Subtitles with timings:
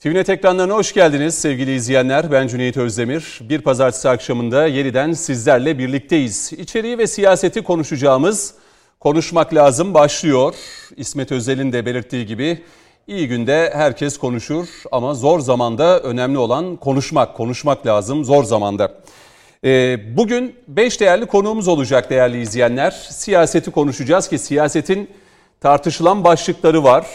[0.00, 2.32] TVNET ekranlarına hoş geldiniz sevgili izleyenler.
[2.32, 3.38] Ben Cüneyt Özdemir.
[3.40, 6.52] Bir pazartesi akşamında yeniden sizlerle birlikteyiz.
[6.52, 8.54] İçeriği ve siyaseti konuşacağımız
[9.00, 10.54] Konuşmak Lazım başlıyor.
[10.96, 12.62] İsmet Özel'in de belirttiği gibi
[13.06, 17.36] iyi günde herkes konuşur ama zor zamanda önemli olan konuşmak.
[17.36, 18.92] Konuşmak lazım zor zamanda.
[19.64, 22.90] Ee, bugün 5 değerli konuğumuz olacak değerli izleyenler.
[23.10, 25.10] Siyaseti konuşacağız ki siyasetin
[25.60, 27.06] tartışılan başlıkları var.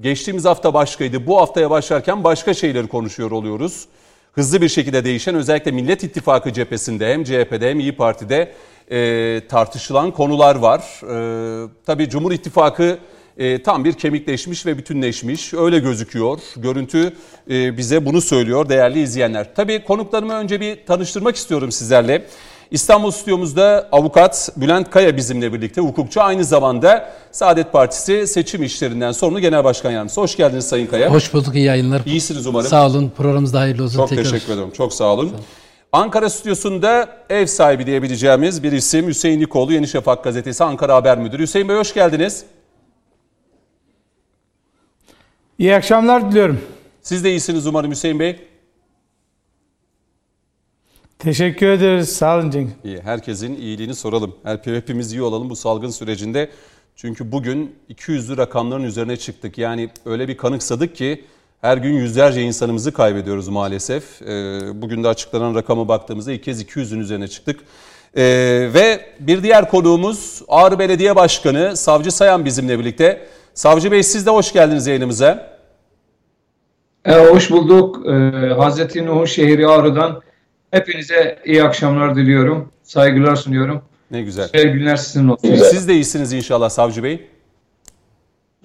[0.00, 1.26] Geçtiğimiz hafta başkaydı.
[1.26, 3.84] Bu haftaya başlarken başka şeyleri konuşuyor oluyoruz.
[4.32, 8.52] Hızlı bir şekilde değişen özellikle Millet İttifakı cephesinde hem CHP'de hem İyi Parti'de
[8.90, 10.80] e, tartışılan konular var.
[11.02, 12.98] E, tabii Cumhur İttifakı
[13.38, 15.54] e, tam bir kemikleşmiş ve bütünleşmiş.
[15.54, 16.38] Öyle gözüküyor.
[16.56, 17.12] Görüntü
[17.50, 19.54] e, bize bunu söylüyor değerli izleyenler.
[19.54, 22.24] Tabii konuklarımı önce bir tanıştırmak istiyorum sizlerle.
[22.70, 29.40] İstanbul stüdyomuzda avukat Bülent Kaya bizimle birlikte hukukçu aynı zamanda Saadet Partisi seçim işlerinden sorumlu
[29.40, 30.20] genel başkan yardımcısı.
[30.20, 31.10] Hoş geldiniz Sayın Kaya.
[31.10, 32.02] Hoş bulduk iyi yayınlar.
[32.06, 32.68] İyisiniz umarım.
[32.68, 33.96] Sağ olun programımız da hayırlı olsun.
[33.96, 34.24] Çok Tekrar.
[34.24, 35.28] teşekkür ederim çok sağ olun.
[35.28, 35.44] Sağ olun.
[35.92, 41.42] Ankara stüdyosunda ev sahibi diyebileceğimiz bir isim Hüseyin Nikoğlu Yeni Şafak gazetesi Ankara Haber Müdürü.
[41.42, 42.44] Hüseyin Bey hoş geldiniz.
[45.58, 46.60] İyi akşamlar diliyorum.
[47.02, 48.47] Siz de iyisiniz umarım Hüseyin Bey.
[51.18, 52.16] Teşekkür ederiz.
[52.16, 52.70] Sağ olun Cenk.
[52.84, 54.34] İyi, herkesin iyiliğini soralım.
[54.64, 56.50] Hepimiz iyi olalım bu salgın sürecinde.
[56.96, 59.58] Çünkü bugün 200'lü rakamların üzerine çıktık.
[59.58, 61.24] Yani öyle bir kanıksadık ki
[61.60, 64.22] her gün yüzlerce insanımızı kaybediyoruz maalesef.
[64.22, 67.60] Ee, bugün de açıklanan rakama baktığımızda ilk kez 200'ün üzerine çıktık.
[68.16, 68.22] Ee,
[68.74, 73.26] ve bir diğer konuğumuz Ağrı Belediye Başkanı Savcı Sayan bizimle birlikte.
[73.54, 75.58] Savcı Bey siz de hoş geldiniz yayınımıza.
[77.04, 78.06] E, hoş bulduk.
[78.06, 78.10] E,
[78.58, 80.27] Hazreti Nuh şehri Ağrı'dan
[80.70, 82.68] hepinize iyi akşamlar diliyorum.
[82.82, 83.82] Saygılar sunuyorum.
[84.10, 84.50] Ne güzel.
[84.52, 85.54] Güzel günler sizin olsun.
[85.54, 87.28] Siz de iyisiniz inşallah Savcı Bey.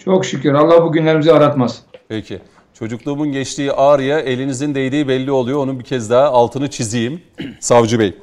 [0.06, 0.53] Çok şükür.
[0.53, 1.81] Allah bu günlerimizi aratmaz.
[2.08, 2.40] Peki.
[2.80, 5.59] Çocukluğumun geçtiği Ağrı'ya elinizin değdiği belli oluyor.
[5.59, 7.22] Onun bir kez daha altını çizeyim
[7.59, 8.14] Savcı Bey.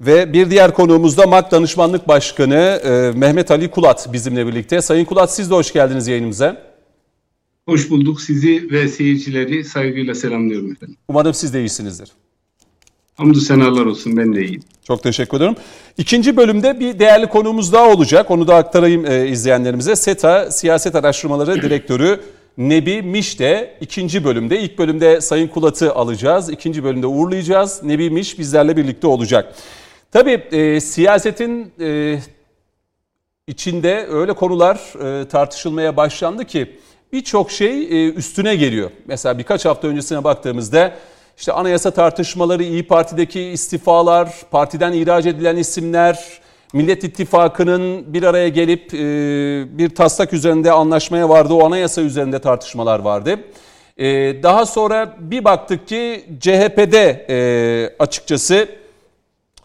[0.00, 4.82] Ve bir diğer konuğumuz da MAK Danışmanlık Başkanı e, Mehmet Ali Kulat bizimle birlikte.
[4.82, 6.62] Sayın Kulat siz de hoş geldiniz yayınımıza.
[7.68, 8.20] Hoş bulduk.
[8.20, 10.96] Sizi ve seyircileri saygıyla selamlıyorum efendim.
[11.08, 12.10] Umarım siz de iyisinizdir.
[13.16, 14.62] Hamdü senalar olsun ben de iyiyim.
[14.84, 15.56] Çok teşekkür ederim.
[15.98, 18.30] İkinci bölümde bir değerli konuğumuz daha olacak.
[18.30, 19.96] Onu da aktarayım e, izleyenlerimize.
[19.96, 22.20] SETA Siyaset Araştırmaları Direktörü
[22.58, 24.60] Nebi Miş de ikinci bölümde.
[24.60, 26.50] ilk bölümde Sayın Kulat'ı alacağız.
[26.50, 27.82] ikinci bölümde uğurlayacağız.
[27.82, 29.54] Nebi Miş bizlerle birlikte olacak.
[30.12, 32.18] Tabii e, siyasetin e,
[33.46, 34.76] içinde öyle konular
[35.22, 36.76] e, tartışılmaya başlandı ki
[37.12, 38.90] birçok şey e, üstüne geliyor.
[39.06, 40.94] Mesela birkaç hafta öncesine baktığımızda
[41.40, 46.40] işte anayasa tartışmaları, İyi Parti'deki istifalar, partiden ihraç edilen isimler,
[46.72, 48.98] Millet İttifakı'nın bir araya gelip e,
[49.78, 51.54] bir taslak üzerinde anlaşmaya vardı.
[51.54, 53.40] O anayasa üzerinde tartışmalar vardı.
[53.96, 54.06] E,
[54.42, 57.38] daha sonra bir baktık ki CHP'de e,
[57.98, 58.68] açıkçası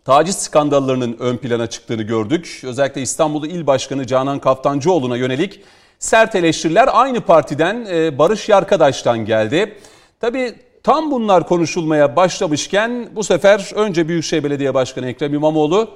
[0.05, 2.61] taciz skandallarının ön plana çıktığını gördük.
[2.63, 5.61] Özellikle İstanbul İl Başkanı Canan Kaftancıoğlu'na yönelik
[5.99, 7.85] sert eleştiriler aynı partiden
[8.17, 9.77] Barış Yarkadaş'tan geldi.
[10.19, 15.89] Tabii tam bunlar konuşulmaya başlamışken bu sefer önce Büyükşehir Belediye Başkanı Ekrem İmamoğlu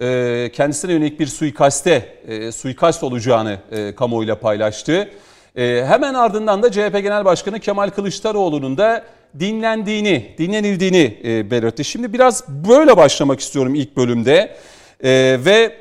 [0.00, 5.10] e, kendisine yönelik bir suikaste, e, suikast olacağını e, kamuoyuyla paylaştı.
[5.56, 9.04] E, hemen ardından da CHP Genel Başkanı Kemal Kılıçdaroğlu'nun da
[9.38, 11.84] dinlendiğini, dinlenildiğini e, belirtti.
[11.84, 14.56] Şimdi biraz böyle başlamak istiyorum ilk bölümde
[15.04, 15.76] e, ve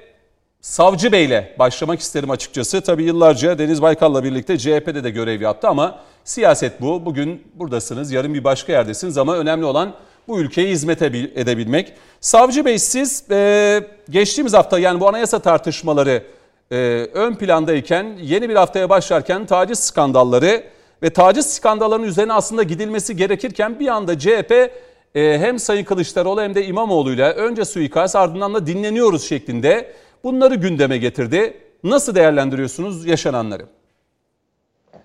[0.61, 2.81] Savcı Bey'le başlamak isterim açıkçası.
[2.81, 7.05] Tabii yıllarca Deniz Baykal'la birlikte CHP'de de görev yaptı ama siyaset bu.
[7.05, 9.93] Bugün buradasınız, yarın bir başka yerdesiniz ama önemli olan
[10.27, 11.93] bu ülkeye hizmet edebilmek.
[12.21, 16.23] Savcı Bey siz e, geçtiğimiz hafta yani bu anayasa tartışmaları
[16.71, 16.75] e,
[17.13, 20.63] ön plandayken yeni bir haftaya başlarken taciz skandalları
[21.03, 24.71] ve taciz skandallarının üzerine aslında gidilmesi gerekirken bir anda CHP e,
[25.15, 30.97] hem Sayın Kılıçdaroğlu hem de İmamoğlu ile önce suikast ardından da dinleniyoruz şeklinde bunları gündeme
[30.97, 31.57] getirdi.
[31.83, 33.65] Nasıl değerlendiriyorsunuz yaşananları?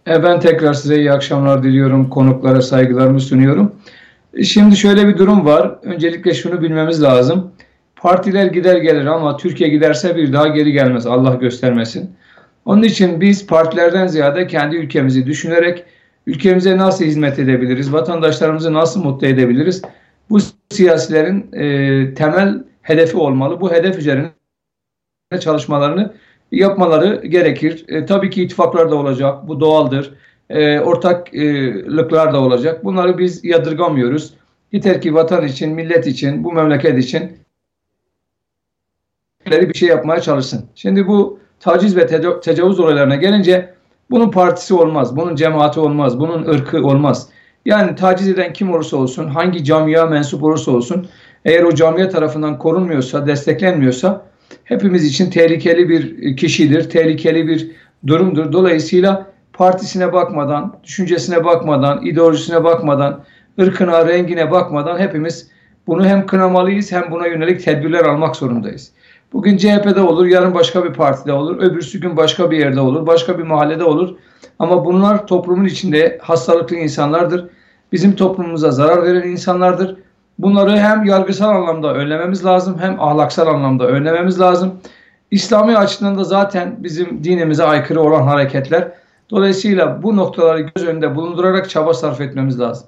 [0.08, 2.10] E, ben tekrar size iyi akşamlar diliyorum.
[2.10, 3.72] Konuklara saygılarımı sunuyorum.
[4.44, 5.78] Şimdi şöyle bir durum var.
[5.82, 7.52] Öncelikle şunu bilmemiz lazım.
[7.96, 11.06] Partiler gider gelir ama Türkiye giderse bir daha geri gelmez.
[11.06, 12.10] Allah göstermesin.
[12.64, 15.84] Onun için biz partilerden ziyade kendi ülkemizi düşünerek
[16.26, 19.82] ülkemize nasıl hizmet edebiliriz, vatandaşlarımızı nasıl mutlu edebiliriz?
[20.30, 20.38] Bu
[20.70, 23.60] siyasilerin e, temel hedefi olmalı.
[23.60, 24.30] Bu hedef üzerine
[25.40, 26.12] çalışmalarını
[26.52, 27.84] yapmaları gerekir.
[27.88, 29.48] E, tabii ki ittifaklar da olacak.
[29.48, 30.14] Bu doğaldır
[30.50, 32.84] e, ortaklıklar da olacak.
[32.84, 34.34] Bunları biz yadırgamıyoruz.
[34.72, 37.40] Yeter ki vatan için, millet için, bu memleket için
[39.50, 40.64] bir şey yapmaya çalışsın.
[40.74, 42.06] Şimdi bu taciz ve
[42.40, 43.74] tecavüz olaylarına gelince
[44.10, 47.28] bunun partisi olmaz, bunun cemaati olmaz, bunun ırkı olmaz.
[47.64, 51.08] Yani taciz eden kim olursa olsun, hangi camia mensup olursa olsun,
[51.44, 54.26] eğer o camia tarafından korunmuyorsa, desteklenmiyorsa
[54.64, 57.70] hepimiz için tehlikeli bir kişidir, tehlikeli bir
[58.06, 58.52] durumdur.
[58.52, 63.24] Dolayısıyla partisine bakmadan, düşüncesine bakmadan, ideolojisine bakmadan,
[63.60, 65.50] ırkına, rengine bakmadan hepimiz
[65.86, 68.92] bunu hem kınamalıyız hem buna yönelik tedbirler almak zorundayız.
[69.32, 73.38] Bugün CHP'de olur, yarın başka bir partide olur, öbürsü gün başka bir yerde olur, başka
[73.38, 74.16] bir mahallede olur.
[74.58, 77.46] Ama bunlar toplumun içinde hastalıklı insanlardır.
[77.92, 79.96] Bizim toplumumuza zarar veren insanlardır.
[80.42, 84.80] Bunları hem yargısal anlamda önlememiz lazım hem ahlaksal anlamda önlememiz lazım.
[85.30, 88.88] İslami açıdan da zaten bizim dinimize aykırı olan hareketler.
[89.30, 92.86] Dolayısıyla bu noktaları göz önünde bulundurarak çaba sarf etmemiz lazım.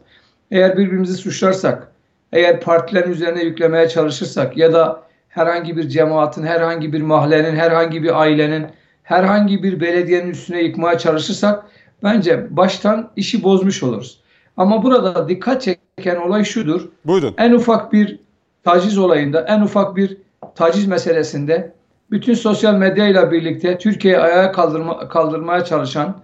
[0.51, 1.93] Eğer birbirimizi suçlarsak,
[2.33, 8.21] eğer partilerin üzerine yüklemeye çalışırsak ya da herhangi bir cemaatin, herhangi bir mahallenin, herhangi bir
[8.21, 8.67] ailenin,
[9.03, 11.65] herhangi bir belediyenin üstüne yıkmaya çalışırsak
[12.03, 14.22] bence baştan işi bozmuş oluruz.
[14.57, 16.89] Ama burada dikkat çeken olay şudur.
[17.05, 17.35] Buyurun.
[17.39, 18.19] En ufak bir
[18.65, 20.17] taciz olayında, en ufak bir
[20.55, 21.73] taciz meselesinde
[22.11, 26.17] bütün sosyal medyayla birlikte Türkiye'yi ayağa kaldırma, kaldırmaya çalışan,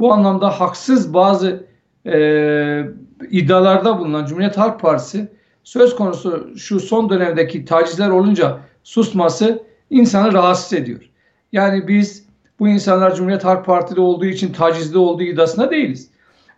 [0.00, 1.66] bu anlamda haksız bazı
[2.06, 2.84] e,
[3.30, 5.28] iddialarda bulunan Cumhuriyet Halk Partisi
[5.64, 11.10] söz konusu şu son dönemdeki tacizler olunca susması insanı rahatsız ediyor.
[11.52, 12.26] Yani biz
[12.58, 16.10] bu insanlar Cumhuriyet Halk Partili olduğu için tacizli olduğu iddiasında değiliz.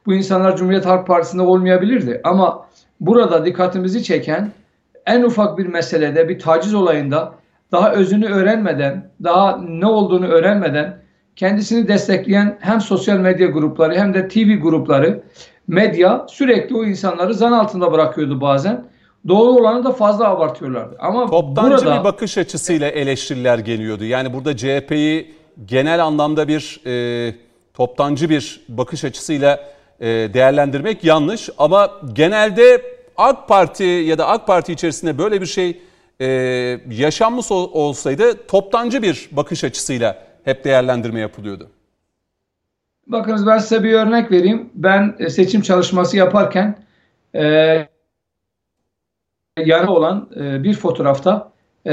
[0.08, 2.20] Bu insanlar Cumhuriyet Halk Partisi'nde olmayabilirdi.
[2.24, 2.66] Ama
[3.00, 4.52] burada dikkatimizi çeken
[5.06, 7.34] en ufak bir meselede bir taciz olayında
[7.72, 10.98] daha özünü öğrenmeden, daha ne olduğunu öğrenmeden
[11.36, 15.22] kendisini destekleyen hem sosyal medya grupları hem de TV grupları,
[15.66, 18.84] medya sürekli o insanları zan altında bırakıyordu bazen.
[19.28, 20.96] Doğru olanı da fazla abartıyorlardı.
[20.98, 24.04] Ama Toptancı burada bir bakış açısıyla eleştiriler geliyordu.
[24.04, 25.34] Yani burada CHP'yi
[25.64, 27.34] genel anlamda bir e,
[27.74, 31.50] toptancı bir bakış açısıyla değerlendirmek yanlış.
[31.58, 32.82] Ama genelde
[33.16, 35.80] AK Parti ya da AK Parti içerisinde böyle bir şey
[36.20, 36.26] e,
[36.90, 41.68] yaşanmış ol- olsaydı toptancı bir bakış açısıyla hep değerlendirme yapılıyordu.
[43.06, 44.70] Bakınız ben size bir örnek vereyim.
[44.74, 46.78] Ben e, seçim çalışması yaparken
[47.34, 47.42] e,
[49.64, 51.52] yana olan e, bir fotoğrafta
[51.86, 51.92] e,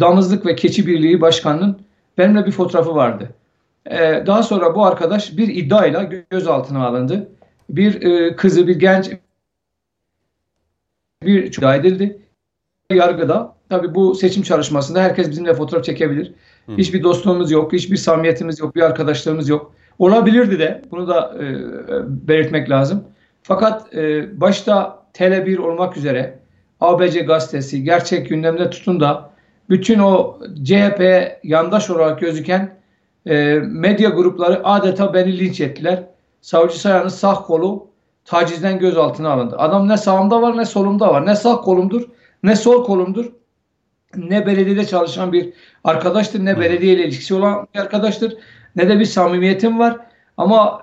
[0.00, 1.80] Damızlık ve Keçi Birliği Başkanı'nın
[2.18, 3.30] benimle bir fotoğrafı vardı.
[3.86, 7.28] E, daha sonra bu arkadaş bir iddiayla gözaltına alındı.
[7.76, 9.10] Bir e, kızı, bir genç
[11.22, 12.18] bir iddia edildi.
[12.90, 16.32] Yargıda tabii bu seçim çalışmasında herkes bizimle fotoğraf çekebilir.
[16.78, 19.74] Hiçbir dostluğumuz yok, hiçbir samimiyetimiz yok, bir arkadaşlığımız yok.
[19.98, 21.46] Olabilirdi de bunu da e,
[22.28, 23.04] belirtmek lazım.
[23.42, 26.38] Fakat e, başta Tele1 olmak üzere
[26.80, 29.30] ABC gazetesi, gerçek gündemde tutun da
[29.70, 31.02] bütün o CHP
[31.44, 32.74] yandaş olarak gözüken
[33.26, 36.02] e, medya grupları adeta beni linç ettiler.
[36.40, 37.86] Savcı Sayan'ın sağ kolu
[38.24, 39.56] tacizden gözaltına alındı.
[39.58, 41.26] Adam ne sağımda var ne solumda var.
[41.26, 42.08] Ne sağ kolumdur
[42.42, 43.32] ne sol kolumdur.
[44.16, 45.52] Ne belediyede çalışan bir
[45.84, 48.36] arkadaştır ne belediye ile ilişkisi olan bir arkadaştır.
[48.76, 49.96] Ne de bir samimiyetim var.
[50.36, 50.82] Ama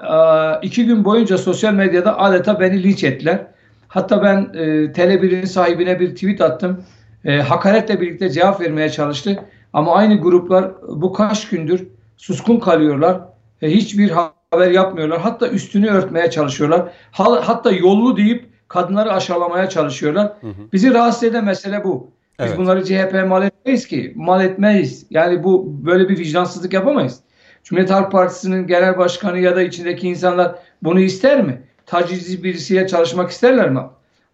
[0.61, 3.47] e, iki gün boyunca sosyal medyada adeta beni linç ettiler.
[3.87, 6.83] Hatta ben e, Tele1'in sahibine bir tweet attım.
[7.25, 9.39] E, hakaretle birlikte cevap vermeye çalıştı.
[9.73, 13.21] Ama aynı gruplar bu kaç gündür suskun kalıyorlar.
[13.61, 14.11] E, hiçbir
[14.51, 15.19] haber yapmıyorlar.
[15.21, 16.91] Hatta üstünü örtmeye çalışıyorlar.
[17.11, 20.33] Ha- Hatta yollu deyip kadınları aşağılamaya çalışıyorlar.
[20.73, 22.11] Bizi rahatsız eden mesele bu.
[22.39, 22.57] Biz Evet.
[22.57, 24.13] bunları CHP'ye mal etmeyiz ki.
[24.15, 25.05] Mal etmeyiz.
[25.09, 27.19] Yani bu böyle bir vicdansızlık yapamayız.
[27.63, 31.61] Cumhuriyet Halk Partisi'nin genel başkanı ya da içindeki insanlar bunu ister mi?
[31.85, 33.79] Tacizci birisiyle çalışmak isterler mi?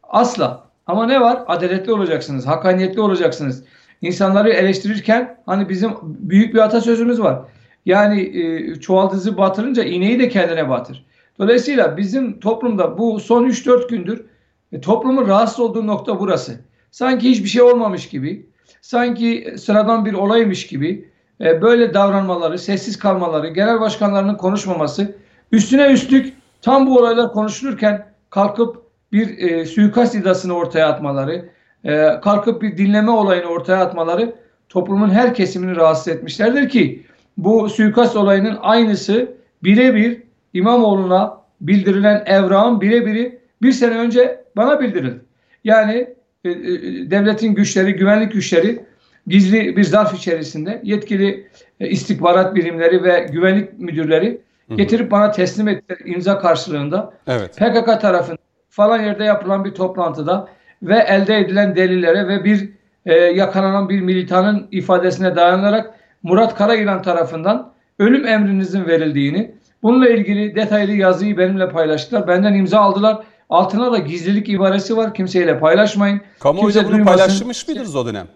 [0.04, 0.64] Asla.
[0.88, 1.44] Ama ne var?
[1.48, 3.64] Adaletli olacaksınız, hakkaniyetli olacaksınız.
[4.02, 7.40] İnsanları eleştirirken hani bizim büyük bir atasözümüz var.
[7.86, 11.06] Yani e, çuvaldızı batırınca iğneyi de kendine batır.
[11.40, 14.26] Dolayısıyla bizim toplumda bu son 3-4 gündür
[14.72, 16.60] e, toplumun rahatsız olduğu nokta burası.
[16.92, 18.46] Sanki hiçbir şey olmamış gibi,
[18.82, 21.10] sanki sıradan bir olaymış gibi
[21.42, 25.16] e, böyle davranmaları, sessiz kalmaları, genel başkanlarının konuşmaması,
[25.52, 31.50] üstüne üstlük tam bu olaylar konuşulurken kalkıp bir e, suikast iddiasını ortaya atmaları,
[31.84, 34.36] e, kalkıp bir dinleme olayını ortaya atmaları
[34.70, 37.06] toplumun her kesimini rahatsız etmişlerdir ki
[37.38, 39.32] bu suikast olayının aynısı
[39.64, 40.22] birebir
[40.54, 45.22] İmamoğlu'na bildirilen evrağın birebiri bir sene önce bana bildirildi.
[45.64, 46.10] Yani
[46.46, 46.56] e, e,
[47.12, 48.86] devletin güçleri, güvenlik güçleri
[49.28, 51.48] gizli bir zarf içerisinde yetkili
[51.80, 54.42] e, istihbarat birimleri ve güvenlik müdürleri
[54.76, 57.14] getirip bana teslim ettiler imza karşılığında.
[57.28, 57.58] Evet.
[57.58, 58.38] PKK tarafından
[58.70, 60.48] falan yerde yapılan bir toplantıda
[60.84, 62.70] ve elde edilen delillere ve bir
[63.06, 65.94] e, yakalanan bir militanın ifadesine dayanarak
[66.24, 72.28] Murat Karayılan tarafından ölüm emrinizin verildiğini, bununla ilgili detaylı yazıyı benimle paylaştılar.
[72.28, 75.14] Benden imza aldılar Altına da gizlilik ibaresi var.
[75.14, 76.22] Kimseyle paylaşmayın.
[76.40, 77.18] Kamuoyu Kimse bunu duymasın.
[77.18, 78.28] paylaşmış mıydınız o dönem?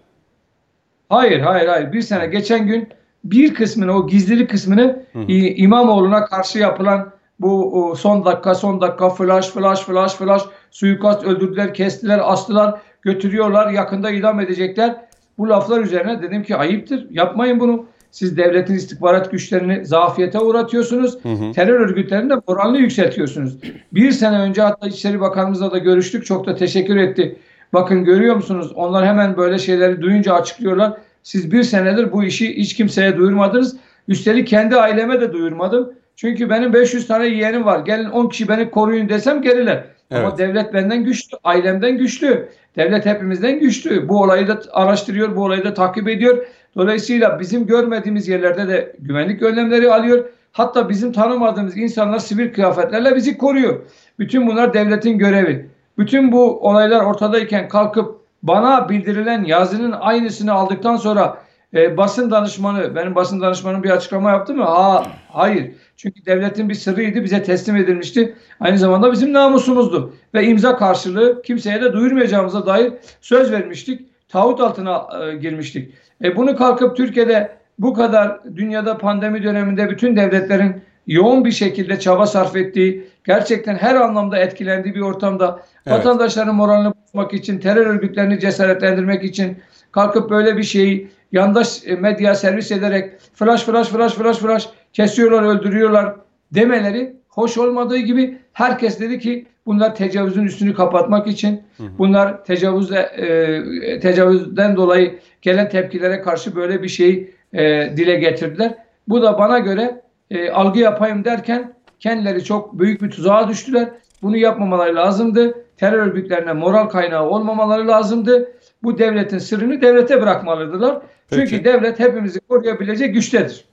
[1.10, 1.94] Hayır, hayır, hayır.
[1.94, 2.88] Bir sene geçen gün
[3.24, 9.48] bir kısmını, o gizlilik kısmını İ- İmamoğlu'na karşı yapılan bu son dakika, son dakika flash,
[9.50, 14.96] flash, flash, flash, suikast öldürdüler, kestiler, astılar, götürüyorlar, yakında idam edecekler.
[15.38, 17.86] Bu laflar üzerine dedim ki ayıptır, yapmayın bunu.
[18.12, 21.18] Siz devletin istihbarat güçlerini zafiyete uğratıyorsunuz.
[21.54, 23.58] Terör örgütlerinin de moralini yükseltiyorsunuz.
[23.94, 26.26] Bir sene önce hatta İçişleri Bakanımızla da görüştük.
[26.26, 27.40] Çok da teşekkür etti.
[27.74, 28.72] Bakın görüyor musunuz?
[28.76, 30.94] Onlar hemen böyle şeyleri duyunca açıklıyorlar.
[31.24, 33.78] Siz bir senedir bu işi hiç kimseye duyurmadınız.
[34.08, 35.94] Üstelik kendi aileme de duyurmadım.
[36.16, 37.80] Çünkü benim 500 tane yeğenim var.
[37.80, 39.84] Gelin 10 kişi beni koruyun desem gelirler.
[40.12, 40.38] Ama Evet.
[40.38, 42.50] devlet benden güçlü, ailemden güçlü.
[42.76, 44.10] Devlet hepimizden güçlü.
[44.10, 46.46] Bu olayı da araştırıyor, bu olayı da takip ediyor.
[46.76, 50.26] Dolayısıyla bizim görmediğimiz yerlerde de güvenlik önlemleri alıyor.
[50.52, 53.82] Hatta bizim tanımadığımız insanlar sivil kıyafetlerle bizi koruyor.
[54.20, 55.70] Bütün bunlar devletin görevi.
[55.98, 61.38] Bütün bu olaylar ortadayken kalkıp bana bildirilen yazının aynısını aldıktan sonra
[61.74, 64.64] e, basın danışmanı, benim basın danışmanım bir açıklama yaptı mı?
[64.64, 65.72] Ha, hayır.
[65.98, 68.36] Çünkü devletin bir sırrıydı, bize teslim edilmişti.
[68.60, 70.14] Aynı zamanda bizim namusumuzdu.
[70.34, 74.02] Ve imza karşılığı kimseye de duyurmayacağımıza dair söz vermiştik.
[74.30, 75.94] Tağut altına e, girmiştik.
[76.24, 82.26] E, bunu kalkıp Türkiye'de bu kadar dünyada pandemi döneminde bütün devletlerin yoğun bir şekilde çaba
[82.26, 85.98] sarf ettiği, gerçekten her anlamda etkilendiği bir ortamda Evet.
[85.98, 89.58] vatandaşların moralini bozmak için, terör örgütlerini cesaretlendirmek için
[89.92, 95.44] kalkıp böyle bir şeyi yandaş e, medya servis ederek flash flash flash flash flash kesiyorlar,
[95.44, 96.16] öldürüyorlar
[96.52, 101.64] demeleri hoş olmadığı gibi herkes dedi ki bunlar tecavüzün üstünü kapatmak için,
[101.98, 108.76] bunlar tecavüzle e, tecavüzden dolayı gelen tepkilere karşı böyle bir şey e, dile getirdiler.
[109.08, 113.90] Bu da bana göre e, algı yapayım derken kendileri çok büyük bir tuzağa düştüler.
[114.22, 115.54] Bunu yapmamaları lazımdı.
[115.78, 118.52] Terör örgütlerine moral kaynağı olmamaları lazımdı.
[118.84, 121.02] Bu devletin sırrını devlete bırakmalıdılar.
[121.30, 121.50] Peki.
[121.50, 123.66] Çünkü devlet hepimizi koruyabilecek güçtedir.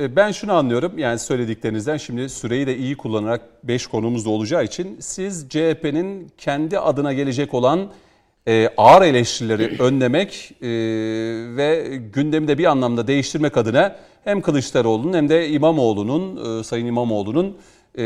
[0.00, 4.64] E, Ben şunu anlıyorum yani söylediklerinizden şimdi süreyi de iyi kullanarak 5 konumuz da olacağı
[4.64, 7.90] için siz CHP'nin kendi adına gelecek olan
[8.48, 10.68] e, ağır eleştirileri önlemek e,
[11.56, 17.56] ve gündemi de bir anlamda değiştirmek adına hem Kılıçdaroğlu'nun hem de İmamoğlu'nun, e, Sayın İmamoğlu'nun
[17.98, 18.02] e,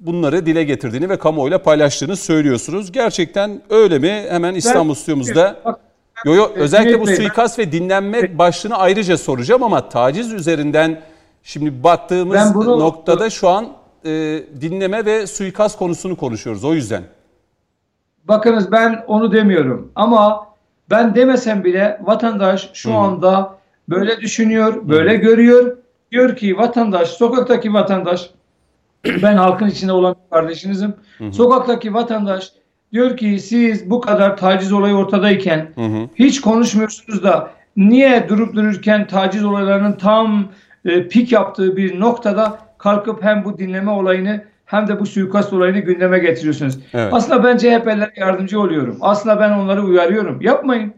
[0.00, 2.92] bunları dile getirdiğini ve kamuoyuyla paylaştığını söylüyorsunuz.
[2.92, 4.26] Gerçekten öyle mi?
[4.28, 5.80] Hemen İstanbul stüdyomuzda Bak,
[6.24, 11.00] Yo yo özellikle bu suikast ve dinlenme başlığını ayrıca soracağım ama taciz üzerinden
[11.42, 13.68] şimdi baktığımız bunu- noktada şu an
[14.04, 14.10] e,
[14.60, 17.02] dinleme ve suikast konusunu konuşuyoruz o yüzden.
[18.24, 20.46] Bakınız ben onu demiyorum ama
[20.90, 25.76] ben demesem bile vatandaş şu anda böyle düşünüyor, böyle görüyor.
[26.12, 28.30] Diyor ki vatandaş, sokaktaki vatandaş,
[29.22, 30.94] ben halkın içinde olan kardeşinizim.
[31.32, 32.52] Sokaktaki vatandaş
[32.94, 35.68] diyor ki siz bu kadar taciz olayı ortadayken
[36.14, 40.48] hiç konuşmuyorsunuz da niye durup dururken taciz olaylarının tam
[40.84, 45.78] e, pik yaptığı bir noktada kalkıp hem bu dinleme olayını hem de bu suikast olayını
[45.78, 46.78] gündeme getiriyorsunuz.
[46.94, 47.12] Evet.
[47.12, 48.98] Aslında ben CHP'lere yardımcı oluyorum.
[49.00, 50.40] Aslında ben onları uyarıyorum.
[50.40, 50.92] Yapmayın.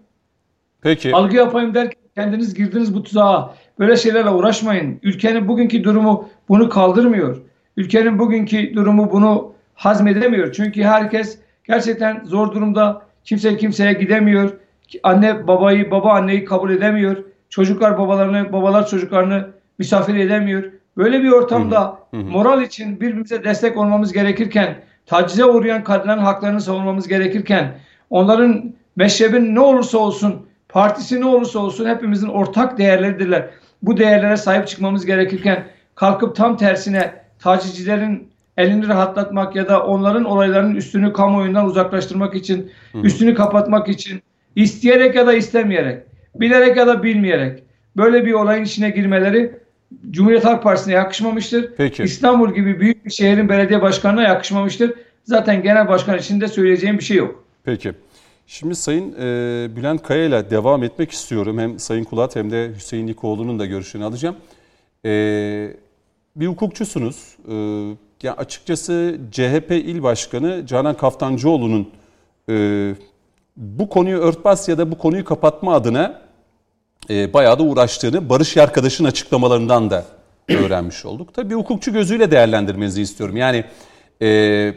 [0.83, 1.15] Peki.
[1.15, 3.55] Algı yapayım derken kendiniz girdiniz bu tuzağa.
[3.79, 5.01] Böyle şeylerle uğraşmayın.
[5.03, 7.37] Ülkenin bugünkü durumu bunu kaldırmıyor.
[7.77, 10.53] Ülkenin bugünkü durumu bunu hazmedemiyor.
[10.53, 11.39] Çünkü herkes
[11.69, 13.03] gerçekten zor durumda.
[13.25, 14.51] Kimse kimseye gidemiyor.
[15.03, 17.17] Anne babayı, baba anneyi kabul edemiyor.
[17.51, 20.65] Çocuklar babalarını, babalar çocuklarını misafir edemiyor.
[20.97, 27.79] Böyle bir ortamda moral için birbirimize destek olmamız gerekirken, tacize uğrayan kadınların haklarını savunmamız gerekirken,
[28.11, 33.51] onların meşrebin ne olursa olsun, partisi ne olursa olsun hepimizin ortak değerleridirler.
[33.83, 40.75] Bu değerlere sahip çıkmamız gerekirken kalkıp tam tersine tacizcilerin elini rahatlatmak ya da onların olayların
[40.75, 42.71] üstünü kamuoyundan uzaklaştırmak için,
[43.03, 44.23] üstünü kapatmak için
[44.57, 46.03] isteyerek ya da istemeyerek,
[46.35, 47.63] bilerek ya da bilmeyerek
[47.97, 49.53] böyle bir olayın içine girmeleri
[50.11, 51.75] Cumhuriyet Halk Partisi'ne yakışmamıştır.
[51.77, 52.03] Peki.
[52.03, 54.95] İstanbul gibi büyük bir şehrin belediye başkanına yakışmamıştır.
[55.25, 57.45] Zaten genel başkan için de söyleyeceğim bir şey yok.
[57.65, 57.93] Peki.
[58.47, 61.59] Şimdi Sayın e, Bülent Kaya ile devam etmek istiyorum.
[61.59, 64.37] Hem Sayın Kulat hem de Hüseyin Likoğlu'nun da görüşünü alacağım.
[65.05, 65.11] E,
[66.37, 67.37] bir hukukçusunuz.
[67.49, 67.55] E,
[68.23, 71.91] ya açıkçası CHP İl Başkanı Canan Kaftancıoğlu'nun
[72.49, 72.95] e,
[73.57, 76.23] bu konuyu örtbas ya da bu konuyu kapatma adına
[77.11, 80.05] e, bayağı da uğraştığını Barış Yarkadaş'ın açıklamalarından da
[80.49, 81.35] öğrenmiş olduk.
[81.35, 83.37] Tabii hukukçu gözüyle değerlendirmenizi istiyorum.
[83.37, 83.65] Yani
[84.23, 84.75] e,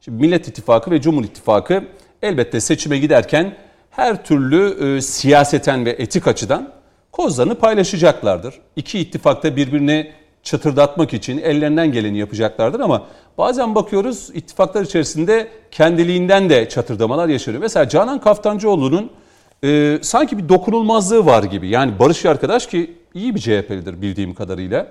[0.00, 1.84] şimdi Millet İttifakı ve Cumhur İttifakı
[2.22, 3.56] elbette seçime giderken
[3.90, 6.72] her türlü e, siyaseten ve etik açıdan
[7.12, 8.54] kozlarını paylaşacaklardır.
[8.76, 13.06] İki ittifak da birbirini çatırdatmak için ellerinden geleni yapacaklardır ama
[13.38, 17.62] bazen bakıyoruz ittifaklar içerisinde kendiliğinden de çatırdamalar yaşanıyor.
[17.62, 19.10] Mesela Canan Kaftancıoğlu'nun
[19.64, 21.68] e, sanki bir dokunulmazlığı var gibi.
[21.68, 24.88] Yani Barış arkadaş ki iyi bir CHP'lidir bildiğim kadarıyla.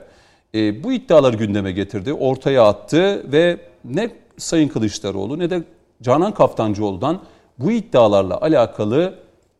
[0.56, 5.64] E, bu iddiaları gündeme getirdi, ortaya attı ve ne Sayın Kılıçdaroğlu ne de
[6.02, 7.22] Canan Kaftancıoğlu'dan
[7.60, 9.16] bu iddialarla alakalı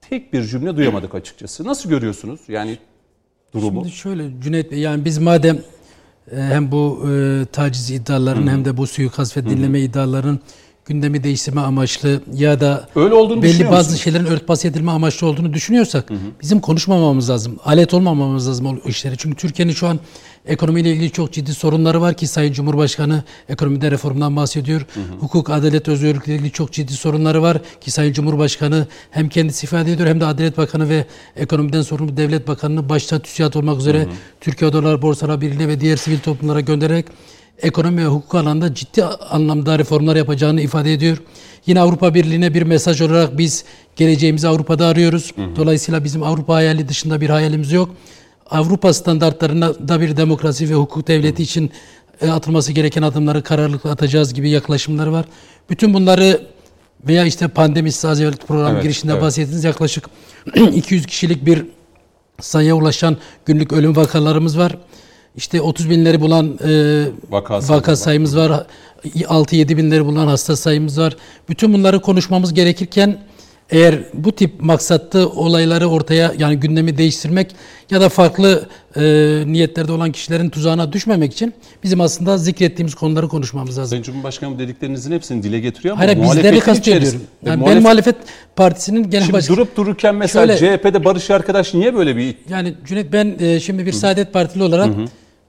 [0.10, 1.68] tek bir cümle duyamadık açıkçası.
[1.68, 2.78] Nasıl görüyorsunuz yani
[3.54, 3.80] durumu?
[3.80, 5.60] Şimdi şöyle Cüneyt Bey yani biz madem
[6.30, 10.40] hem bu e, taciz iddialarının hem de bu suikast ve dinleme iddialarının
[10.86, 14.02] gündemi değiştirme amaçlı ya da Öyle olduğunu belli bazı musunuz?
[14.02, 16.10] şeylerin örtbas edilme amaçlı olduğunu düşünüyorsak
[16.42, 17.60] bizim konuşmamamız lazım.
[17.66, 19.16] Alet olmamamız lazım o işlere.
[19.18, 20.00] Çünkü Türkiye'nin şu an
[20.46, 24.86] ekonomiyle ilgili çok ciddi sorunları var ki Sayın Cumhurbaşkanı ekonomide reformdan bahsediyor.
[25.20, 30.10] Hukuk, adalet, özgürlükle ilgili çok ciddi sorunları var ki Sayın Cumhurbaşkanı hem kendisi ifade ediyor
[30.10, 34.08] hem de Adalet Bakanı ve ekonomiden sorumlu Devlet Bakanı'nı başta TÜSİAD olmak üzere
[34.42, 37.06] Türkiye Odalar Borsalar Birliği'ne ve diğer sivil toplumlara göndererek
[37.62, 41.18] ekonomi ve hukuk alanında ciddi anlamda reformlar yapacağını ifade ediyor.
[41.66, 43.66] Yine Avrupa Birliği'ne bir mesaj olarak biz
[43.96, 45.34] geleceğimizi Avrupa'da arıyoruz.
[45.56, 47.96] Dolayısıyla bizim Avrupa hayali dışında bir hayalimiz yok.
[48.50, 51.72] Avrupa standartlarına da bir demokrasi ve hukuk devleti için
[52.22, 55.26] e, atılması gereken adımları kararlılıkla atacağız gibi yaklaşımları var.
[55.70, 56.42] Bütün bunları
[57.08, 59.22] veya işte pandemi siz az evvel program Evet, girişinde evet.
[59.22, 60.06] bahsettiniz yaklaşık
[60.56, 61.66] 200 kişilik bir
[62.42, 64.78] sayıya ulaşan günlük ölüm vakalarımız var.
[65.36, 67.96] İşte 30 binleri bulan e, Vaka vaka, sayımız var.
[67.96, 68.66] sayımız var.
[69.06, 71.16] 6-7 binleri bulan hasta sayımız var.
[71.50, 73.18] Bütün bunları konuşmamız gerekirken
[73.72, 77.56] eğer bu tip maksatlı olayları ortaya yani gündemi değiştirmek
[77.90, 79.02] ya da farklı e,
[79.46, 83.90] niyetlerde olan kişilerin tuzağına düşmemek için bizim aslında zikrettiğimiz konuları konuşmamız lazım.
[83.90, 87.22] Sayın Cumhurbaşkanı bu dediklerinizin hepsini dile getiriyor ama Hayır bizleri kastediyorum.
[87.46, 88.16] Yani E, ben muhalef- muhalefet
[88.56, 89.58] partisinin genel Şimdi başkanı.
[89.58, 93.86] durup dururken mesela Şöyle- CHP'de Barış arkadaş niye böyle bir Yani Cüneyt ben e, şimdi
[93.86, 94.90] bir Saadet Partili olarak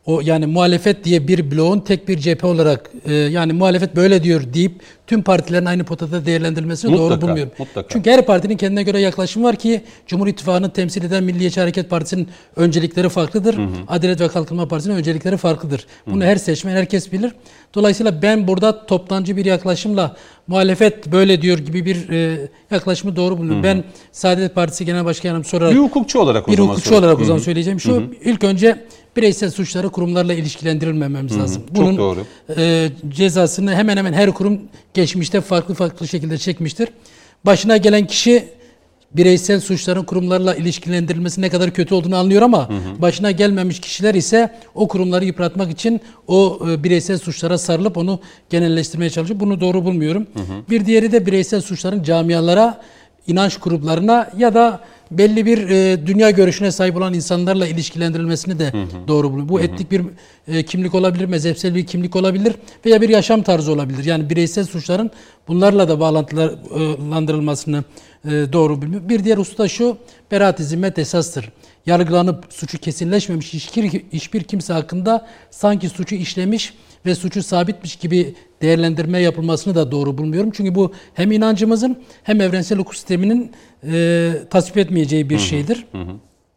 [0.07, 4.43] o yani muhalefet diye bir bloğun tek bir cephe olarak e, yani muhalefet böyle diyor
[4.55, 7.53] deyip tüm partilerin aynı potada değerlendirilmesini Mutlaka, doğru bulmuyorum.
[7.59, 7.89] mutlaka.
[7.89, 12.29] Çünkü her partinin kendine göre yaklaşımı var ki Cumhur İttifakı'nı temsil eden Milliyetçi Hareket Partisi'nin
[12.57, 13.59] öncelikleri farklıdır.
[13.89, 15.87] Adalet ve Kalkınma Partisi'nin öncelikleri farklıdır.
[16.07, 17.33] Bunu her seçmen herkes bilir.
[17.75, 23.63] Dolayısıyla ben burada toptancı bir yaklaşımla muhalefet böyle diyor gibi bir e, yaklaşımı doğru buluyorum.
[23.63, 27.25] Ben Saadet Partisi Genel Başkanım sorarak bir hukukçu olarak o bir zaman hukukçu olarak o
[27.25, 28.03] zaman söyleyeceğim şu.
[28.25, 28.85] ilk önce
[29.17, 31.63] bireysel suçları kurumlarla ilişkilendirilmememiz lazım.
[31.67, 32.21] çok Bunun doğru.
[32.57, 34.61] e, cezasını hemen hemen her kurum
[34.95, 36.89] geçmişte farklı farklı şekilde çekmiştir.
[37.47, 38.49] Başına gelen kişi
[39.15, 44.89] bireysel suçların kurumlarla ilişkilendirilmesi ne kadar kötü olduğunu anlıyor ama başına gelmemiş kişiler ise o
[44.89, 48.21] kurumları yıpratmak için o e, bireysel suçlara sarılıp onu
[48.51, 49.41] genelleştirmeye çalışıyor.
[49.41, 50.27] Bunu doğru bulmuyorum.
[50.71, 52.81] Bir diğeri de bireysel suçların camialara,
[53.27, 54.81] inanç gruplarına ya da
[55.19, 58.73] belli bir e, dünya görüşüne sahip olan insanlarla ilişkilendirilmesini de
[59.09, 59.49] doğru buluyorum.
[59.49, 60.03] Bu etnik bir
[60.49, 62.55] e, kimlik olabilir, mezhepsel bir kimlik olabilir
[62.87, 64.05] veya bir yaşam tarzı olabilir.
[64.05, 65.11] Yani bireysel suçların
[65.49, 67.85] bunlarla da bağlantılandırılmasını
[68.25, 69.09] e, doğru bilmiyorum.
[69.09, 69.97] Bir diğer husus da şu,
[70.31, 71.53] beraat-i zimmet esastır.
[71.87, 76.75] Yargılanıp suçu kesinleşmemiş hiçbir, hiçbir kimse hakkında sanki suçu işlemiş
[77.07, 80.51] ve suçu sabitmiş gibi değerlendirme yapılmasını da doğru bulmuyorum.
[80.55, 83.53] Çünkü bu hem inancımızın hem evrensel hukuk sisteminin
[83.87, 85.87] e, tasvip etmeyeceği bir şeydir.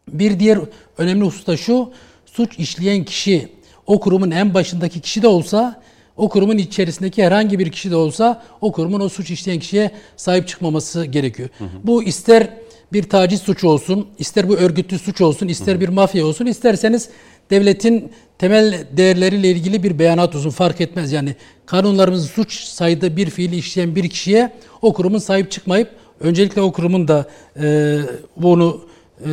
[0.08, 0.58] Bir diğer
[0.98, 1.92] önemli husus da şu,
[2.26, 3.48] suç işleyen kişi
[3.86, 5.82] o kurumun en başındaki kişi de olsa,
[6.16, 10.48] o kurumun içerisindeki herhangi bir kişi de olsa o kurumun o suç işleyen kişiye sahip
[10.48, 11.48] çıkmaması gerekiyor.
[11.84, 12.50] Bu ister
[12.92, 17.08] bir taciz suçu olsun, ister bu örgütlü suç olsun, ister bir mafya olsun, isterseniz
[17.50, 21.12] devletin temel değerleriyle ilgili bir beyanat olsun fark etmez.
[21.12, 21.34] Yani
[21.66, 27.08] kanunlarımızın suç sayıda bir fiili işleyen bir kişiye o kurumun sahip çıkmayıp öncelikle o kurumun
[27.08, 27.26] da
[27.62, 27.98] e,
[28.36, 28.80] bunu
[29.26, 29.30] e,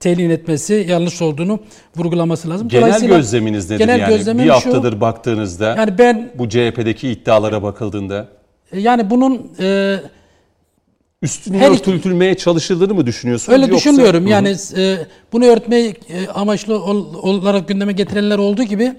[0.00, 1.60] telin etmesi yanlış olduğunu
[1.96, 2.68] vurgulaması lazım.
[2.68, 4.38] Genel gözleminiz nedir genel yani?
[4.38, 8.28] bir şu, haftadır baktığınızda yani ben bu CHP'deki iddialara bakıldığında
[8.72, 9.96] e, yani bunun e,
[11.22, 13.52] üstüne Her örtülmeye çalışıldığını mı düşünüyorsunuz?
[13.58, 14.22] Öyle Yoksa- düşünmüyorum.
[14.22, 14.30] Hı hı.
[14.30, 14.98] Yani e,
[15.32, 18.92] bunu örtmeyi e, amaçlı ol- olarak gündeme getirenler olduğu gibi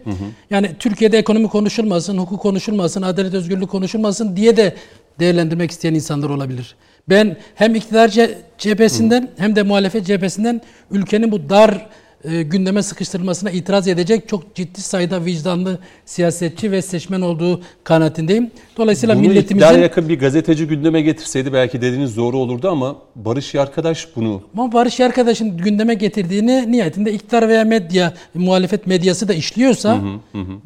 [0.50, 4.76] yani Türkiye'de ekonomi konuşulmasın, hukuk konuşulmasın, adalet özgürlük konuşulmasın diye de
[5.20, 6.76] değerlendirmek isteyen insanlar olabilir.
[7.10, 11.88] Ben hem iktidar ce- cephesinden hem de muhalefet cephesinden ülkenin bu dar
[12.24, 18.52] e, gündeme sıkıştırılmasına itiraz edecek çok ciddi sayıda vicdanlı siyasetçi ve seçmen olduğu kanaatindeyim.
[18.78, 23.54] Dolayısıyla Bunu milletimizin iktidara yakın bir gazeteci gündeme getirseydi belki dediğiniz doğru olurdu ama Barış
[23.54, 29.98] Yarkadaş bunu Ama Barış arkadaşın gündeme getirdiğini nihayetinde iktidar veya medya, muhalefet medyası da işliyorsa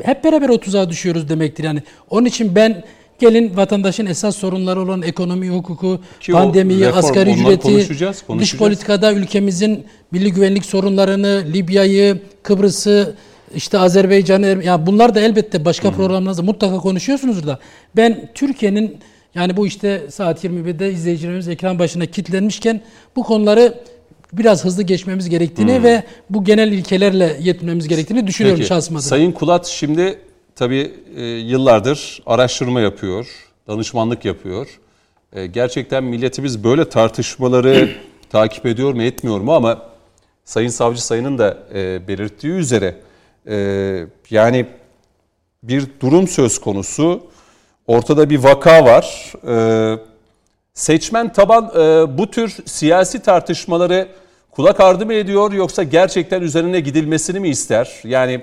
[0.03, 1.63] hep beraber o tuzağa düşüyoruz demektir.
[1.63, 2.83] Yani onun için ben
[3.19, 8.59] gelin vatandaşın esas sorunları olan ekonomi, hukuku, Ki pandemiyi, reform, asgari ücreti, konuşacağız, dış konuşacağız.
[8.59, 13.15] politikada ülkemizin milli güvenlik sorunlarını, Libya'yı, Kıbrıs'ı
[13.55, 17.59] işte Azerbaycan'ı Er- ya bunlar da elbette başka programlarınızda mutlaka konuşuyorsunuzdur da
[17.95, 18.97] ben Türkiye'nin
[19.35, 22.81] yani bu işte saat 21'de izleyicilerimiz ekran başına kilitlenmişken
[23.15, 23.73] bu konuları
[24.33, 29.07] biraz hızlı geçmemiz gerektiğini ve bu genel ilkelerle yetmemiz gerektiğini düşünüyorum Peki, şahsım adına.
[29.07, 30.19] Sayın Kulat şimdi
[30.55, 33.27] tabii e, yıllardır araştırma yapıyor,
[33.67, 34.79] danışmanlık yapıyor.
[35.33, 37.89] E, gerçekten milletimiz böyle tartışmaları
[38.29, 39.81] takip ediyor mu etmiyor mu ama
[40.45, 42.95] Sayın Savcı Sayın'ın da e, belirttiği üzere
[43.47, 44.65] e, yani
[45.63, 47.23] bir durum söz konusu.
[47.87, 49.33] Ortada bir vaka var.
[49.47, 49.97] E,
[50.73, 54.07] seçmen taban e, bu tür siyasi tartışmaları
[54.51, 58.01] kulak ardı mı ediyor yoksa gerçekten üzerine gidilmesini mi ister?
[58.03, 58.41] Yani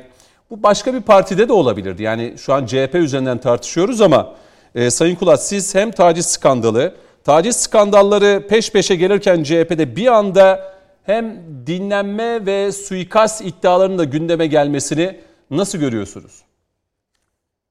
[0.50, 2.02] bu başka bir partide de olabilirdi.
[2.02, 4.36] Yani şu an CHP üzerinden tartışıyoruz ama
[4.74, 10.74] e, Sayın Kulat siz hem taciz skandalı, taciz skandalları peş peşe gelirken CHP'de bir anda
[11.02, 15.16] hem dinlenme ve suikast iddialarının da gündeme gelmesini
[15.50, 16.42] nasıl görüyorsunuz?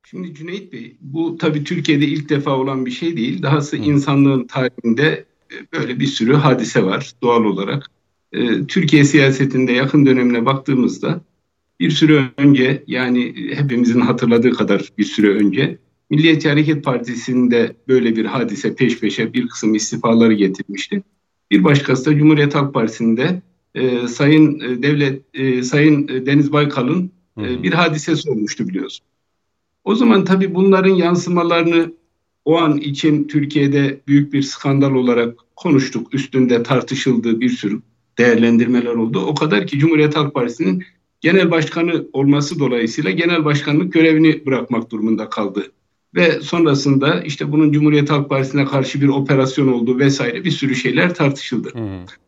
[0.06, 3.42] Şimdi Cüneyt Bey, bu tabii Türkiye'de ilk defa olan bir şey değil.
[3.44, 7.92] Dahası insanlığın tarihinde e, böyle bir sürü hadise var doğal olarak.
[8.32, 11.22] E, Türkiye siyasetinde yakın dönemine baktığımızda
[11.80, 15.78] bir süre önce yani hepimizin hatırladığı kadar bir süre önce
[16.10, 21.04] Milliyetçi Hareket Partisi'nde böyle bir hadise peş peşe bir kısım istifaları getirmişti.
[21.52, 23.42] Bir başkası da Cumhuriyet Halk Partisi'nde
[23.76, 29.06] e, Sayın e, Devlet e, Sayın Deniz Baykal'ın e, bir hadisesi olmuştu biliyorsun.
[29.84, 31.94] O zaman tabii bunların yansımalarını
[32.46, 36.14] o an için Türkiye'de büyük bir skandal olarak konuştuk.
[36.14, 37.82] Üstünde tartışıldığı bir sürü
[38.18, 39.20] değerlendirmeler oldu.
[39.20, 40.84] O kadar ki Cumhuriyet Halk Partisi'nin
[41.22, 45.72] genel başkanı olması dolayısıyla genel başkanlık görevini bırakmak durumunda kaldı.
[46.16, 51.14] Ve sonrasında işte bunun Cumhuriyet Halk Partisi'ne karşı bir operasyon olduğu vesaire bir sürü şeyler
[51.14, 51.70] tartışıldı.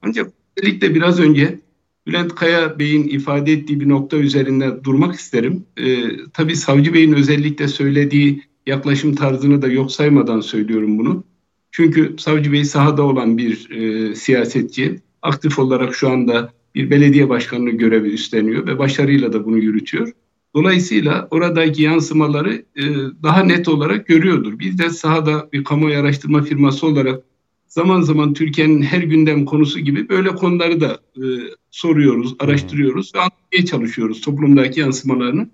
[0.01, 1.59] Ancak özellikle biraz önce
[2.07, 5.65] Bülent Kaya Bey'in ifade ettiği bir nokta üzerinde durmak isterim.
[5.77, 11.23] Ee, tabii Savcı Bey'in özellikle söylediği yaklaşım tarzını da yok saymadan söylüyorum bunu.
[11.71, 14.99] Çünkü Savcı Bey sahada olan bir e, siyasetçi.
[15.21, 20.11] Aktif olarak şu anda bir belediye başkanlığı görevi üstleniyor ve başarıyla da bunu yürütüyor.
[20.55, 22.83] Dolayısıyla oradaki yansımaları e,
[23.23, 24.59] daha net olarak görüyordur.
[24.59, 27.23] Biz de sahada bir kamuoyu araştırma firması olarak
[27.67, 31.23] zaman zaman Türkiye'nin her gündem konusu gibi böyle konuları da e,
[31.71, 35.49] soruyoruz, araştırıyoruz ve anlamaya çalışıyoruz toplumdaki yansımalarını.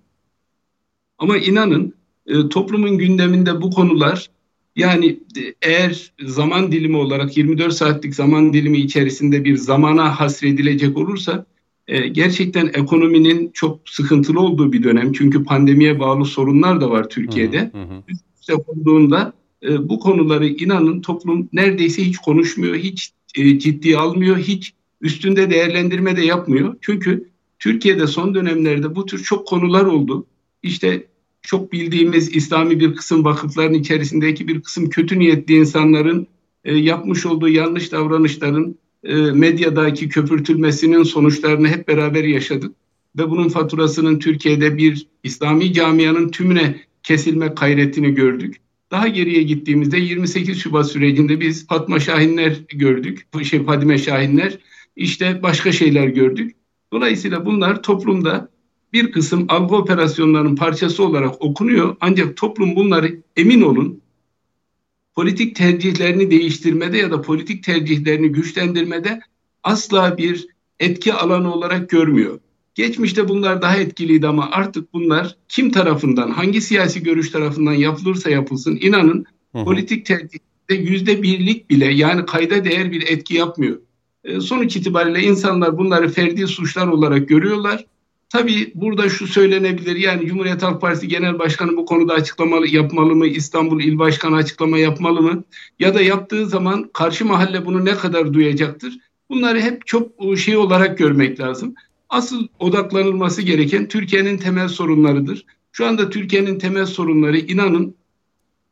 [1.18, 1.94] Ama inanın
[2.26, 4.28] e, toplumun gündeminde bu konular
[4.78, 11.46] yani e, eğer zaman dilimi olarak 24 saatlik zaman dilimi içerisinde bir zamana hasredilecek olursa
[11.88, 15.14] e, gerçekten ekonominin çok sıkıntılı olduğu bir dönem.
[15.14, 17.72] Çünkü pandemiye bağlı sorunlar da var Türkiye'de.
[17.74, 18.64] Hı hı.
[18.64, 25.50] Konduğunda e, bu konuları inanın toplum neredeyse hiç konuşmuyor, hiç e, ciddiye almıyor, hiç üstünde
[25.50, 26.76] değerlendirme de yapmıyor.
[26.82, 30.26] Çünkü Türkiye'de son dönemlerde bu tür çok konular oldu.
[30.64, 31.08] İşte
[31.48, 36.28] çok bildiğimiz İslami bir kısım vakıfların içerisindeki bir kısım kötü niyetli insanların
[36.64, 42.76] e, yapmış olduğu yanlış davranışların e, medyadaki köpürtülmesinin sonuçlarını hep beraber yaşadık.
[43.18, 48.56] Ve bunun faturasının Türkiye'de bir İslami camianın tümüne kesilme gayretini gördük.
[48.92, 53.28] Daha geriye gittiğimizde 28 Şubat sürecinde biz Fatma Şahinler gördük.
[53.44, 54.58] Şey Fadime Şahinler
[54.96, 56.56] işte başka şeyler gördük.
[56.94, 58.50] Dolayısıyla bunlar toplumda
[58.98, 61.96] bir kısım algı operasyonlarının parçası olarak okunuyor.
[62.02, 64.02] Ancak toplum bunları emin olun
[65.16, 69.20] politik tercihlerini değiştirmede ya da politik tercihlerini güçlendirmede
[69.64, 70.48] asla bir
[70.80, 72.40] etki alanı olarak görmüyor.
[72.76, 78.78] Geçmişte bunlar daha etkiliydi ama artık bunlar kim tarafından, hangi siyasi görüş tarafından yapılırsa yapılsın
[78.82, 79.66] inanın hı hı.
[79.66, 83.78] politik tercihte yüzde birlik bile yani kayda değer bir etki yapmıyor.
[84.24, 87.86] E, sonuç itibariyle insanlar bunları ferdi suçlar olarak görüyorlar.
[88.30, 93.28] Tabii burada şu söylenebilir yani Cumhuriyet Halk Partisi Genel Başkanı bu konuda açıklamalı yapmalı mı?
[93.28, 95.44] İstanbul İl Başkanı açıklama yapmalı mı?
[95.80, 98.98] Ya da yaptığı zaman karşı mahalle bunu ne kadar duyacaktır?
[99.30, 101.76] Bunları hep çok şey olarak görmek lazım.
[102.10, 105.46] Asıl odaklanılması gereken Türkiye'nin temel sorunlarıdır.
[105.72, 107.96] Şu anda Türkiye'nin temel sorunları inanın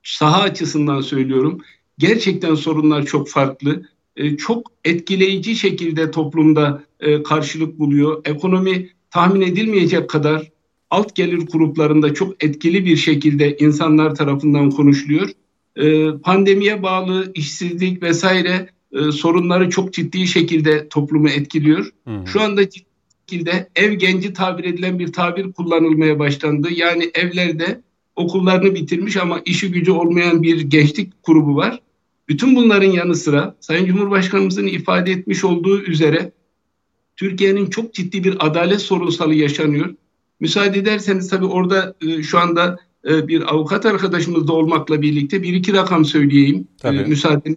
[0.04, 1.62] saha açısından söylüyorum.
[1.98, 3.84] Gerçekten sorunlar çok farklı.
[4.38, 6.84] Çok etkileyici şekilde toplumda
[7.26, 8.22] karşılık buluyor.
[8.26, 10.52] Ekonomi tahmin edilmeyecek kadar
[10.90, 15.30] alt gelir gruplarında çok etkili bir şekilde insanlar tarafından konuşuluyor.
[15.76, 21.90] Ee, pandemiye bağlı işsizlik vesaire e, sorunları çok ciddi şekilde toplumu etkiliyor.
[22.04, 22.28] Hmm.
[22.28, 22.86] Şu anda ciddi
[23.30, 26.68] şekilde ev genci tabir edilen bir tabir kullanılmaya başlandı.
[26.72, 27.82] Yani evlerde
[28.16, 31.80] okullarını bitirmiş ama işi gücü olmayan bir gençlik grubu var.
[32.30, 36.32] Bütün bunların yanı sıra Sayın Cumhurbaşkanımızın ifade etmiş olduğu üzere
[37.16, 39.96] Türkiye'nin çok ciddi bir adalet sorunsalı yaşanıyor.
[40.40, 45.54] Müsaade ederseniz tabii orada e, şu anda e, bir avukat arkadaşımız da olmakla birlikte bir
[45.54, 46.68] iki rakam söyleyeyim.
[46.78, 46.98] Tabii.
[46.98, 47.56] E, müsaade.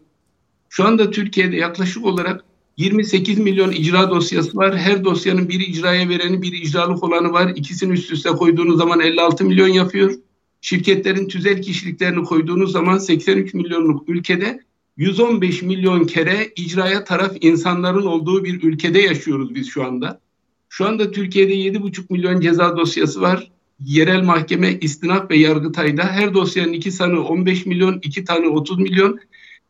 [0.69, 2.45] Şu anda Türkiye'de yaklaşık olarak
[2.77, 4.79] 28 milyon icra dosyası var.
[4.79, 7.53] Her dosyanın bir icraya vereni, bir icralık olanı var.
[7.57, 10.15] İkisini üst üste koyduğunuz zaman 56 milyon yapıyor.
[10.61, 14.61] Şirketlerin tüzel kişiliklerini koyduğunuz zaman 83 milyonluk ülkede
[14.99, 20.21] 115 milyon kere icraya taraf insanların olduğu bir ülkede yaşıyoruz biz şu anda.
[20.69, 23.51] Şu anda Türkiye'de 7,5 milyon ceza dosyası var.
[23.81, 29.19] Yerel mahkeme, istinaf ve yargıtayda her dosyanın iki sanığı 15 milyon, iki tanığı 30 milyon,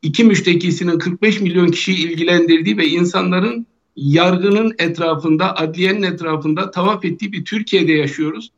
[0.03, 7.45] iki müştekisinin 45 milyon kişiyi ilgilendirdiği ve insanların yargının etrafında, adliyenin etrafında tavaf ettiği bir
[7.45, 8.53] Türkiye'de yaşıyoruz.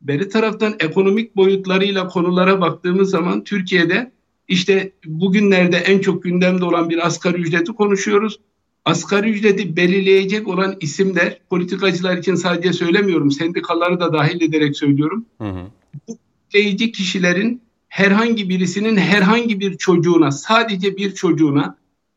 [0.00, 4.15] Beri taraftan ekonomik boyutlarıyla konulara baktığımız zaman Türkiye'de
[4.48, 8.40] işte bugünlerde en çok gündemde olan bir asgari ücreti konuşuyoruz.
[8.84, 15.26] Asgari ücreti belirleyecek olan isimler, politikacılar için sadece söylemiyorum, sendikaları da dahil ederek söylüyorum.
[15.40, 15.66] Hı hı.
[16.08, 16.18] Bu
[16.54, 21.76] belirleyici kişilerin herhangi birisinin herhangi bir çocuğuna, sadece bir çocuğuna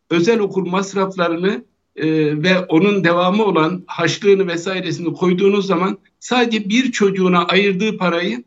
[0.10, 1.64] özel okul masraflarını
[1.96, 2.08] e,
[2.44, 8.44] ve onun devamı olan haçlığını vesairesini koyduğunuz zaman sadece bir çocuğuna ayırdığı parayı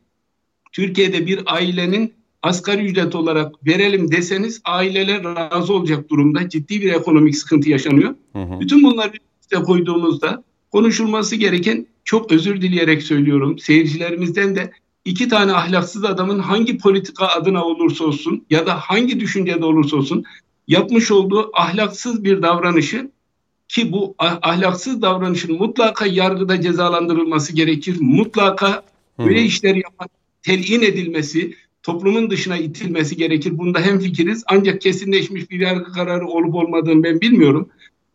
[0.72, 6.48] Türkiye'de bir ailenin asgari ücret olarak verelim deseniz aileler razı olacak durumda.
[6.48, 8.14] Ciddi bir ekonomik sıkıntı yaşanıyor.
[8.32, 8.60] Hı hı.
[8.60, 14.72] Bütün bunları üste koyduğumuzda konuşulması gereken çok özür dileyerek söylüyorum seyircilerimizden de
[15.04, 20.24] iki tane ahlaksız adamın hangi politika adına olursa olsun ya da hangi düşüncede olursa olsun
[20.68, 23.10] yapmış olduğu ahlaksız bir davranışı
[23.68, 27.96] ki bu ah- ahlaksız davranışın mutlaka yargıda cezalandırılması gerekir.
[28.00, 28.82] Mutlaka
[29.18, 30.08] böyle işler yapan
[30.42, 33.58] telin edilmesi, toplumun dışına itilmesi gerekir.
[33.58, 37.68] Bunda hem fikiriz ancak kesinleşmiş bir yargı kararı olup olmadığını ben bilmiyorum.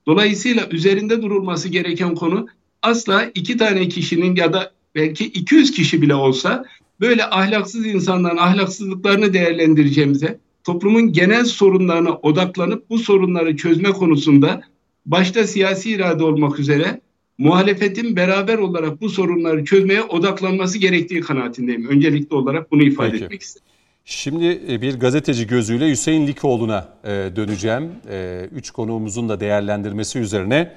[0.06, 2.48] Dolayısıyla üzerinde durulması gereken konu
[2.82, 6.66] asla iki tane kişinin ya da belki 200 kişi bile olsa
[7.00, 14.62] böyle ahlaksız insanların ahlaksızlıklarını değerlendireceğimize, toplumun genel sorunlarına odaklanıp bu sorunları çözme konusunda
[15.06, 17.02] başta siyasi irade olmak üzere
[17.38, 21.88] muhalefetin beraber olarak bu sorunları çözmeye odaklanması gerektiği kanaatindeyim.
[21.90, 23.24] Öncelikli olarak bunu ifade Peki.
[23.24, 23.68] etmek istedim.
[24.06, 27.92] Şimdi e, bir gazeteci gözüyle Hüseyin Likoğlu'na e, döneceğim.
[28.10, 30.72] E, Üç konuğumuzun da değerlendirmesi üzerine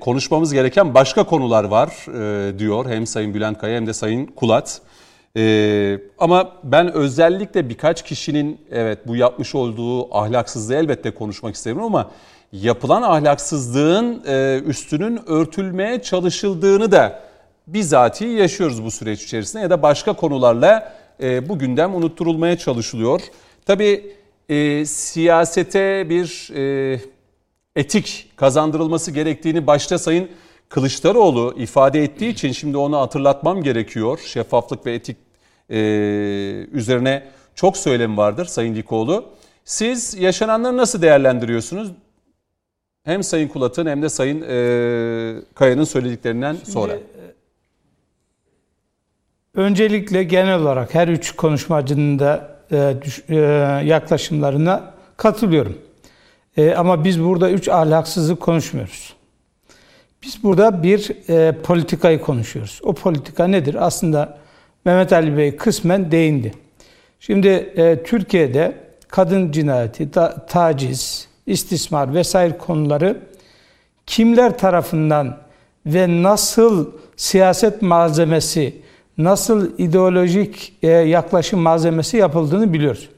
[0.00, 1.90] konuşmamız gereken başka konular var
[2.58, 2.86] diyor.
[2.90, 4.80] Hem Sayın Bülent Kaya hem de Sayın Kulat.
[6.18, 12.10] Ama ben özellikle birkaç kişinin evet bu yapmış olduğu ahlaksızlığı elbette konuşmak isterim ama
[12.52, 17.20] yapılan ahlaksızlığın e, üstünün örtülmeye çalışıldığını da
[17.66, 23.20] bizatihi yaşıyoruz bu süreç içerisinde ya da başka konularla e, bu gündem unutturulmaya çalışılıyor.
[23.66, 24.12] Tabii
[24.48, 26.52] e, siyasete bir
[27.76, 30.28] etik kazandırılması gerektiğini başta Sayın
[30.68, 34.20] Kılıçdaroğlu ifade ettiği için şimdi onu hatırlatmam gerekiyor.
[34.24, 35.16] Şeffaflık ve etik
[36.72, 37.22] üzerine
[37.54, 39.24] çok söylem vardır Sayın Likoğlu.
[39.64, 41.92] Siz yaşananları nasıl değerlendiriyorsunuz?
[43.08, 44.46] Hem Sayın Kulat'ın hem de Sayın e,
[45.54, 46.92] Kaya'nın söylediklerinden sonra.
[49.54, 53.34] Öncelikle genel olarak her üç konuşmacının da e, düş- e,
[53.84, 55.78] yaklaşımlarına katılıyorum.
[56.56, 59.14] E, ama biz burada üç ahlaksızlık konuşmuyoruz.
[60.22, 62.80] Biz burada bir e, politikayı konuşuyoruz.
[62.82, 63.86] O politika nedir?
[63.86, 64.38] Aslında
[64.84, 66.52] Mehmet Ali Bey kısmen değindi.
[67.20, 68.76] Şimdi e, Türkiye'de
[69.08, 73.16] kadın cinayeti, ta- taciz, istismar vesaire konuları
[74.06, 75.36] kimler tarafından
[75.86, 78.82] ve nasıl siyaset malzemesi,
[79.18, 83.08] nasıl ideolojik e, yaklaşım malzemesi yapıldığını biliyoruz.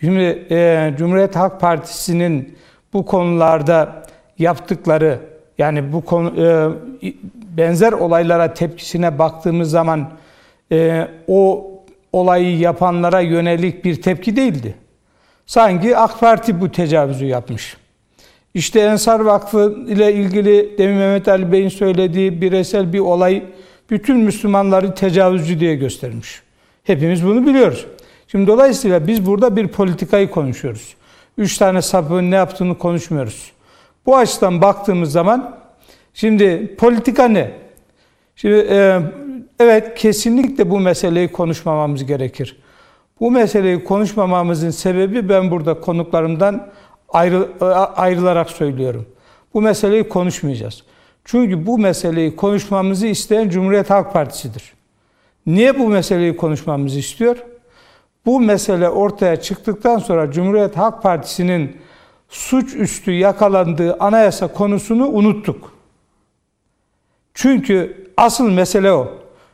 [0.00, 2.58] Şimdi e, Cumhuriyet Halk Partisi'nin
[2.92, 4.02] bu konularda
[4.38, 5.18] yaptıkları
[5.58, 6.68] yani bu konu e,
[7.56, 10.10] benzer olaylara tepkisine baktığımız zaman
[11.28, 11.70] o
[12.12, 14.74] olayı yapanlara yönelik bir tepki değildi.
[15.46, 17.76] Sanki AK Parti bu tecavüzü yapmış.
[18.54, 23.42] İşte Ensar Vakfı ile ilgili demin Mehmet Ali Bey'in söylediği bireysel bir olay
[23.90, 26.42] bütün Müslümanları tecavüzcü diye göstermiş.
[26.84, 27.86] Hepimiz bunu biliyoruz.
[28.28, 30.94] Şimdi dolayısıyla biz burada bir politikayı konuşuyoruz.
[31.38, 33.52] Üç tane sapığın ne yaptığını konuşmuyoruz.
[34.06, 35.58] Bu açıdan baktığımız zaman
[36.14, 37.50] şimdi politika ne?
[38.36, 39.00] Şimdi e,
[39.60, 42.56] evet kesinlikle bu meseleyi konuşmamamız gerekir.
[43.20, 46.68] Bu meseleyi konuşmamamızın sebebi ben burada konuklarımdan
[47.08, 47.48] ayrı,
[47.96, 49.06] ayrılarak söylüyorum.
[49.54, 50.82] Bu meseleyi konuşmayacağız.
[51.24, 54.72] Çünkü bu meseleyi konuşmamızı isteyen Cumhuriyet Halk Partisi'dir.
[55.46, 57.36] Niye bu meseleyi konuşmamızı istiyor?
[58.26, 61.76] Bu mesele ortaya çıktıktan sonra Cumhuriyet Halk Partisi'nin
[62.28, 65.72] suçüstü yakalandığı anayasa konusunu unuttuk.
[67.34, 69.08] Çünkü asıl mesele o.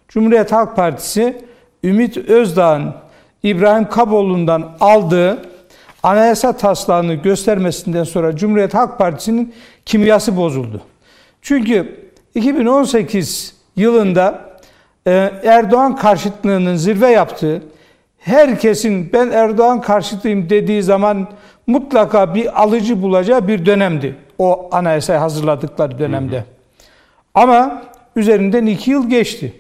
[0.09, 1.45] Cumhuriyet Halk Partisi
[1.85, 2.95] Ümit Özdağ'ın
[3.43, 5.43] İbrahim Kaboğlu'ndan aldığı
[6.03, 9.55] anayasa taslağını göstermesinden sonra Cumhuriyet Halk Partisi'nin
[9.87, 10.81] kimyası bozuldu.
[11.43, 14.41] Çünkü 2018 yılında
[15.07, 17.63] e, Erdoğan karşıtlığının zirve yaptığı,
[18.19, 21.29] herkesin ben Erdoğan karşıtıyım dediği zaman
[21.67, 24.17] mutlaka bir alıcı bulacağı bir dönemdi.
[24.39, 26.37] O anayasayı hazırladıkları dönemde.
[26.37, 26.45] Hı hı.
[27.35, 27.83] Ama
[28.17, 29.53] üzerinden iki yıl geçti.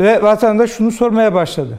[0.00, 1.78] Ve vatandaş şunu sormaya başladı.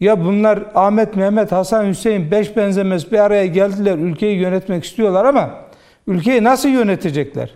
[0.00, 3.98] Ya bunlar Ahmet, Mehmet, Hasan, Hüseyin beş benzemez bir araya geldiler.
[3.98, 5.50] Ülkeyi yönetmek istiyorlar ama
[6.06, 7.54] ülkeyi nasıl yönetecekler?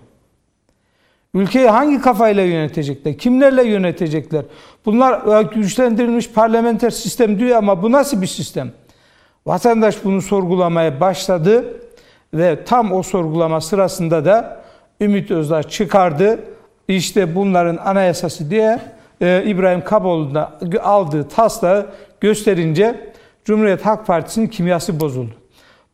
[1.35, 3.19] Ülkeyi hangi kafayla yönetecekler?
[3.19, 4.45] Kimlerle yönetecekler?
[4.87, 8.73] Bunlar e, güçlendirilmiş parlamenter sistem diyor ama bu nasıl bir sistem?
[9.47, 11.65] Vatandaş bunu sorgulamaya başladı
[12.35, 14.63] ve tam o sorgulama sırasında da
[15.01, 16.41] Ümit Özdağ çıkardı.
[16.89, 18.79] İşte bunların anayasası diye
[19.21, 21.87] e, İbrahim Kaboğlu'nda aldığı taslağı
[22.23, 23.13] gösterince
[23.45, 25.35] Cumhuriyet Halk Partisi'nin kimyası bozuldu.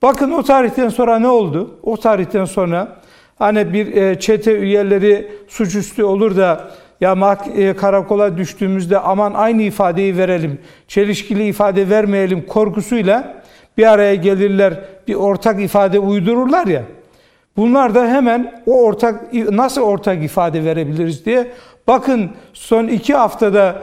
[0.02, 1.78] Bakın o tarihten sonra ne oldu?
[1.82, 2.96] O tarihten sonra
[3.38, 10.16] hani bir e, çete üyeleri suçüstü olur da ya e, karakola düştüğümüzde aman aynı ifadeyi
[10.18, 13.42] verelim, çelişkili ifade vermeyelim korkusuyla
[13.78, 16.82] bir araya gelirler, bir ortak ifade uydururlar ya.
[17.56, 21.46] Bunlar da hemen o ortak nasıl ortak ifade verebiliriz diye
[21.86, 23.82] bakın son iki haftada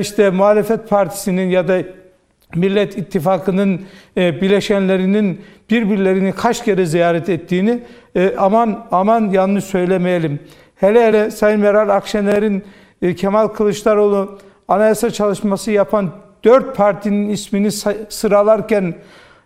[0.00, 1.82] işte muhalefet partisinin ya da
[2.54, 3.80] Millet İttifakı'nın
[4.16, 7.82] e, bileşenlerinin birbirlerini kaç kere ziyaret ettiğini
[8.14, 10.40] e, aman aman yanlış söylemeyelim.
[10.76, 12.64] Hele hele Sayın Meral Akşener'in
[13.02, 16.10] e, Kemal Kılıçdaroğlu anayasa çalışması yapan
[16.44, 17.70] dört partinin ismini
[18.08, 18.94] sıralarken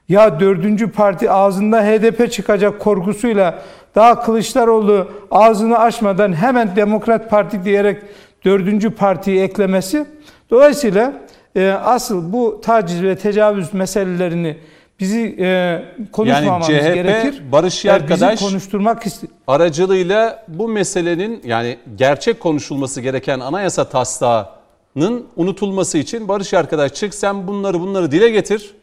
[0.09, 3.63] ya dördüncü parti ağzında HDP çıkacak korkusuyla
[3.95, 8.03] daha Kılıçdaroğlu ağzını açmadan hemen Demokrat Parti diyerek
[8.45, 10.07] dördüncü partiyi eklemesi.
[10.51, 11.13] Dolayısıyla
[11.57, 14.57] e, asıl bu taciz ve tecavüz meselelerini
[15.01, 17.43] bizi e, konuşmamamız yani CHP, gerekir.
[17.53, 19.03] Barış Arkadaş konuşturmak
[19.47, 27.47] aracılığıyla bu meselenin yani gerçek konuşulması gereken anayasa taslağının unutulması için Barış Arkadaş çık sen
[27.47, 28.75] bunları bunları dile getir.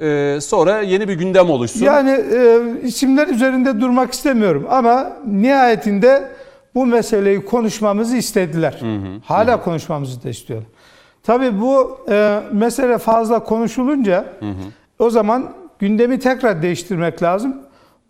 [0.00, 1.84] Ee, sonra yeni bir gündem oluşsun.
[1.84, 6.28] Yani e, isimler üzerinde durmak istemiyorum ama nihayetinde
[6.74, 8.76] bu meseleyi konuşmamızı istediler.
[8.80, 9.62] Hı hı, Hala hı.
[9.62, 10.68] konuşmamızı da istiyorlar.
[11.22, 14.54] Tabii bu e, mesele fazla konuşulunca hı hı.
[14.98, 17.56] o zaman gündemi tekrar değiştirmek lazım.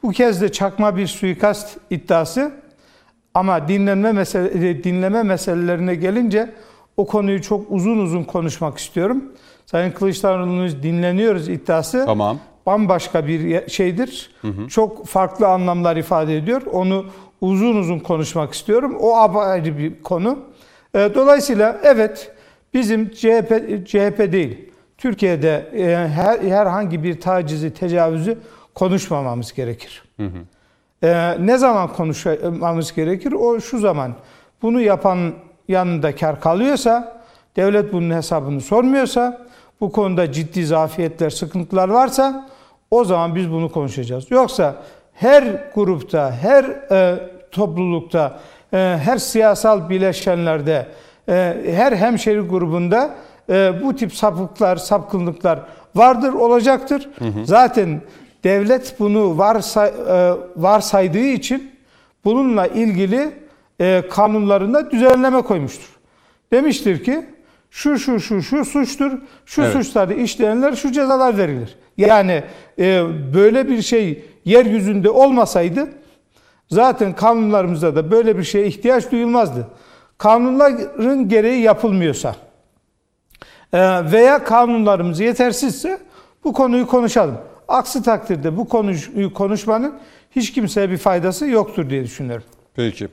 [0.03, 2.53] Bu kez de çakma bir suikast iddiası
[3.35, 6.51] ama dinlenme mesele, dinleme meselelerine gelince
[6.97, 9.25] o konuyu çok uzun uzun konuşmak istiyorum.
[9.67, 12.03] Sayın Kılıçdaroğlu'nu dinleniyoruz iddiası.
[12.07, 12.39] Tamam.
[12.67, 14.31] Bambaşka bir şeydir.
[14.43, 14.69] Hı hı.
[14.69, 16.63] Çok farklı anlamlar ifade ediyor.
[16.73, 17.05] Onu
[17.41, 18.97] uzun uzun konuşmak istiyorum.
[19.01, 20.39] O ayrı bir konu.
[20.95, 22.33] E, dolayısıyla evet
[22.75, 28.39] bizim CHP, CHP değil, Türkiye'de e, her, herhangi bir tacizi, tecavüzü
[28.75, 30.03] konuşmamamız gerekir.
[30.17, 31.07] Hı hı.
[31.07, 33.33] E, ne zaman konuşmamız gerekir?
[33.33, 34.15] O şu zaman
[34.63, 35.33] bunu yapan
[35.69, 37.23] yanında kar kalıyorsa,
[37.57, 39.47] devlet bunun hesabını sormuyorsa,
[39.81, 42.49] bu konuda ciddi zafiyetler, sıkıntılar varsa
[42.91, 44.31] o zaman biz bunu konuşacağız.
[44.31, 44.83] Yoksa
[45.21, 47.19] her grupta, her e,
[47.51, 48.41] toplulukta,
[48.73, 50.87] e, her siyasal bileşenlerde,
[51.29, 53.15] e, her hemşeri grubunda
[53.51, 55.61] e, bu tip sapıklar, sapkınlıklar
[55.95, 57.09] vardır, olacaktır.
[57.19, 57.47] Hı hı.
[57.47, 58.01] Zaten
[58.45, 61.73] devlet bunu varsay, e, varsaydığı için
[62.25, 63.31] bununla ilgili
[63.81, 65.97] e, kanunlarında düzenleme koymuştur.
[66.53, 67.27] Demiştir ki
[67.71, 69.13] şu şu şu şu suçtur,
[69.47, 69.73] şu evet.
[69.73, 71.77] suçları işleyenler şu cezalar verilir.
[72.01, 72.43] Yani
[72.79, 75.89] e, böyle bir şey yeryüzünde olmasaydı
[76.71, 79.69] zaten kanunlarımızda da böyle bir şeye ihtiyaç duyulmazdı.
[80.19, 82.37] Kanunların gereği yapılmıyorsa
[83.73, 85.99] e, veya kanunlarımız yetersizse
[86.45, 87.39] bu konuyu konuşalım.
[87.69, 89.95] Aksi takdirde bu konuyu konuşmanın
[90.31, 92.45] hiç kimseye bir faydası yoktur diye düşünüyorum.
[92.75, 93.09] Peki.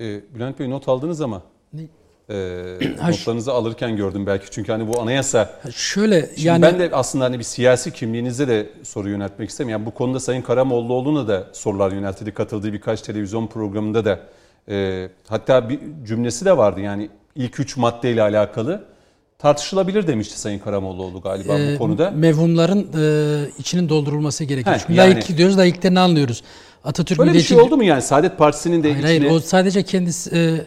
[0.00, 1.42] Ee, Bülent Bey not aldınız ama.
[1.72, 1.82] Ne?
[2.30, 2.34] E,
[3.08, 4.46] notlarınızı alırken gördüm belki.
[4.50, 5.60] Çünkü hani bu anayasa...
[5.74, 6.62] Şöyle Şimdi yani...
[6.62, 9.82] Ben de aslında hani bir siyasi kimliğinizde de soru yöneltmek istemiyorum.
[9.82, 12.34] Yani bu konuda Sayın Karamollaoğlu'na da sorular yöneltildi.
[12.34, 14.20] Katıldığı birkaç televizyon programında da.
[14.68, 18.84] E, hatta bir cümlesi de vardı yani ilk üç maddeyle alakalı.
[19.38, 22.10] Tartışılabilir demişti Sayın Karamollaoğlu galiba e, bu konuda.
[22.10, 24.76] Mevhumların e, içinin doldurulması gerekiyor.
[24.76, 26.42] Heh, Çünkü yani, layık diyoruz, layıklarını anlıyoruz.
[26.84, 29.28] Atatürk Böyle bir şey oldu mu yani Saadet Partisi'nin de hayır, içine...
[29.28, 30.36] Hayır, o sadece kendisi...
[30.36, 30.60] E,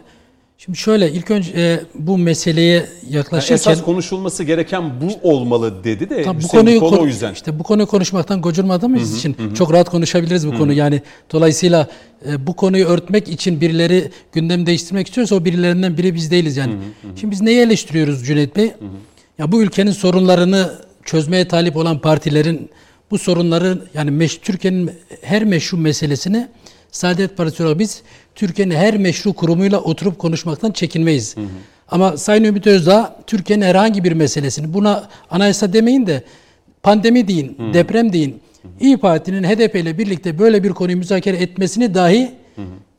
[0.64, 6.10] Şimdi şöyle ilk önce e, bu meseleye Yani yaklaşırken esas konuşulması gereken bu olmalı dedi
[6.10, 7.32] de Tabii bu konuyu Dikoğlu kon- o yüzden.
[7.32, 10.72] işte bu konuyu konuşmaktan gocurmadığımız için çok rahat konuşabiliriz bu konu.
[10.72, 11.02] Yani
[11.32, 11.88] dolayısıyla
[12.28, 16.74] e, bu konuyu örtmek için birileri gündem değiştirmek istiyorsa o birilerinden biri biz değiliz yani.
[17.20, 18.72] Şimdi biz neyi eleştiriyoruz Cüneyt Bey?
[19.38, 22.70] Ya bu ülkenin sorunlarını çözmeye talip olan partilerin
[23.10, 24.90] bu sorunları yani Türkiye'nin
[25.22, 26.48] her meşru meselesini
[26.92, 28.02] Saadet Partisi olarak biz
[28.34, 31.34] Türkiye'nin her meşru kurumuyla oturup konuşmaktan çekinmeyiz.
[31.88, 36.24] Ama Sayın Ümit Özdağ Türkiye'nin herhangi bir meselesini buna anayasa demeyin de
[36.82, 38.40] pandemi deyin, deprem deyin.
[38.80, 42.32] İyi Parti'nin HDP ile birlikte böyle bir konuyu müzakere etmesini dahi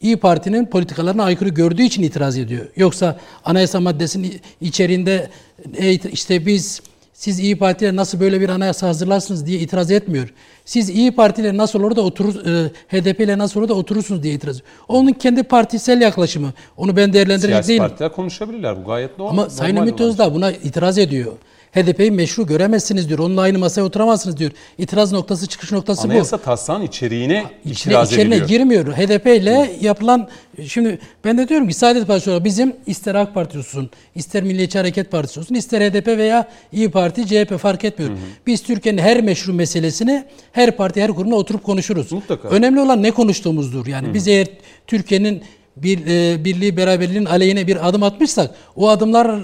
[0.01, 2.65] İyi Parti'nin politikalarına aykırı gördüğü için itiraz ediyor.
[2.75, 5.29] Yoksa anayasa maddesinin içeriğinde
[5.77, 6.81] e, işte biz
[7.21, 10.33] siz İyi Parti'yle nasıl böyle bir anayasa hazırlarsınız diye itiraz etmiyor.
[10.65, 14.23] Siz İyi Parti ile nasıl olur da oturur, e, HDP ile nasıl olur da oturursunuz
[14.23, 14.69] diye itiraz ediyor.
[14.87, 16.53] Onun kendi partisel yaklaşımı.
[16.77, 17.83] Onu ben değerlendirecek Siyasi değilim.
[17.83, 18.83] partiler konuşabilirler.
[18.83, 19.31] Bu gayet normal.
[19.31, 20.01] Ama Sayın Ümit.
[20.01, 21.33] Özdağ buna itiraz ediyor.
[21.71, 23.19] HDP'yi meşru göremezsiniz diyor.
[23.19, 24.51] Onunla aynı masaya oturamazsınız diyor.
[24.77, 26.11] İtiraz noktası, çıkış noktası bu.
[26.11, 28.49] Anayasa taslağın içeriğine İçine, itiraz içerine ediliyor.
[28.49, 28.93] girmiyor.
[28.97, 30.29] HDP ile yapılan
[30.67, 35.11] şimdi ben de diyorum ki Saadet Partisi bizim ister AK Parti olsun, ister Milliyetçi Hareket
[35.11, 38.11] Partisi olsun, ister HDP veya İyi Parti, CHP fark etmiyor.
[38.47, 42.11] Biz Türkiye'nin her meşru meselesini her parti, her kurumla oturup konuşuruz.
[42.11, 42.47] Mutlaka.
[42.47, 43.87] Önemli olan ne konuştuğumuzdur.
[43.87, 44.47] Yani biz eğer
[44.87, 45.43] Türkiye'nin
[45.77, 49.39] bir e, birliği, beraberliğin aleyhine bir adım atmışsak o adımlara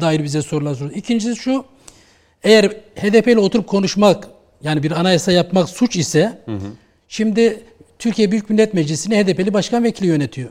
[0.00, 0.96] dair bize sorular soruyor.
[0.96, 1.64] İkincisi şu,
[2.42, 4.28] eğer HDP oturup konuşmak
[4.62, 6.38] yani bir anayasa yapmak suç ise
[7.08, 7.62] şimdi
[7.98, 10.50] Türkiye Büyük Millet Meclisi'ni HDP'li başkan vekili yönetiyor.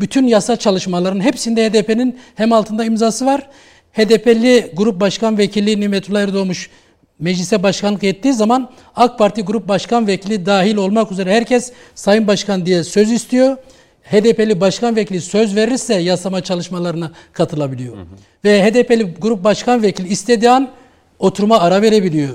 [0.00, 3.48] Bütün yasa çalışmalarının hepsinde HDP'nin hem altında imzası var.
[3.92, 6.70] HDP'li grup başkan vekili Nimetullah Erdoğmuş
[7.18, 12.66] meclise başkanlık ettiği zaman AK Parti grup başkan vekili dahil olmak üzere herkes Sayın Başkan
[12.66, 13.56] diye söz istiyor.
[14.04, 17.96] HDP'li başkan vekili söz verirse yasama çalışmalarına katılabiliyor.
[18.44, 20.68] Ve HDP'li grup başkan vekili istediği an
[21.18, 22.34] oturuma ara verebiliyor.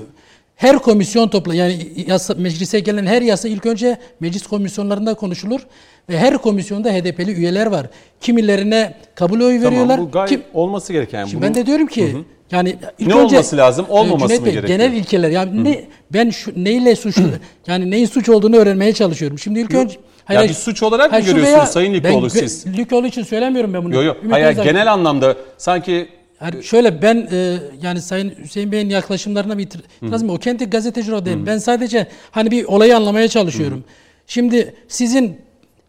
[0.56, 5.60] Her komisyon topla yani yasa, meclise gelen her yasa ilk önce meclis komisyonlarında konuşulur
[6.08, 7.86] ve her komisyonda HDP'li üyeler var.
[8.20, 9.96] Kimilerine kabul oyu veriyorlar.
[9.96, 11.24] Tamam bu gayet Kim- olması gereken.
[11.24, 12.16] Şimdi Bunu- ben de diyorum ki
[12.52, 14.78] yani ilk Ne önce olması lazım, olmaması Cüneyt mı Bey, gerekiyor?
[14.78, 17.22] Genel ilkeler yani ne ben şu neyle suçlu
[17.66, 19.38] yani neyin suç olduğunu öğrenmeye çalışıyorum.
[19.38, 19.96] Şimdi ilk önce
[20.30, 22.66] Ya bir suç olarak mı Hayır, şu görüyorsunuz veya- Sayın gö- siz?
[22.66, 23.94] Likoğlu için söylemiyorum ben bunu.
[23.94, 24.16] Yok yok.
[24.30, 26.08] Hayır, Özdağ- genel anlamda sanki
[26.42, 30.36] yani şöyle ben e, yani Sayın Hüseyin Bey'in yaklaşımlarına bir itir- itirazım yok.
[30.36, 31.38] O kendi gazeteci olarak değil.
[31.46, 33.84] Ben sadece hani bir olayı anlamaya çalışıyorum.
[34.26, 35.36] Şimdi sizin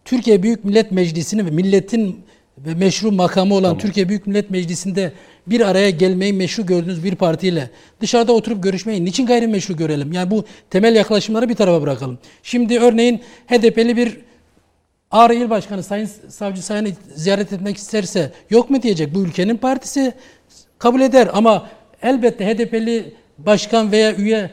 [0.05, 2.19] Türkiye Büyük Millet Meclisi'ni ve milletin
[2.65, 5.13] ve meşru makamı olan Türkiye Büyük Millet Meclisi'nde
[5.47, 7.69] bir araya gelmeyi meşru gördüğünüz bir partiyle
[8.01, 10.13] dışarıda oturup görüşmeyi niçin gayrimeşru görelim?
[10.13, 12.19] Yani bu temel yaklaşımları bir tarafa bırakalım.
[12.43, 14.17] Şimdi örneğin HDP'li bir
[15.11, 19.15] Ağrı İl Başkanı Sayın Savcı Sayın'ı ziyaret etmek isterse yok mu diyecek.
[19.15, 20.13] Bu ülkenin partisi
[20.79, 21.69] kabul eder ama
[22.01, 24.51] elbette HDP'li başkan veya üye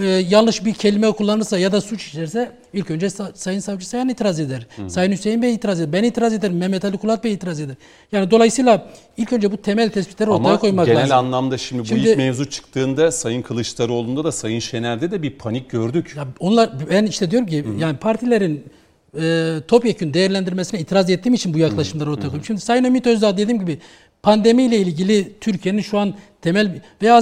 [0.00, 4.08] e, yanlış bir kelime kullanırsa ya da suç işlerse ilk önce Sa- Sayın Savcı Sayan
[4.08, 4.66] itiraz eder.
[4.88, 5.92] Sayın Hüseyin Bey itiraz eder.
[5.92, 6.56] Ben itiraz ederim.
[6.56, 7.76] Mehmet Ali Kulat Bey itiraz eder.
[8.12, 11.16] Yani dolayısıyla ilk önce bu temel tespitleri ortaya ama koymak genel lazım.
[11.16, 15.70] anlamda şimdi bu Şimdi- ilk mevzu çıktığında Sayın Kılıçdaroğlu'nda da Sayın Şener'de de bir panik
[15.70, 16.14] gördük.
[16.16, 18.64] Ya onlar ben işte diyorum ki yani partilerin
[19.20, 22.44] e, topyekün değerlendirmesine itiraz ettiğim için bu yaklaşımları ortaya koyuyorum.
[22.44, 23.78] Şimdi Sayın Ümit Özdağ dediğim gibi
[24.22, 27.12] pandemiyle ilgili Türkiye'nin şu an temel ve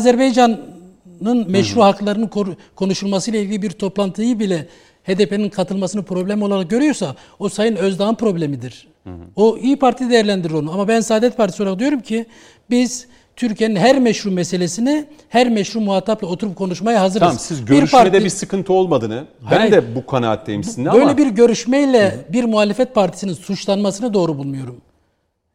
[1.22, 4.66] Azerbaycan'ın meşru haklarının koru- konuşulmasıyla ilgili bir toplantıyı bile
[5.04, 8.88] HDP'nin katılmasını problem olarak görüyorsa o Sayın Özdağ'ın problemidir.
[9.36, 12.26] O İyi Parti değerlendirir onu ama ben Saadet Partisi olarak diyorum ki
[12.70, 13.06] biz
[13.36, 17.20] Türkiye'nin her meşru meselesini her meşru muhatapla oturup konuşmaya hazırız.
[17.20, 19.72] Tamam siz görüşmede bir, parti- sıkıntı olmadığını ben Hayır.
[19.72, 24.76] de bu kanaatteyim sizinle Böyle ama bir görüşmeyle bir muhalefet partisinin suçlanmasını doğru bulmuyorum.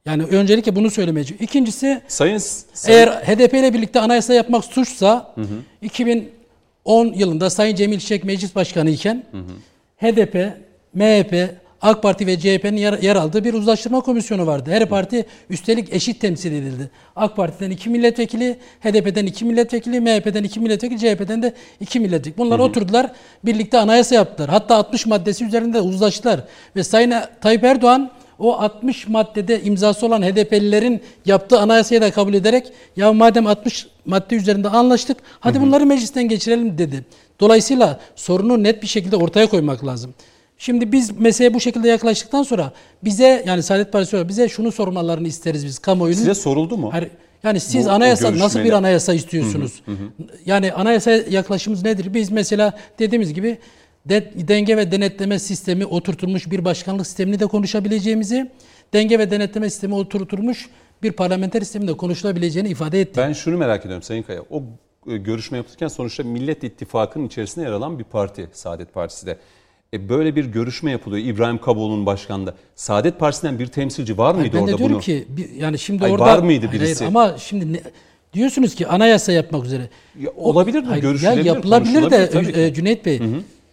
[0.08, 5.36] Yani öncelikle bunu söylemeye İkincisi Sayın, Sayın eğer HDP ile birlikte anayasa yapmak suçsa
[5.82, 9.24] 2010 yılında Sayın Cemil Çiçek meclis başkanı iken
[9.98, 10.36] HDP,
[10.94, 11.50] MHP,
[11.82, 14.72] AK Parti ve CHP'nin yer, yer aldığı bir uzlaştırma komisyonu vardı.
[14.72, 16.90] Her parti üstelik eşit temsil edildi.
[17.16, 22.38] AK Parti'den iki milletvekili, HDP'den iki milletvekili, MHP'den iki milletvekili, CHP'den de iki milletvekili.
[22.38, 23.12] Bunlar oturdular,
[23.46, 24.50] birlikte anayasa yaptılar.
[24.50, 26.40] Hatta 60 maddesi üzerinde uzlaştılar.
[26.76, 32.68] Ve Sayın Tayyip Erdoğan o 60 maddede imzası olan HDP'lilerin yaptığı anayasayı da kabul ederek
[32.96, 37.06] ya madem 60 madde üzerinde anlaştık hadi bunları meclisten geçirelim dedi.
[37.40, 40.14] Dolayısıyla sorunu net bir şekilde ortaya koymak lazım.
[40.58, 42.72] Şimdi biz meseleye bu şekilde yaklaştıktan sonra
[43.04, 46.18] bize yani Saadet Partisi olarak bize şunu sormalarını isteriz biz kamuoyunun.
[46.20, 46.92] size soruldu mu?
[47.44, 49.82] Yani siz Bu- anayasa nasıl bir anayasa istiyorsunuz?
[50.46, 52.14] Yani anayasa yaklaşımımız nedir?
[52.14, 53.58] Biz mesela dediğimiz gibi
[54.10, 58.52] denge ve denetleme sistemi oturtulmuş bir başkanlık sistemini de konuşabileceğimizi,
[58.94, 60.70] denge ve denetleme sistemi oturtulmuş
[61.04, 63.18] bir parlamenter sistemin de konuşulabileceğini ifade etti.
[63.18, 64.42] Ben şunu merak ediyorum Sayın Kaya.
[64.50, 64.64] O
[65.08, 69.38] e, görüşme yapılırken sonuçta Millet İttifakı'nın içerisinde yer alan bir parti Saadet Partisi de.
[69.94, 72.54] E böyle bir görüşme yapılıyor İbrahim Kaboğlu'nun başkanlığı.
[72.76, 75.02] Saadet Partisi'nden bir temsilci var mıydı ben orada de diyorum bunu?
[75.02, 75.28] ki
[75.58, 77.06] yani şimdi Hayır, orada var mıydı Hayır, birisi?
[77.06, 77.82] ama şimdi ne-
[78.34, 79.90] diyorsunuz ki anayasa yapmak üzere.
[80.20, 80.86] Ya olabilir mi?
[80.86, 83.22] Hayır, Görüşülebilir, ya yapılabilir de tabii e, Cüneyt Bey.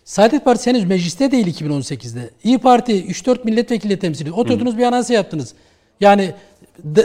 [0.04, 2.30] Saadet Partisi henüz mecliste değil 2018'de.
[2.44, 4.36] İyi Parti 3-4 milletvekili temsil ediyor.
[4.36, 5.54] Oturdunuz bir anayasa yaptınız.
[6.00, 6.30] Yani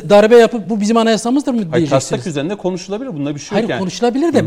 [0.09, 2.09] darbe yapıp bu bizim anayasamızdır mı Hayır, diyeceksiniz?
[2.09, 3.13] taslak üzerinde konuşulabilir.
[3.13, 3.79] Bunda bir şey Hayır yok yani.
[3.79, 4.43] konuşulabilir de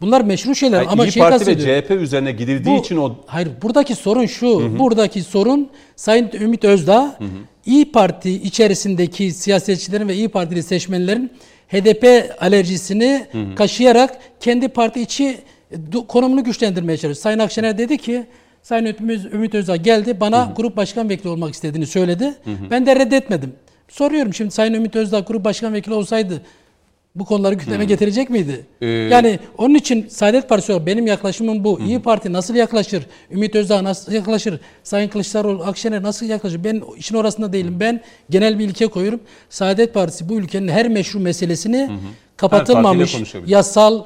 [0.00, 1.58] bunlar meşru şeyler Hayır, ama İyi şey Parti ve.
[1.58, 4.78] CHP üzerine gidildiği Bu- için o Hayır buradaki sorun şu.
[4.78, 7.18] Buradaki sorun Sayın Ümit Özdağ
[7.66, 11.30] İyi Parti içerisindeki siyasetçilerin ve İyi Partili seçmenlerin
[11.68, 13.26] HDP alerjisini
[13.56, 15.38] kaşıyarak kendi parti içi
[16.08, 17.22] konumunu güçlendirmeye çalışıyor.
[17.22, 18.26] Sayın Akşener dedi ki
[18.62, 22.34] Sayın Ümit, Ümit Özdağ geldi bana grup başkan vekili olmak istediğini söyledi.
[22.70, 23.52] Ben de reddetmedim.
[23.88, 26.42] Soruyorum şimdi Sayın Ümit Özdağ grup başkan vekili olsaydı
[27.14, 28.66] bu konuları gündeme getirecek miydi?
[28.80, 31.80] Ee, yani onun için Saadet Partisi olarak benim yaklaşımım bu.
[31.80, 33.06] İyi Parti nasıl yaklaşır?
[33.30, 34.60] Ümit Özdağ nasıl yaklaşır?
[34.82, 36.64] Sayın Kılıçdaroğlu, Akşener nasıl yaklaşır?
[36.64, 37.76] Ben işin orasında değilim.
[37.80, 38.00] Ben
[38.30, 39.20] genel bir ilke koyuyorum.
[39.50, 41.90] Saadet Partisi bu ülkenin her meşru meselesini
[42.36, 43.50] kapatılmamış, konuşabilir.
[43.50, 44.02] yasal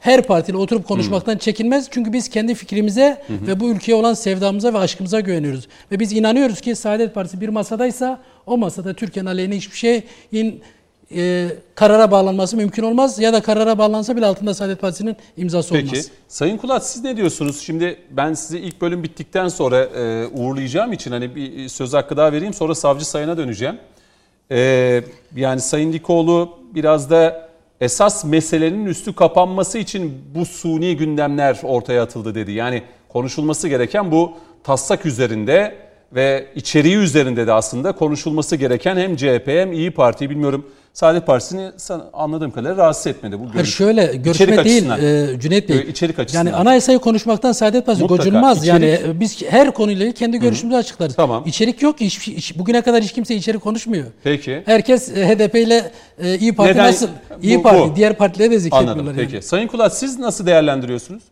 [0.00, 1.88] her partiyle oturup konuşmaktan çekinmez.
[1.90, 5.68] Çünkü biz kendi fikrimize ve bu ülkeye olan sevdamıza ve aşkımıza güveniyoruz.
[5.92, 10.62] Ve biz inanıyoruz ki Saadet Partisi bir masadaysa o masada Türkiye'nin aleyhine hiçbir şeyin
[11.14, 13.18] e, karara bağlanması mümkün olmaz.
[13.18, 15.90] Ya da karara bağlansa bile altında Saadet Partisi'nin imzası Peki.
[15.90, 16.10] olmaz.
[16.28, 17.60] Sayın Kulat siz ne diyorsunuz?
[17.60, 22.32] Şimdi ben sizi ilk bölüm bittikten sonra e, uğurlayacağım için hani bir söz hakkı daha
[22.32, 23.78] vereyim sonra savcı sayına döneceğim.
[24.50, 25.02] E,
[25.36, 27.48] yani Sayın Dikoğlu biraz da
[27.80, 32.52] esas meselenin üstü kapanması için bu suni gündemler ortaya atıldı dedi.
[32.52, 34.32] Yani konuşulması gereken bu
[34.64, 35.76] taslak üzerinde
[36.12, 40.66] ve içeriği üzerinde de aslında konuşulması gereken hem CHP hem İyi Parti bilmiyorum
[40.96, 43.74] Saadet Partisi'ni san- anladığım kadarıyla rahatsız etmedi bu Hayır görüş.
[43.74, 45.34] şöyle görüşme İçerik değil açısından.
[45.36, 45.78] e, Cüneyt Bey.
[45.90, 46.46] İçerik açısından.
[46.46, 48.22] Yani anayasayı konuşmaktan Saadet Partisi Mutlaka.
[48.24, 48.58] gocunmaz.
[48.58, 48.84] İçerik- Yani
[49.16, 51.16] e, biz her konuyla ilgili kendi görüşümüzü açıklarız.
[51.16, 51.42] Tamam.
[51.46, 52.06] İçerik yok ki.
[52.06, 54.04] Hiç, hiç- bugüne kadar hiç kimse içerik konuşmuyor.
[54.24, 54.62] Peki.
[54.66, 56.86] Herkes e, HDP ile e, İyi Parti Neden?
[56.86, 57.08] nasıl?
[57.42, 57.96] İyi Bu- Parti bu.
[57.96, 59.00] diğer partileri de zikretmiyorlar.
[59.00, 59.18] Anladım.
[59.20, 59.28] yani.
[59.30, 59.46] Peki.
[59.46, 61.22] Sayın Kulat siz nasıl değerlendiriyorsunuz?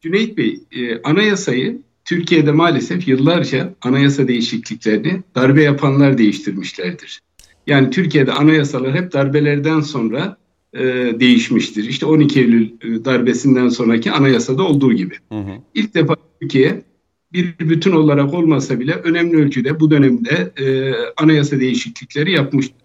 [0.00, 7.20] Cüneyt Bey, e, anayasayı Türkiye'de maalesef yıllarca anayasa değişikliklerini darbe yapanlar değiştirmişlerdir.
[7.66, 10.36] Yani Türkiye'de anayasalar hep darbelerden sonra
[10.72, 10.82] e,
[11.20, 11.84] değişmiştir.
[11.84, 15.14] İşte 12 Eylül e, darbesinden sonraki anayasada olduğu gibi.
[15.74, 16.82] İlk defa Türkiye
[17.32, 22.76] bir bütün olarak olmasa bile önemli ölçüde bu dönemde e, anayasa değişiklikleri yapmıştır.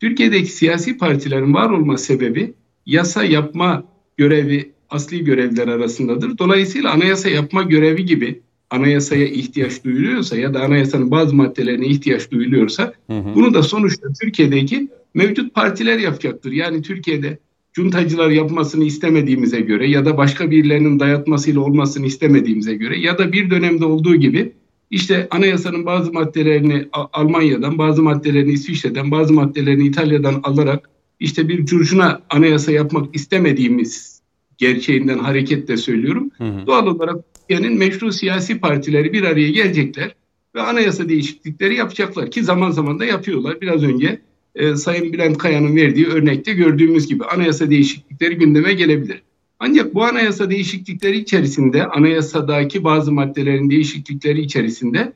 [0.00, 2.54] Türkiye'deki siyasi partilerin var olma sebebi
[2.86, 3.84] yasa yapma
[4.16, 6.38] görevi asli görevler arasındadır.
[6.38, 8.42] Dolayısıyla anayasa yapma görevi gibi
[8.74, 15.54] anayasaya ihtiyaç duyuluyorsa ya da anayasanın bazı maddelerine ihtiyaç duyuluyorsa bunu da sonuçta Türkiye'deki mevcut
[15.54, 16.52] partiler yapacaktır.
[16.52, 17.38] Yani Türkiye'de
[17.72, 23.50] cuntacılar yapmasını istemediğimize göre ya da başka birilerinin dayatmasıyla olmasını istemediğimize göre ya da bir
[23.50, 24.52] dönemde olduğu gibi
[24.90, 32.22] işte anayasanın bazı maddelerini Almanya'dan, bazı maddelerini İsviçre'den, bazı maddelerini İtalya'dan alarak işte bir curcuna
[32.30, 34.20] anayasa yapmak istemediğimiz
[34.58, 36.30] gerçeğinden hareketle söylüyorum.
[36.66, 37.16] Doğal olarak
[37.48, 40.14] Türkiye'nin meşru siyasi partileri bir araya gelecekler
[40.54, 43.60] ve anayasa değişiklikleri yapacaklar ki zaman zaman da yapıyorlar.
[43.60, 44.20] Biraz önce
[44.54, 49.22] e, Sayın Bülent Kaya'nın verdiği örnekte gördüğümüz gibi anayasa değişiklikleri gündeme gelebilir.
[49.58, 55.12] Ancak bu anayasa değişiklikleri içerisinde, anayasadaki bazı maddelerin değişiklikleri içerisinde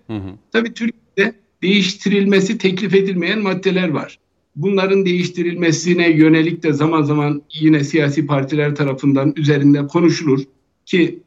[0.53, 4.19] tabii Türkiye'de değiştirilmesi teklif edilmeyen maddeler var.
[4.57, 10.41] Bunların değiştirilmesine yönelik de zaman zaman yine siyasi partiler tarafından üzerinde konuşulur
[10.87, 11.19] ki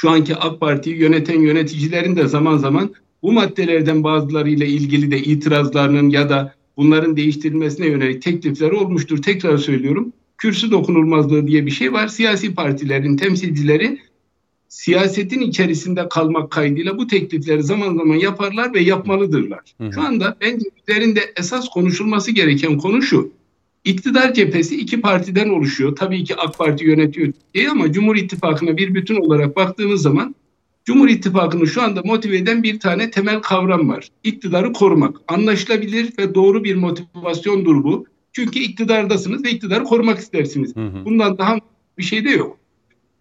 [0.00, 6.10] şu anki AK Parti'yi yöneten yöneticilerin de zaman zaman bu maddelerden bazılarıyla ilgili de itirazlarının
[6.10, 9.22] ya da bunların değiştirilmesine yönelik teklifleri olmuştur.
[9.22, 10.12] Tekrar söylüyorum.
[10.38, 12.08] Kürsü dokunulmazlığı diye bir şey var.
[12.08, 13.98] Siyasi partilerin temsilcileri
[14.68, 19.60] siyasetin içerisinde kalmak kaydıyla bu teklifleri zaman zaman yaparlar ve yapmalıdırlar.
[19.94, 23.32] Şu anda bence üzerinde esas konuşulması gereken konu şu.
[23.88, 25.96] İktidar cephesi iki partiden oluşuyor.
[25.96, 30.34] Tabii ki AK Parti yönetiyor Türkiye'yi ama Cumhur İttifakı'na bir bütün olarak baktığınız zaman
[30.84, 34.08] Cumhur İttifakı'nı şu anda motive eden bir tane temel kavram var.
[34.24, 35.16] İktidarı korumak.
[35.28, 38.06] Anlaşılabilir ve doğru bir motivasyondur bu.
[38.32, 40.76] Çünkü iktidardasınız ve iktidarı korumak istersiniz.
[40.76, 41.58] Bundan daha
[41.98, 42.58] bir şey de yok.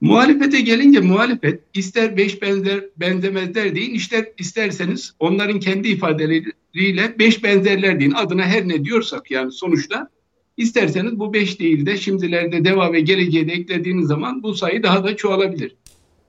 [0.02, 8.00] Muhalefete gelince muhalefet ister beş benzer benzemezler deyin, ister isterseniz onların kendi ifadeleriyle beş benzerler
[8.00, 8.12] deyin.
[8.12, 10.10] Adına her ne diyorsak yani sonuçta
[10.58, 15.04] isterseniz bu beş değil de şimdilerde deva ve geleceğe de eklediğiniz zaman bu sayı daha
[15.04, 15.76] da çoğalabilir.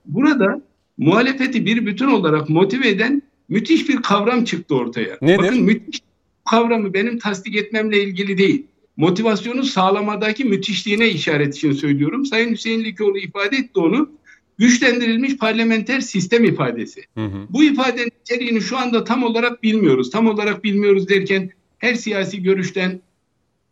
[0.07, 0.62] Burada
[0.99, 5.18] muhalefeti bir bütün olarak motive eden müthiş bir kavram çıktı ortaya.
[5.22, 5.39] Nedir?
[5.39, 6.01] Bakın müthiş
[6.51, 8.66] kavramı benim tasdik etmemle ilgili değil.
[8.97, 12.26] Motivasyonu sağlamadaki müthişliğine işaret için söylüyorum.
[12.26, 14.11] Sayın Hüseyin Likoğlu ifade etti onu.
[14.59, 17.05] Güçlendirilmiş parlamenter sistem ifadesi.
[17.14, 17.47] Hı hı.
[17.51, 20.11] Bu ifadenin içeriğini şu anda tam olarak bilmiyoruz.
[20.11, 23.01] Tam olarak bilmiyoruz derken her siyasi görüşten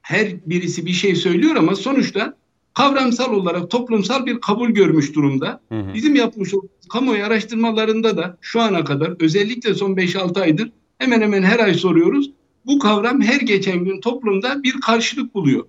[0.06, 2.36] her birisi bir şey söylüyor ama sonuçta
[2.74, 5.60] kavramsal olarak toplumsal bir kabul görmüş durumda.
[5.68, 5.94] Hı hı.
[5.94, 11.42] Bizim yapmış olduğumuz kamuoyu araştırmalarında da şu ana kadar özellikle son 5-6 aydır hemen hemen
[11.42, 12.30] her ay soruyoruz.
[12.66, 15.64] Bu kavram her geçen gün toplumda bir karşılık buluyor.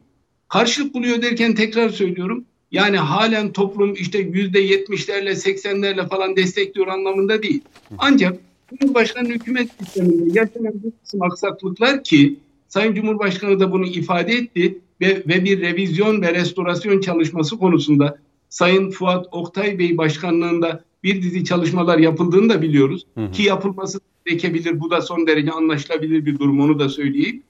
[0.47, 2.45] Karşılık buluyor derken tekrar söylüyorum.
[2.71, 7.61] Yani halen toplum işte yüzde yetmişlerle seksenlerle falan destekliyor anlamında değil.
[7.97, 12.35] Ancak Cumhurbaşkanı hükümet sisteminde yaşanan bu kısım aksaklıklar ki
[12.67, 18.17] Sayın Cumhurbaşkanı da bunu ifade etti ve, ve bir revizyon ve restorasyon çalışması konusunda
[18.49, 23.05] Sayın Fuat Oktay Bey başkanlığında bir dizi çalışmalar yapıldığını da biliyoruz.
[23.15, 23.31] Hı hı.
[23.31, 24.79] Ki yapılması gerekebilir.
[24.79, 27.43] Bu da son derece anlaşılabilir bir durum onu da söyleyeyim.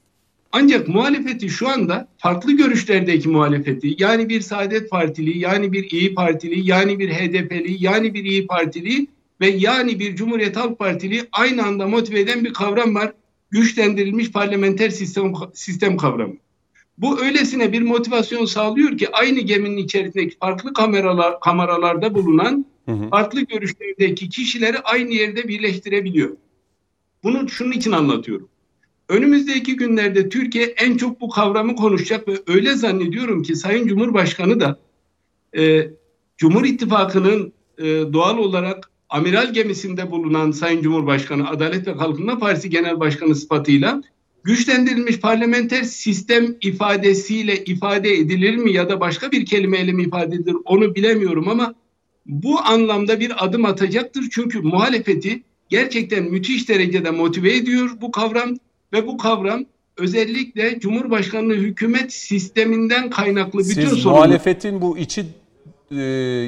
[0.51, 6.69] Ancak muhalefeti şu anda farklı görüşlerdeki muhalefeti yani bir Saadet Partili, yani bir İyi Partili,
[6.69, 9.07] yani bir HDP'li, yani bir İyi Partili
[9.41, 13.13] ve yani bir Cumhuriyet Halk Partili aynı anda motive eden bir kavram var.
[13.51, 16.35] Güçlendirilmiş parlamenter sistem, sistem kavramı.
[16.97, 23.09] Bu öylesine bir motivasyon sağlıyor ki aynı geminin içerisindeki farklı kameralar kameralarda bulunan hı hı.
[23.09, 26.37] farklı görüşlerdeki kişileri aynı yerde birleştirebiliyor.
[27.23, 28.49] Bunu şunun için anlatıyorum.
[29.09, 34.79] Önümüzdeki günlerde Türkiye en çok bu kavramı konuşacak ve öyle zannediyorum ki Sayın Cumhurbaşkanı da
[35.57, 35.89] e,
[36.37, 42.99] Cumhur İttifakı'nın e, doğal olarak amiral gemisinde bulunan Sayın Cumhurbaşkanı Adalet ve Kalkınma Partisi Genel
[42.99, 44.01] Başkanı sıfatıyla
[44.43, 50.55] güçlendirilmiş parlamenter sistem ifadesiyle ifade edilir mi ya da başka bir kelimeyle mi ifade edilir
[50.65, 51.73] onu bilemiyorum ama
[52.25, 54.23] bu anlamda bir adım atacaktır.
[54.31, 58.49] Çünkü muhalefeti gerçekten müthiş derecede motive ediyor bu kavram
[58.93, 59.65] ve bu kavram
[59.97, 64.17] özellikle Cumhurbaşkanlığı hükümet sisteminden kaynaklı bütün Siz sorunlar.
[64.17, 65.25] muhalefetin bu içi
[65.91, 66.01] e,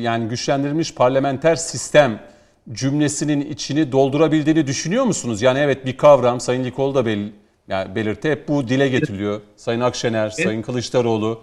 [0.04, 2.29] yani güçlendirilmiş parlamenter sistem
[2.74, 5.42] cümlesinin içini doldurabildiğini düşünüyor musunuz?
[5.42, 7.20] Yani evet bir kavram Sayın Likol da bel,
[7.68, 9.42] yani belirtti hep bu dile getiriliyor.
[9.56, 10.46] Sayın Akşener, evet.
[10.46, 11.42] Sayın Kılıçdaroğlu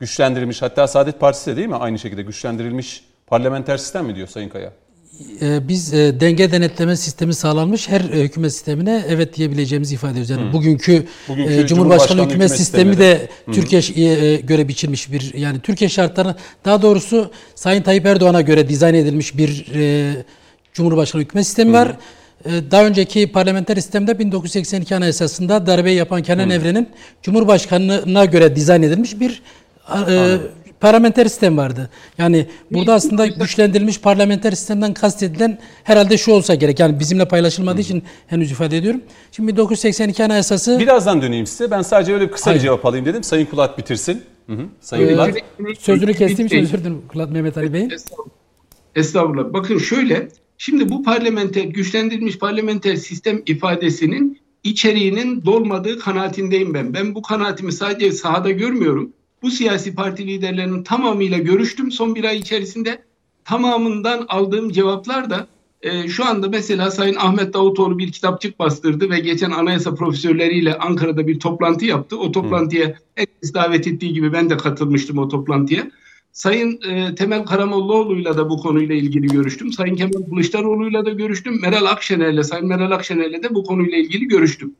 [0.00, 4.48] güçlendirilmiş hatta Saadet Partisi de değil mi aynı şekilde güçlendirilmiş parlamenter sistem mi diyor Sayın
[4.48, 4.72] Kaya?
[5.42, 10.30] Ee, biz e, denge denetleme sistemi sağlanmış her e, hükümet sistemine evet diyebileceğimizi ifade ediyoruz.
[10.30, 13.54] Yani bugünkü, bugünkü e, Cumhurbaşkanı, Cumhurbaşkanı hükümet, hükümet sistemi de hmm.
[13.54, 19.38] Türkiye'ye göre biçilmiş bir yani Türkiye şartlarına daha doğrusu Sayın Tayyip Erdoğan'a göre dizayn edilmiş
[19.38, 20.12] bir e,
[20.78, 21.96] Cumhurbaşkanı hükümet sistemi var.
[22.44, 26.50] Daha önceki parlamenter sistemde 1982 Anayasası'nda darbeyi yapan Kenan.
[26.50, 26.88] Evren'in
[27.22, 29.42] Cumhurbaşkanı'na göre dizayn edilmiş bir
[30.08, 30.36] e,
[30.80, 31.90] parlamenter sistem vardı.
[32.18, 36.80] Yani burada aslında güçlendirilmiş parlamenter sistemden kastedilen herhalde şu olsa gerek.
[36.80, 39.00] Yani bizimle paylaşılmadığı için henüz ifade ediyorum.
[39.32, 40.78] Şimdi 1982 Anayasası...
[40.78, 41.70] Birazdan döneyim size.
[41.70, 42.58] Ben sadece öyle kısa Hayır.
[42.58, 43.24] bir cevap alayım dedim.
[43.24, 44.22] Sayın Kulat bitirsin.
[44.46, 44.66] Hı hı.
[44.80, 45.34] Sayın ee, Kulat.
[45.78, 47.88] Sözünü kestiğim için özür dilerim Kulat Mehmet Ali Bey.
[48.94, 49.52] Estağfurullah.
[49.52, 50.28] Bakın şöyle.
[50.58, 56.94] Şimdi bu parlamenter, güçlendirilmiş parlamenter sistem ifadesinin içeriğinin dolmadığı kanaatindeyim ben.
[56.94, 62.38] Ben bu kanaatimi sadece sahada görmüyorum bu siyasi parti liderlerinin tamamıyla görüştüm son bir ay
[62.38, 63.02] içerisinde.
[63.44, 65.46] Tamamından aldığım cevaplar da
[65.82, 71.26] e, şu anda mesela Sayın Ahmet Davutoğlu bir kitapçık bastırdı ve geçen anayasa profesörleriyle Ankara'da
[71.26, 72.18] bir toplantı yaptı.
[72.18, 75.90] O toplantıya herkes davet ettiği gibi ben de katılmıştım o toplantıya.
[76.32, 79.72] Sayın e, Temel Karamollaoğlu'yla da bu konuyla ilgili görüştüm.
[79.72, 81.60] Sayın Kemal Kılıçdaroğlu'yla da görüştüm.
[81.60, 84.74] Meral Akşener'le, Sayın Meral Akşener'le de bu konuyla ilgili görüştüm.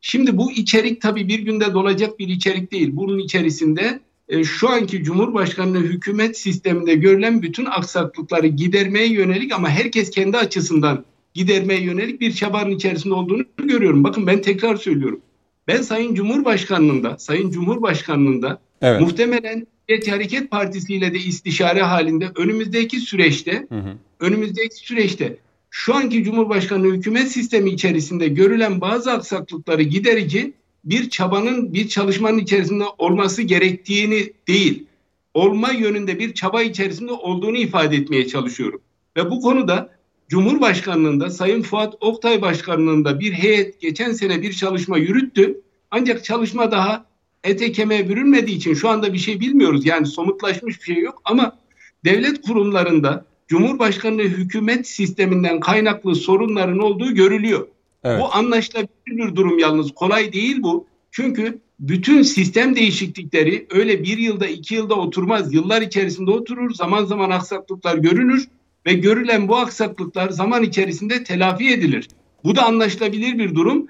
[0.00, 2.90] Şimdi bu içerik tabii bir günde dolacak bir içerik değil.
[2.92, 10.10] Bunun içerisinde e, şu anki Cumhurbaşkanlığı hükümet sisteminde görülen bütün aksaklıkları gidermeye yönelik ama herkes
[10.10, 14.04] kendi açısından gidermeye yönelik bir çabanın içerisinde olduğunu görüyorum.
[14.04, 15.20] Bakın ben tekrar söylüyorum.
[15.68, 19.00] Ben Sayın Cumhurbaşkanlığında, Sayın Cumhurbaşkanlığında evet.
[19.00, 23.94] muhtemelen Milliyetçi Hareket Partisi ile de istişare halinde önümüzdeki süreçte, hı hı.
[24.20, 25.36] önümüzdeki süreçte
[25.70, 30.52] şu anki Cumhurbaşkanlığı hükümet sistemi içerisinde görülen bazı aksaklıkları giderici
[30.84, 34.86] bir çabanın, bir çalışmanın içerisinde olması gerektiğini değil,
[35.34, 38.80] olma yönünde bir çaba içerisinde olduğunu ifade etmeye çalışıyorum.
[39.16, 39.90] Ve bu konuda
[40.28, 45.60] Cumhurbaşkanlığında Sayın Fuat Oktay Başkanlığında bir heyet geçen sene bir çalışma yürüttü.
[45.90, 47.06] Ancak çalışma daha
[47.46, 49.86] ete kemiğe bürünmediği için şu anda bir şey bilmiyoruz.
[49.86, 51.58] Yani somutlaşmış bir şey yok ama
[52.04, 57.68] devlet kurumlarında Cumhurbaşkanlığı hükümet sisteminden kaynaklı sorunların olduğu görülüyor.
[58.04, 58.20] Evet.
[58.20, 59.94] Bu anlaşılabilir bir durum yalnız.
[59.94, 60.86] Kolay değil bu.
[61.10, 65.54] Çünkü bütün sistem değişiklikleri öyle bir yılda iki yılda oturmaz.
[65.54, 66.74] Yıllar içerisinde oturur.
[66.74, 68.48] Zaman zaman aksaklıklar görünür
[68.86, 72.08] ve görülen bu aksaklıklar zaman içerisinde telafi edilir.
[72.44, 73.86] Bu da anlaşılabilir bir durum.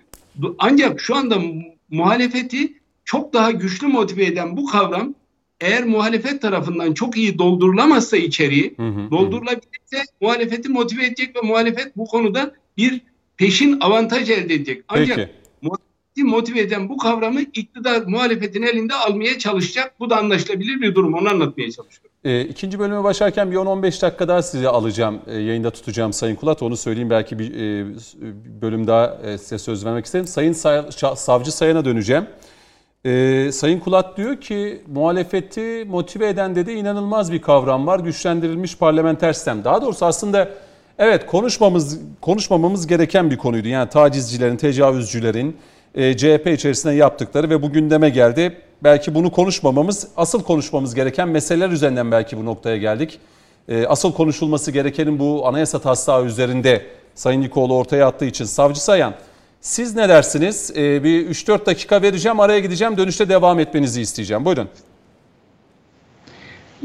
[0.59, 1.43] Ancak şu anda
[1.91, 2.75] muhalefeti
[3.07, 5.15] çok daha güçlü motive eden bu kavram
[5.61, 11.97] eğer muhalefet tarafından çok iyi doldurulamazsa içeriği, hı hı, doldurulabilirse muhalefeti motive edecek ve muhalefet
[11.97, 13.01] bu konuda bir
[13.37, 14.85] peşin avantaj elde edecek.
[14.89, 15.31] Ancak Peki.
[15.63, 19.95] muhalefeti motive eden bu kavramı iktidar muhalefetin elinde almaya çalışacak.
[20.01, 21.15] Bu da anlaşılabilir bir durum.
[21.15, 22.11] Onu anlatmaya çalışıyorum.
[22.25, 26.63] E, ikinci bölüme başlarken bir 10-15 dakika daha sizi alacağım, e, yayında tutacağım Sayın Kulat.
[26.63, 27.87] Onu söyleyeyim belki bir e,
[28.63, 30.27] bölüm daha e, size söz vermek isterim.
[30.27, 30.83] Sayın Say
[31.17, 32.27] Savcı Sayan'a döneceğim.
[33.07, 38.01] E, Sayın Kulat diyor ki muhalefeti motive eden de inanılmaz bir kavram var.
[38.01, 39.65] Güçlendirilmiş parlamenter sistem.
[39.65, 40.49] Daha doğrusu aslında
[40.99, 43.69] evet konuşmamız konuşmamamız gereken bir konuydu.
[43.69, 45.57] Yani tacizcilerin, tecavüzcülerin
[45.95, 48.57] e, CHP içerisinde yaptıkları ve bu gündeme geldi.
[48.85, 53.19] Belki bunu konuşmamamız, asıl konuşmamız gereken meseleler üzerinden belki bu noktaya geldik.
[53.69, 59.15] E, asıl konuşulması gerekenin bu anayasa taslağı üzerinde Sayın Nikoğlu ortaya attığı için Savcı Sayan
[59.67, 60.73] siz ne dersiniz?
[60.77, 64.45] Ee, bir 3-4 dakika vereceğim, araya gideceğim, dönüşte devam etmenizi isteyeceğim.
[64.45, 64.69] Buyurun.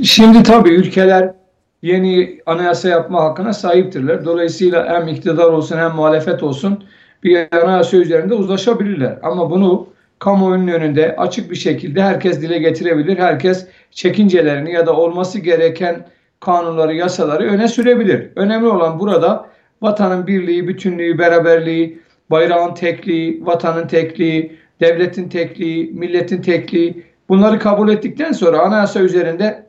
[0.04, 1.34] Şimdi tabii ülkeler
[1.82, 4.26] yeni anayasa yapma hakkına sahiptirler.
[4.26, 6.84] Dolayısıyla hem iktidar olsun hem muhalefet olsun
[7.24, 9.20] bir anayasa üzerinde uzlaşabilirler.
[9.24, 9.88] Ama bunu
[10.20, 13.18] kamuoyunun önünde açık bir şekilde herkes dile getirebilir.
[13.18, 16.08] Herkes çekincelerini ya da olması gereken
[16.40, 18.30] kanunları, yasaları öne sürebilir.
[18.36, 19.46] Önemli olan burada
[19.82, 22.02] vatanın birliği, bütünlüğü, beraberliği,
[22.32, 29.66] bayrağın tekliği, vatanın tekliği, devletin tekliği, milletin tekliği bunları kabul ettikten sonra anayasa üzerinde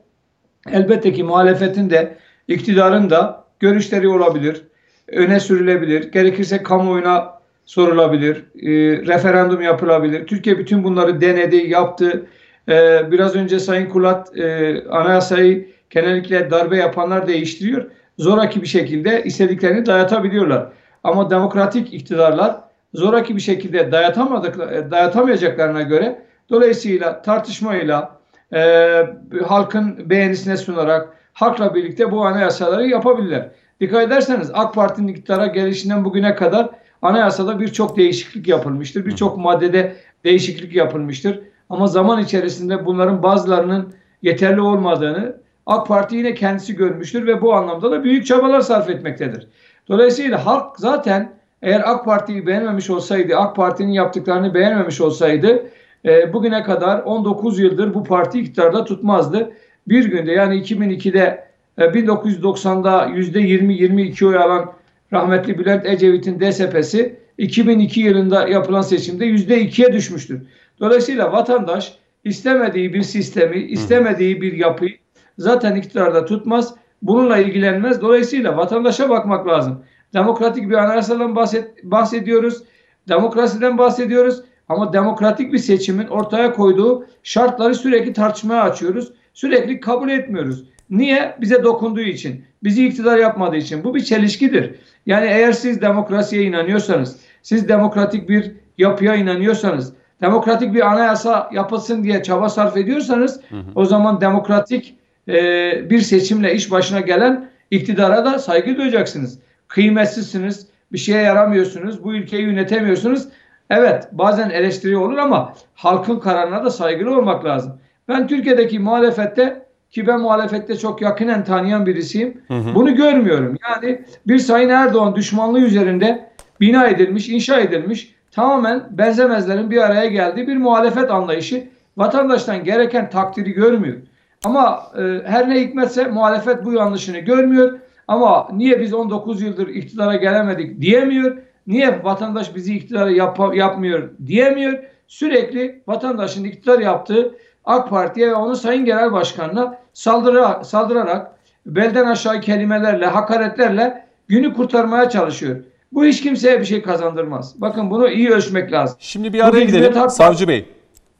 [0.73, 2.17] elbette ki muhalefetin de
[2.49, 4.63] iktidarın da görüşleri olabilir,
[5.09, 8.71] öne sürülebilir, gerekirse kamuoyuna sorulabilir, e,
[9.07, 10.27] referandum yapılabilir.
[10.27, 12.27] Türkiye bütün bunları denedi, yaptı.
[12.69, 17.91] E, biraz önce Sayın Kulat e, anayasayı genellikle darbe yapanlar değiştiriyor.
[18.19, 20.73] Zoraki bir şekilde istediklerini dayatabiliyorlar.
[21.05, 22.57] Ama demokratik iktidarlar
[22.95, 28.21] zoraki bir şekilde dayatamadık, e, dayatamayacaklarına göre dolayısıyla tartışmayla
[28.55, 29.07] e,
[29.47, 33.49] halkın beğenisine sunarak halkla birlikte bu anayasaları yapabilirler.
[33.81, 36.69] Dikkat ederseniz AK Parti'nin iktidara gelişinden bugüne kadar
[37.03, 39.07] anayasada birçok değişiklik yapılmıştır.
[39.07, 41.41] Birçok maddede değişiklik yapılmıştır.
[41.71, 45.37] Ama zaman içerisinde bunların bazılarının yeterli olmadığını
[45.67, 49.49] AK Parti yine kendisi görmüştür ve bu anlamda da büyük çabalar sarf etmektedir.
[49.89, 55.67] Dolayısıyla halk zaten eğer AK Parti'yi beğenmemiş olsaydı, AK Parti'nin yaptıklarını beğenmemiş olsaydı
[56.05, 59.53] e, bugüne kadar 19 yıldır bu parti iktidarda tutmazdı.
[59.89, 61.45] Bir günde yani 2002'de
[61.79, 64.73] e, 1990'da %20-22 oy alan
[65.13, 70.43] rahmetli Bülent Ecevit'in DSP'si 2002 yılında yapılan seçimde %2'ye düşmüştür.
[70.81, 74.97] Dolayısıyla vatandaş istemediği bir sistemi, istemediği bir yapıyı
[75.39, 78.01] zaten iktidarda tutmaz bununla ilgilenmez.
[78.01, 79.85] Dolayısıyla vatandaşa bakmak lazım.
[80.15, 82.63] Demokratik bir anayasadan bahset, bahsediyoruz.
[83.09, 84.43] Demokrasiden bahsediyoruz.
[84.69, 89.13] Ama demokratik bir seçimin ortaya koyduğu şartları sürekli tartışmaya açıyoruz.
[89.35, 90.65] Sürekli kabul etmiyoruz.
[90.91, 91.37] Niye?
[91.41, 92.45] Bize dokunduğu için.
[92.65, 93.85] Bizi iktidar yapmadığı için.
[93.85, 94.75] Bu bir çelişkidir.
[95.07, 102.23] Yani eğer siz demokrasiye inanıyorsanız, siz demokratik bir yapıya inanıyorsanız, demokratik bir anayasa yapılsın diye
[102.23, 103.63] çaba sarf ediyorsanız hı hı.
[103.75, 104.97] o zaman demokratik
[105.29, 109.39] e, bir seçimle iş başına gelen iktidara da saygı duyacaksınız.
[109.69, 113.29] Kıymetsizsiniz, bir şeye yaramıyorsunuz, bu ülkeyi yönetemiyorsunuz.
[113.71, 117.79] Evet bazen eleştiri olur ama halkın kararına da saygılı olmak lazım.
[118.09, 122.41] Ben Türkiye'deki muhalefette ki ben muhalefette çok yakinen tanıyan birisiyim.
[122.49, 122.75] Hı hı.
[122.75, 123.57] Bunu görmüyorum.
[123.71, 126.29] Yani bir Sayın Erdoğan düşmanlığı üzerinde
[126.61, 133.53] bina edilmiş, inşa edilmiş tamamen benzemezlerin bir araya geldiği bir muhalefet anlayışı vatandaştan gereken takdiri
[133.53, 133.97] görmüyor.
[134.45, 137.79] Ama e, her ne hikmetse muhalefet bu yanlışını görmüyor.
[138.09, 141.37] Ama niye biz 19 yıldır iktidara gelemedik diyemiyor.
[141.67, 144.79] Niye vatandaş bizi iktidara yap yapmıyor diyemiyor.
[145.07, 147.35] Sürekli vatandaşın iktidar yaptığı
[147.65, 151.33] AK Parti'ye ve onun Sayın Genel Başkanı'na saldıra, saldırarak
[151.67, 155.57] belden aşağı kelimelerle, hakaretlerle günü kurtarmaya çalışıyor.
[155.93, 157.61] Bu hiç kimseye bir şey kazandırmaz.
[157.61, 158.97] Bakın bunu iyi ölçmek lazım.
[159.01, 160.69] Şimdi bir araya gidelim Savcı Bey.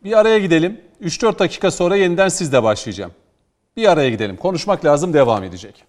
[0.05, 0.77] Bir araya gidelim.
[1.03, 3.13] 3-4 dakika sonra yeniden sizle başlayacağım.
[3.77, 4.37] Bir araya gidelim.
[4.37, 5.85] Konuşmak lazım devam edecek.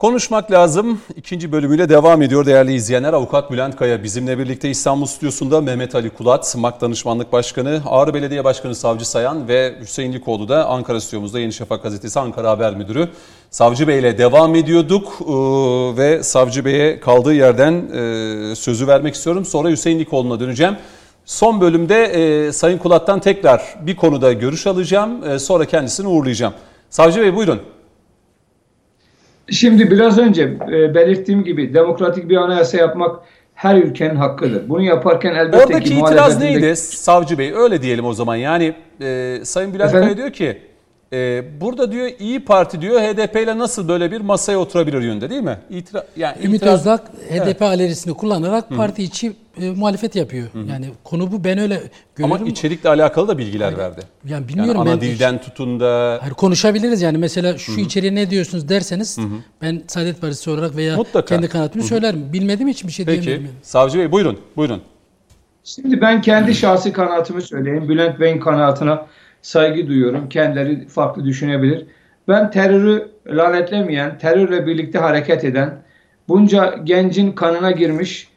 [0.00, 1.00] Konuşmak lazım.
[1.16, 3.12] İkinci bölümüyle devam ediyor değerli izleyenler.
[3.12, 8.44] Avukat Bülent Kaya bizimle birlikte İstanbul Stüdyosu'nda Mehmet Ali Kulat, MAK Danışmanlık Başkanı, Ağrı Belediye
[8.44, 13.08] Başkanı Savcı Sayan ve Hüseyin Likoğlu da Ankara Stüdyomuzda Yeni Şafak Gazetesi Ankara Haber Müdürü.
[13.50, 15.32] Savcı Bey ile devam ediyorduk ee,
[15.96, 19.44] ve Savcı Bey'e kaldığı yerden e, sözü vermek istiyorum.
[19.44, 20.76] Sonra Hüseyin Likoğlu'na döneceğim.
[21.24, 25.30] Son bölümde e, Sayın Kulat'tan tekrar bir konuda görüş alacağım.
[25.30, 26.54] E, sonra kendisini uğurlayacağım.
[26.90, 27.60] Savcı Bey buyurun.
[29.50, 30.42] Şimdi biraz önce
[30.72, 33.20] e, belirttiğim gibi demokratik bir anayasa yapmak
[33.54, 34.68] her ülkenin hakkıdır.
[34.68, 37.52] Bunu yaparken elbette Oradaki ki itiraz muhalefetinde- neydi Savcı Bey?
[37.54, 38.36] Öyle diyelim o zaman.
[38.36, 40.06] Yani e, Sayın Bülent Efendim?
[40.08, 40.58] Kaya diyor ki
[41.12, 45.42] e, burada diyor İyi Parti diyor HDP ile nasıl böyle bir masaya oturabilir yönde değil
[45.42, 45.58] mi?
[45.70, 46.96] İtira yani Ümit itiraz- Özdağ
[47.30, 50.48] HDP alerisini kullanarak parti içi e, muhalefet yapıyor.
[50.70, 51.82] Yani konu bu ben öyle
[52.16, 52.40] görüyorum.
[52.42, 54.00] ama içerikle alakalı da bilgiler verdi.
[54.24, 58.30] yani Yani bilmiyorum ana ben dilden tutun da Hayır, konuşabiliriz yani mesela şu içeriğe ne
[58.30, 59.18] diyorsunuz derseniz
[59.62, 61.26] ben Saadet Partisi olarak veya Mutlaka.
[61.26, 62.32] kendi kanatımı söylerim.
[62.32, 63.46] Bilmediğim için bir şey peki diyemiyorum.
[63.54, 63.64] yani.
[63.64, 64.38] Savcı Bey buyurun.
[64.56, 64.82] Buyurun.
[65.64, 67.88] Şimdi ben kendi şahsi kanaatimi söyleyeyim.
[67.88, 68.98] Bülent Bey'in kanaatine
[69.42, 70.28] saygı duyuyorum.
[70.28, 71.86] Kendileri farklı düşünebilir.
[72.28, 75.82] Ben terörü lanetlemeyen, terörle birlikte hareket eden,
[76.28, 78.28] bunca gencin kanına girmiş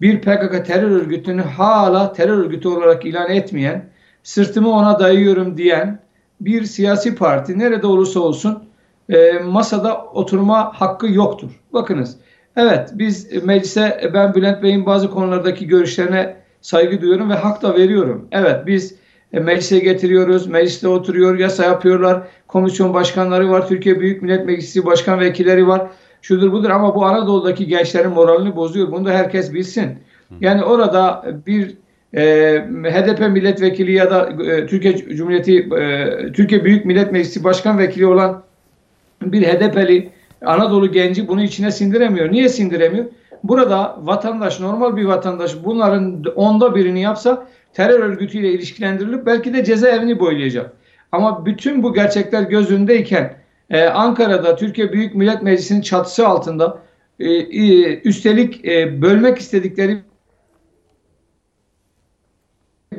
[0.00, 3.84] bir PKK terör örgütünü hala terör örgütü olarak ilan etmeyen,
[4.22, 5.98] sırtımı ona dayıyorum diyen
[6.40, 8.64] bir siyasi parti nerede olursa olsun
[9.08, 11.50] e, masada oturma hakkı yoktur.
[11.72, 12.16] Bakınız,
[12.56, 17.74] evet biz meclise e, ben Bülent Bey'in bazı konulardaki görüşlerine saygı duyuyorum ve hak da
[17.74, 18.28] veriyorum.
[18.32, 18.94] Evet biz
[19.32, 25.20] e, meclise getiriyoruz, mecliste oturuyor, yasa yapıyorlar, komisyon başkanları var, Türkiye Büyük Millet Meclisi başkan
[25.20, 25.82] vekilleri var,
[26.22, 28.92] şudur budur ama bu Anadolu'daki gençlerin moralini bozuyor.
[28.92, 29.98] Bunu da herkes bilsin.
[30.40, 31.74] Yani orada bir
[32.14, 32.22] e,
[32.84, 38.42] HDP milletvekili ya da e, Türkiye Cumhuriyeti e, Türkiye Büyük Millet Meclisi başkan vekili olan
[39.22, 40.10] bir HDP'li
[40.44, 42.32] Anadolu genci bunu içine sindiremiyor.
[42.32, 43.04] Niye sindiremiyor?
[43.44, 50.18] Burada vatandaş, normal bir vatandaş bunların onda birini yapsa terör örgütüyle ilişkilendirilip belki de cezaevini
[50.18, 50.72] boylayacak.
[51.12, 53.36] Ama bütün bu gerçekler göz önündeyken
[53.70, 56.78] e, Ankara'da Türkiye Büyük Millet Meclisi'nin çatısı altında
[57.20, 59.98] e, e, üstelik e, bölmek istedikleri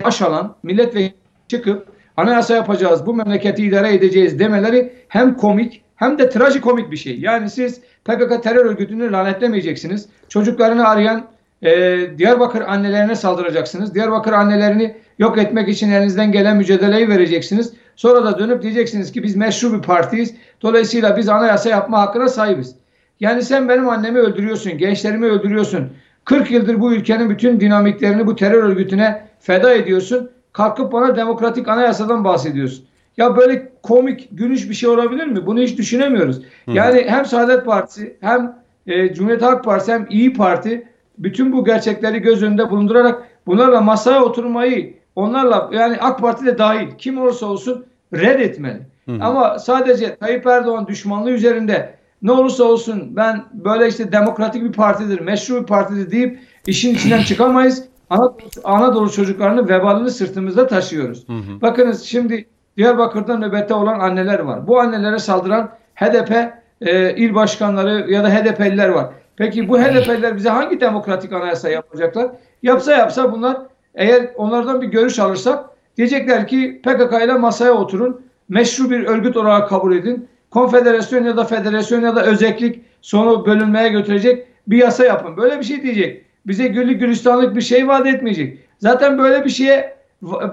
[0.04, 1.14] baş alan milletvekili
[1.48, 7.20] çıkıp anayasa yapacağız, bu memleketi idare edeceğiz demeleri hem komik hem de trajikomik bir şey.
[7.20, 10.10] Yani siz PKK terör örgütünü lanetlemeyeceksiniz.
[10.30, 11.28] Çocuklarını arayan
[11.64, 13.96] e, Diyarbakır annelerine saldıracaksınız.
[13.96, 17.74] Diyarbakır annelerini yok etmek için elinizden gelen mücadeleyi vereceksiniz.
[17.96, 20.36] Sonra da dönüp diyeceksiniz ki biz meşru bir partiyiz.
[20.62, 22.76] Dolayısıyla biz anayasa yapma hakkına sahibiz.
[23.20, 25.90] Yani sen benim annemi öldürüyorsun, gençlerimi öldürüyorsun.
[26.26, 30.30] 40 yıldır bu ülkenin bütün dinamiklerini bu terör örgütüne feda ediyorsun.
[30.54, 32.86] Kalkıp bana demokratik anayasadan bahsediyorsun.
[33.18, 35.46] Ya böyle komik, gülüş bir şey olabilir mi?
[35.46, 36.42] Bunu hiç düşünemiyoruz.
[36.68, 38.56] Yani hem Saadet Partisi hem
[38.88, 40.88] e, Cumhuriyet Halk Partisi hem İyi Parti
[41.18, 46.88] bütün bu gerçekleri göz önünde bulundurarak bunlarla masaya oturmayı onlarla yani AK Parti de dahil
[46.98, 48.82] kim olursa olsun reddetmeli.
[49.22, 55.20] Ama sadece Tayyip Erdoğan düşmanlığı üzerinde ne olursa olsun ben böyle işte demokratik bir partidir,
[55.20, 57.84] meşru bir partidir deyip işin içinden çıkamayız.
[58.10, 61.26] Anadolu, Anadolu çocuklarını vebalini sırtımızda taşıyoruz.
[61.62, 62.46] Bakınız şimdi
[62.78, 64.68] Diyarbakır'da nöbette olan anneler var.
[64.68, 69.10] Bu annelere saldıran HDP e, il başkanları ya da HDP'liler var.
[69.36, 72.32] Peki bu HDP'liler bize hangi demokratik anayasa yapacaklar?
[72.64, 73.58] Yapsa yapsa bunlar
[73.96, 75.66] eğer onlardan bir görüş alırsak
[75.98, 78.22] diyecekler ki PKK ile masaya oturun.
[78.50, 80.28] Meşru bir örgüt olarak kabul edin.
[80.52, 85.38] Konfederasyon ya da federasyon ya da özellik sonu bölünmeye götürecek bir yasa yapın.
[85.38, 86.26] Böyle bir şey diyecek.
[86.46, 88.60] Bize güllük gülistanlık bir şey vaat etmeyecek.
[88.80, 89.98] Zaten böyle bir şeye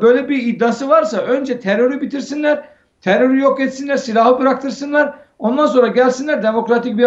[0.03, 2.69] böyle bir iddiası varsa önce terörü bitirsinler,
[3.01, 5.15] terörü yok etsinler, silahı bıraktırsınlar.
[5.39, 7.05] Ondan sonra gelsinler demokratik bir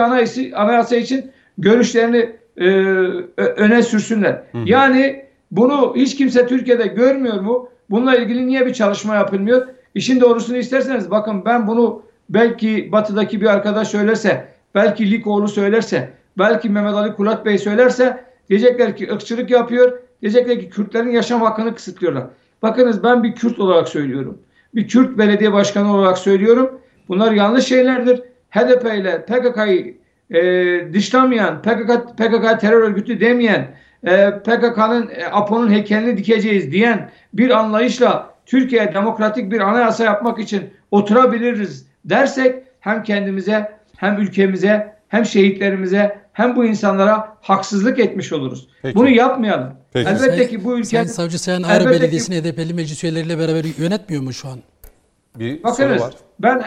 [0.55, 2.67] anayasa için görüşlerini e,
[3.37, 4.43] öne sürsünler.
[4.51, 4.63] Hı hı.
[4.65, 7.69] Yani bunu hiç kimse Türkiye'de görmüyor mu?
[7.89, 9.67] Bununla ilgili niye bir çalışma yapılmıyor?
[9.95, 16.69] İşin doğrusunu isterseniz bakın ben bunu belki batıdaki bir arkadaş söylerse, belki Likoğlu söylerse, belki
[16.69, 19.99] Mehmet Ali Kulat Bey söylerse diyecekler ki ırkçılık yapıyor.
[20.21, 22.23] Diyecekler ki Kürtlerin yaşam hakkını kısıtlıyorlar.
[22.61, 24.37] Bakınız ben bir Kürt olarak söylüyorum.
[24.75, 26.79] Bir Kürt belediye başkanı olarak söylüyorum.
[27.09, 28.21] Bunlar yanlış şeylerdir.
[28.49, 29.97] HDP ile PKK'yı
[30.33, 33.67] e, dışlamayan, PKK, PKK terör örgütü demeyen,
[34.07, 40.63] e, PKK'nın e, APO'nun heykelini dikeceğiz diyen bir anlayışla Türkiye demokratik bir anayasa yapmak için
[40.91, 48.67] oturabiliriz dersek hem kendimize hem ülkemize hem şehitlerimize hem bu insanlara haksızlık etmiş oluruz.
[48.81, 48.95] Peki.
[48.95, 49.73] Bunu yapmayalım.
[49.93, 50.09] Peki.
[50.09, 54.23] Elbette Sayın- ki bu ülke Sayın Savcı Sayan Ağrı Belediyesi'ni HDP'li meclis üyeleriyle beraber yönetmiyor
[54.23, 54.59] mu şu an?
[55.39, 56.13] Bir soru Bakınız var.
[56.39, 56.63] ben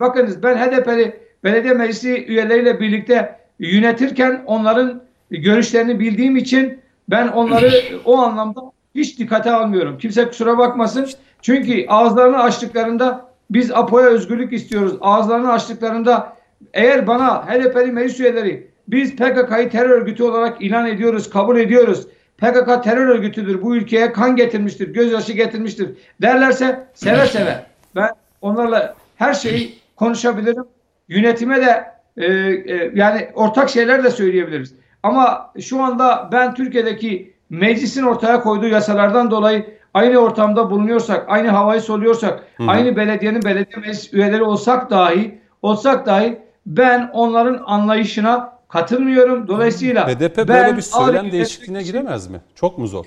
[0.00, 7.70] bakınız ben HDP'li belediye meclisi üyeleriyle birlikte yönetirken onların görüşlerini bildiğim için ben onları
[8.04, 8.60] o anlamda
[8.94, 9.98] hiç dikkate almıyorum.
[9.98, 11.08] Kimse kusura bakmasın.
[11.42, 14.96] Çünkü ağızlarını açtıklarında biz APO'ya özgürlük istiyoruz.
[15.00, 16.36] Ağızlarını açtıklarında
[16.74, 22.06] eğer bana HDP'li meclis üyeleri biz PKK'yı terör örgütü olarak ilan ediyoruz, kabul ediyoruz.
[22.38, 23.62] PKK terör örgütüdür.
[23.62, 25.90] Bu ülkeye kan getirmiştir, gözyaşı getirmiştir
[26.22, 27.66] derlerse seve seve
[27.96, 30.64] ben onlarla her şeyi konuşabilirim.
[31.08, 31.84] Yönetime de
[32.16, 34.74] e, e, yani ortak şeyler de söyleyebiliriz.
[35.02, 41.80] Ama şu anda ben Türkiye'deki meclisin ortaya koyduğu yasalardan dolayı aynı ortamda bulunuyorsak, aynı havayı
[41.80, 42.70] soluyorsak, Hı-hı.
[42.70, 49.48] aynı belediyenin belediye meclis üyeleri olsak dahi, olsak dahi ben onların anlayışına katılmıyorum.
[49.48, 52.40] Dolayısıyla HDP ben böyle bir söylem değişikliğine giremez mi?
[52.54, 53.04] Çok mu zor?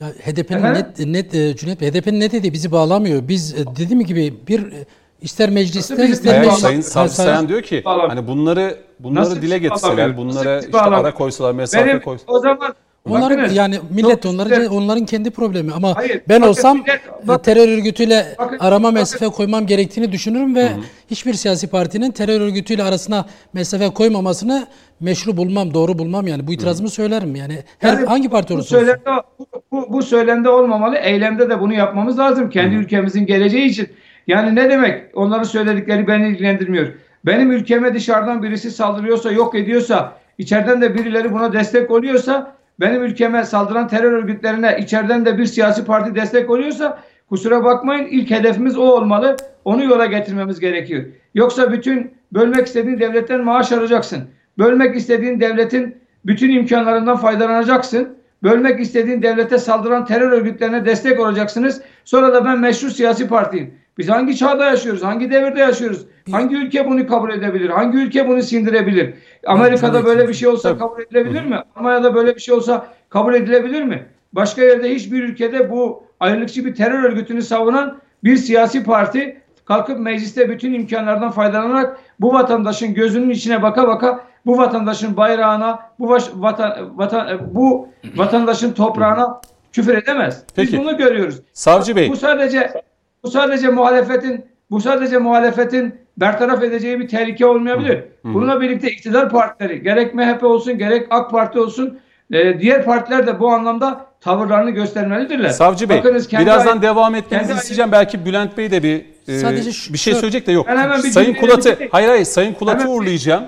[0.00, 3.28] Ya HDP'nin net net e, Cüneyt HDP'nin ne dediği bizi bağlamıyor.
[3.28, 4.84] Biz e, dediğim gibi bir e,
[5.24, 6.58] ister mecliste ister meclis...
[6.58, 11.52] Sayın Savcı Sayan diyor ki hani bunları bunları Nasıl dile getirseler, bunlara işte ara koysalar,
[11.52, 12.38] mesafe koysalar.
[12.38, 12.74] O zaman
[13.08, 17.44] onlar Bakınız, yani millet onların onların kendi problemi ama Hayır, ben bakın, olsam millet, bak,
[17.44, 18.94] terör örgütüyle bakın, arama bakın.
[18.94, 20.80] mesafe koymam gerektiğini düşünürüm ve Hı-hı.
[21.10, 24.66] hiçbir siyasi partinin terör örgütüyle arasına mesafe koymamasını
[25.00, 26.46] meşru bulmam, doğru bulmam yani.
[26.46, 26.94] Bu itirazımı Hı-hı.
[26.94, 27.58] söylerim yani.
[27.78, 30.96] Her yani hangi parti olursa bu söylemde, bu, bu, bu söylemde olmamalı.
[30.96, 32.82] Eylemde de bunu yapmamız lazım kendi Hı-hı.
[32.82, 33.88] ülkemizin geleceği için.
[34.26, 35.04] Yani ne demek?
[35.14, 36.86] Onların söyledikleri beni ilgilendirmiyor.
[37.26, 43.44] Benim ülkeme dışarıdan birisi saldırıyorsa, yok ediyorsa, içeriden de birileri buna destek oluyorsa benim ülkeme
[43.44, 46.98] saldıran terör örgütlerine içeriden de bir siyasi parti destek oluyorsa
[47.28, 49.36] kusura bakmayın ilk hedefimiz o olmalı.
[49.64, 51.04] Onu yola getirmemiz gerekiyor.
[51.34, 54.24] Yoksa bütün bölmek istediğin devletten maaş alacaksın.
[54.58, 55.96] Bölmek istediğin devletin
[56.26, 58.16] bütün imkanlarından faydalanacaksın.
[58.42, 61.82] Bölmek istediğin devlete saldıran terör örgütlerine destek olacaksınız.
[62.04, 63.74] Sonra da ben meşru siyasi partiyim.
[63.98, 65.02] Biz hangi çağda yaşıyoruz?
[65.02, 66.06] Hangi devirde yaşıyoruz?
[66.30, 67.70] Hangi ülke bunu kabul edebilir?
[67.70, 69.14] Hangi ülke bunu sindirebilir?
[69.46, 71.62] Amerika'da böyle bir şey olsa kabul edilebilir mi?
[71.76, 74.06] Almanya'da böyle bir şey olsa kabul edilebilir mi?
[74.32, 80.50] Başka yerde hiçbir ülkede bu ayrılıkçı bir terör örgütünü savunan bir siyasi parti kalkıp mecliste
[80.50, 87.40] bütün imkanlardan faydalanarak bu vatandaşın gözünün içine baka baka bu vatandaşın bayrağına, bu vatan, vatan,
[87.54, 89.40] bu vatandaşın toprağına
[89.72, 90.44] küfür edemez.
[90.56, 90.78] Biz Peki.
[90.78, 91.40] bunu görüyoruz.
[91.52, 92.10] Savcı Bey.
[92.10, 92.82] Bu sadece
[93.24, 97.94] bu sadece muhalefetin bu sadece muhalefetin bertaraf edeceği bir tehlike olmayabilir.
[97.94, 98.34] Hı hı.
[98.34, 101.98] Bununla birlikte iktidar partileri gerek MHP olsun gerek AK Parti olsun
[102.32, 105.48] e, diğer partiler de bu anlamda tavırlarını göstermelidirler.
[105.48, 107.92] Savcı Bey Bakınız, birazdan ay- devam etmenizi isteyeceğim.
[107.92, 110.68] Belki Bülent Bey de bir e, Sadece şu, bir şey söyleyecek de yok.
[111.12, 111.88] Sayın Kulat'ı bir...
[111.90, 113.44] hayır hayır Sayın Kulat'ı uğurlayacağım.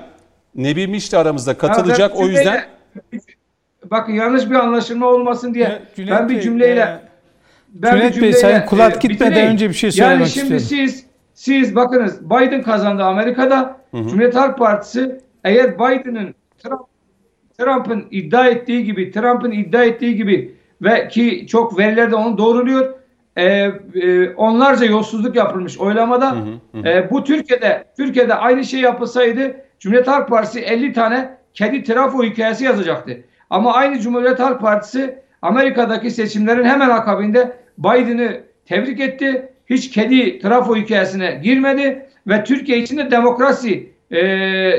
[0.54, 2.64] Nebi Miş de aramızda katılacak o yüzden.
[3.90, 7.00] Bakın yanlış bir anlaşılma olmasın diye Cüneyt ben bir cümleyle
[7.82, 9.52] ben Cüneyt Bey Sayın Kulat e, gitmeden bitireyim.
[9.52, 10.88] önce bir şey söylemek yani şimdi istiyorum.
[10.88, 13.76] siz siz bakınız Biden kazandı Amerika'da.
[13.90, 14.02] Hı hı.
[14.08, 16.80] Cumhuriyet Halk Partisi eğer Biden'ın Trump,
[17.58, 22.94] Trump'ın iddia ettiği gibi Trump'ın iddia ettiği gibi ve ki çok veriler de onu doğruluyor.
[23.36, 26.32] E, e, onlarca yolsuzluk yapılmış oylamada.
[26.32, 26.40] Hı
[26.72, 26.88] hı hı.
[26.88, 32.64] E, bu Türkiye'de Türkiye'de aynı şey yapılsaydı Cumhuriyet Halk Partisi 50 tane kedi trafo hikayesi
[32.64, 33.24] yazacaktı.
[33.50, 39.52] Ama aynı Cumhuriyet Halk Partisi Amerika'daki seçimlerin hemen akabinde Biden'ı tebrik etti.
[39.70, 44.20] Hiç kedi trafo hikayesine girmedi ve Türkiye için de demokrasi e,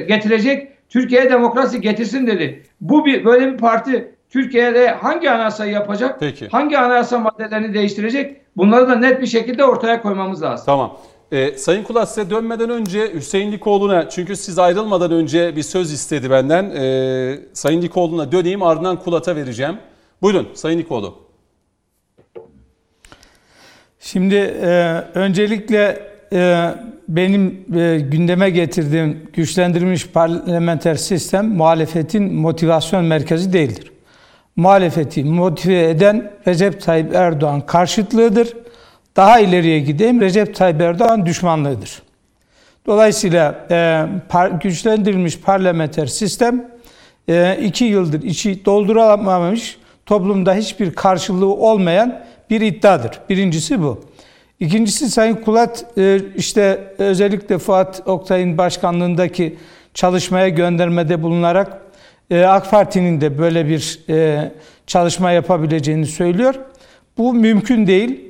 [0.08, 0.68] getirecek.
[0.90, 2.64] Türkiye'ye demokrasi getirsin dedi.
[2.82, 6.20] Bu bir böyle bir parti Türkiye'de hangi anayasayı yapacak?
[6.20, 6.48] Peki.
[6.48, 8.38] Hangi anayasa maddelerini değiştirecek?
[8.58, 10.66] Bunları da net bir şekilde ortaya koymamız lazım.
[10.66, 10.98] Tamam.
[11.32, 16.30] Ee, Sayın Kulat size dönmeden önce Hüseyin Likoğlu'na çünkü siz ayrılmadan önce bir söz istedi
[16.30, 16.70] benden.
[16.70, 19.78] Ee, Sayın Likoğlu'na döneyim ardından Kulat'a vereceğim.
[20.22, 21.27] Buyurun Sayın Likoğlu.
[24.00, 24.68] Şimdi e,
[25.14, 26.00] öncelikle
[26.34, 26.70] e,
[27.08, 33.92] benim e, gündeme getirdiğim güçlendirilmiş parlamenter sistem muhalefetin motivasyon merkezi değildir.
[34.56, 38.54] Muhalefeti motive eden Recep Tayyip Erdoğan karşıtlığıdır.
[39.16, 42.02] Daha ileriye gideyim Recep Tayyip Erdoğan düşmanlığıdır.
[42.86, 46.68] Dolayısıyla e, par, güçlendirilmiş parlamenter sistem
[47.30, 53.20] e, iki yıldır içi doldurulamamış toplumda hiçbir karşılığı olmayan bir iddiadır.
[53.30, 54.02] Birincisi bu.
[54.60, 59.58] İkincisi Sayın Kulat e, işte özellikle Fuat Oktay'ın başkanlığındaki
[59.94, 61.82] çalışmaya göndermede bulunarak
[62.32, 64.52] e, AK Parti'nin de böyle bir e,
[64.88, 66.56] çalışma yapabileceğini söylüyor.
[67.18, 68.28] Bu mümkün değil.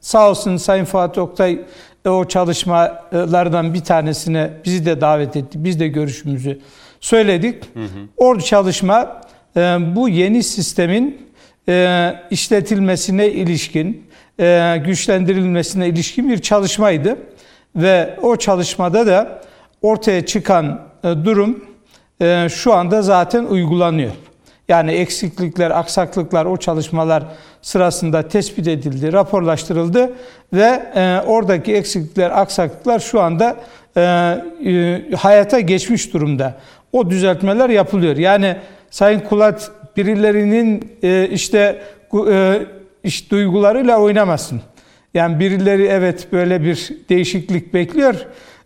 [0.00, 1.60] Sağ olsun Sayın Fuat Oktay
[2.08, 5.64] o çalışmalardan bir tanesine bizi de davet etti.
[5.64, 6.60] Biz de görüşümüzü
[7.00, 7.64] söyledik.
[7.74, 7.86] Hı hı.
[8.16, 9.20] Orada çalışma
[9.96, 11.23] bu yeni sistemin
[12.30, 14.06] işletilmesine ilişkin
[14.40, 17.16] e, güçlendirilmesine ilişkin bir çalışmaydı.
[17.76, 19.42] Ve o çalışmada da
[19.82, 21.64] ortaya çıkan e, durum
[22.20, 24.12] e, şu anda zaten uygulanıyor.
[24.68, 27.22] Yani eksiklikler, aksaklıklar o çalışmalar
[27.62, 30.12] sırasında tespit edildi, raporlaştırıldı
[30.52, 33.56] ve e, oradaki eksiklikler, aksaklıklar şu anda
[33.96, 36.54] e, e, hayata geçmiş durumda.
[36.92, 38.16] O düzeltmeler yapılıyor.
[38.16, 38.56] Yani
[38.90, 41.82] Sayın Kulat birilerinin e, işte
[42.30, 42.62] e,
[43.04, 44.60] iş duygularıyla oynamasın.
[45.14, 48.14] Yani birileri evet böyle bir değişiklik bekliyor.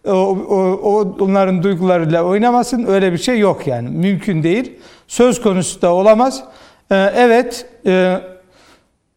[0.05, 2.87] O, o, onların duygularıyla oynamasın.
[2.89, 3.89] Öyle bir şey yok yani.
[3.89, 4.73] Mümkün değil.
[5.07, 6.45] Söz konusu da olamaz.
[6.91, 8.21] Ee, evet, e,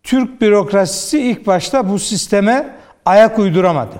[0.03, 3.95] Türk bürokrasisi ilk başta bu sisteme ayak uyduramadı.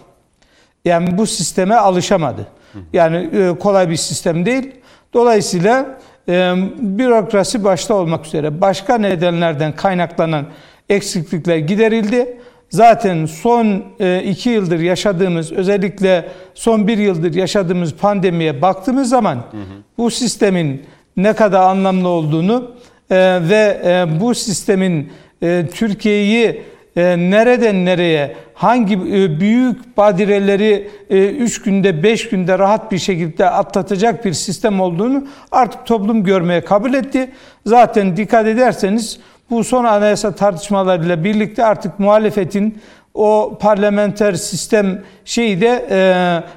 [0.85, 2.47] Yani bu sisteme alışamadı.
[2.93, 4.71] Yani e, kolay bir sistem değil.
[5.13, 5.99] Dolayısıyla
[6.29, 10.45] e, bürokrasi başta olmak üzere başka nedenlerden kaynaklanan
[10.89, 12.37] eksiklikler giderildi.
[12.69, 19.39] Zaten son e, iki yıldır yaşadığımız, özellikle son bir yıldır yaşadığımız pandemiye baktığımız zaman hı
[19.39, 19.63] hı.
[19.97, 20.85] bu sistemin
[21.17, 22.71] ne kadar anlamlı olduğunu
[23.09, 25.11] e, ve e, bu sistemin
[25.43, 26.61] e, Türkiye'yi
[26.95, 33.49] e, nereden nereye, hangi e, büyük badireleri 3 e, günde, 5 günde rahat bir şekilde
[33.49, 37.31] atlatacak bir sistem olduğunu artık toplum görmeye kabul etti.
[37.65, 39.19] Zaten dikkat ederseniz
[39.49, 42.81] bu son anayasa tartışmalarıyla birlikte artık muhalefetin
[43.13, 45.99] o parlamenter sistem şeyi de e,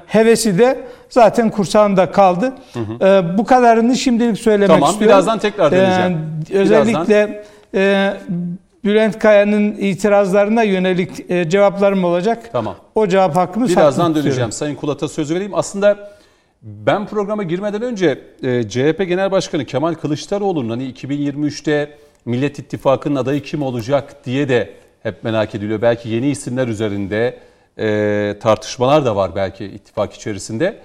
[0.07, 0.79] hevesi de
[1.09, 2.53] zaten kursağında kaldı.
[2.73, 3.07] Hı hı.
[3.07, 5.17] E, bu kadarını şimdilik söylemek tamam, istiyorum.
[5.19, 6.17] Tamam birazdan tekrar deneyeceğim.
[6.51, 7.43] E, özellikle
[7.75, 8.13] e,
[8.85, 12.49] Bülent Kaya'nın itirazlarına yönelik e, cevaplarım olacak.
[12.51, 12.75] Tamam.
[12.95, 14.51] O cevap hakkımı Birazdan döneceğim.
[14.51, 15.51] Sayın Kulat'a söz vereyim.
[15.55, 16.11] Aslında
[16.61, 23.41] ben programa girmeden önce e, CHP Genel Başkanı Kemal Kılıçdaroğlu'nun hani 2023'te Millet İttifakı'nın adayı
[23.41, 24.73] kim olacak diye de
[25.03, 25.81] hep merak ediliyor.
[25.81, 27.39] Belki yeni isimler üzerinde
[27.79, 30.81] e, tartışmalar da var belki ittifak içerisinde.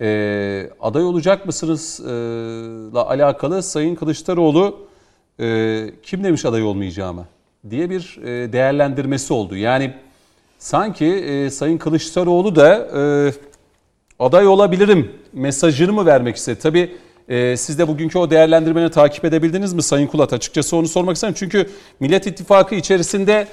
[0.00, 4.86] E, aday olacak mısınızla e, alakalı Sayın Kılıçdaroğlu
[5.40, 7.26] e, kim demiş aday olmayacağımı
[7.70, 9.56] diye bir e, değerlendirmesi oldu.
[9.56, 9.94] Yani
[10.58, 13.02] sanki e, Sayın Kılıçdaroğlu da e,
[14.18, 16.58] aday olabilirim mesajını mı vermek istedi?
[16.62, 16.96] Tabii
[17.56, 20.32] siz de bugünkü o değerlendirmeni takip edebildiniz mi Sayın Kulat?
[20.32, 21.34] Açıkçası onu sormak istedim.
[21.38, 23.48] Çünkü Millet İttifakı içerisinde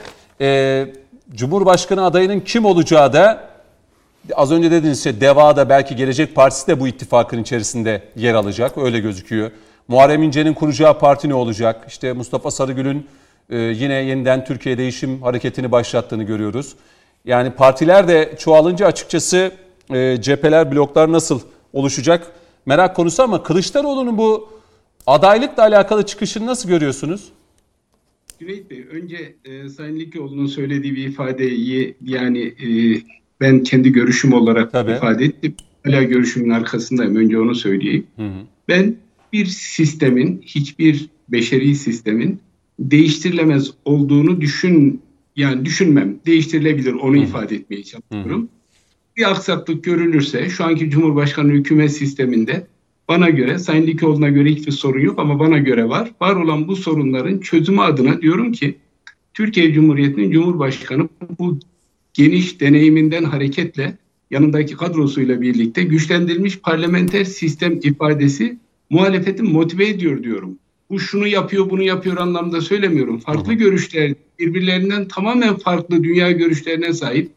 [1.36, 3.50] Cumhurbaşkanı adayının kim olacağı da
[4.34, 8.78] az önce dediğiniz şey DEVA da belki Gelecek Partisi de bu ittifakın içerisinde yer alacak.
[8.78, 9.52] Öyle gözüküyor.
[9.88, 11.86] Muharrem İnce'nin kuracağı parti ne olacak?
[11.88, 13.08] İşte Mustafa Sarıgül'ün
[13.52, 16.76] e, yine yeniden Türkiye Değişim Hareketi'ni başlattığını görüyoruz.
[17.26, 19.52] Yani partiler de çoğalınca açıkçası
[19.94, 21.40] e, cepheler, bloklar nasıl
[21.74, 22.32] oluşacak
[22.66, 24.50] merak konusu ama Kılıçdaroğlu'nun bu
[25.08, 27.32] adaylıkla alakalı çıkışını nasıl görüyorsunuz?
[28.40, 32.68] Cüneyt Bey, önce e, Sayın Likoğlu'nun söylediği bir ifadeyi yani e,
[33.42, 34.92] ben kendi görüşüm olarak Tabii.
[34.92, 35.56] ifade ettim.
[35.84, 37.16] Hala görüşümün arkasındayım.
[37.16, 38.08] Önce onu söyleyeyim.
[38.16, 38.42] Hı hı.
[38.68, 38.96] Ben
[39.34, 42.40] bir sistemin, hiçbir beşeri sistemin
[42.82, 45.02] değiştirilemez olduğunu düşün
[45.36, 46.20] yani düşünmem.
[46.26, 48.42] Değiştirilebilir onu hı ifade etmeye çalışıyorum.
[48.42, 48.48] Hı.
[49.18, 52.68] Bir aksaklık görülürse şu anki Cumhurbaşkanı hükümet sisteminde
[53.08, 56.12] bana göre, Sayın Likoğlu'na göre hiçbir sorun yok ama bana göre var.
[56.22, 58.76] Var olan bu sorunların çözümü adına diyorum ki
[59.34, 61.10] Türkiye Cumhuriyeti'nin Cumhurbaşkanı
[61.40, 61.60] bu
[62.14, 63.98] geniş deneyiminden hareketle
[64.32, 68.58] yanındaki kadrosuyla birlikte güçlendirilmiş parlamenter sistem ifadesi
[68.90, 70.58] muhalefeti motive ediyor diyorum.
[70.92, 73.20] Bu şunu yapıyor bunu yapıyor anlamda söylemiyorum.
[73.20, 77.32] Farklı görüşler birbirlerinden tamamen farklı dünya görüşlerine sahip,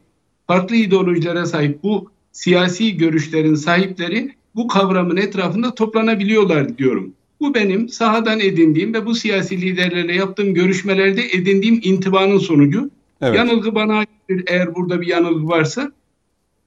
[0.47, 7.13] farklı ideolojilere sahip bu siyasi görüşlerin sahipleri bu kavramın etrafında toplanabiliyorlar diyorum.
[7.39, 12.89] Bu benim sahadan edindiğim ve bu siyasi liderlerle yaptığım görüşmelerde edindiğim intibanın sonucu.
[13.21, 13.35] Evet.
[13.35, 15.91] Yanılgı bana aittir eğer burada bir yanılgı varsa.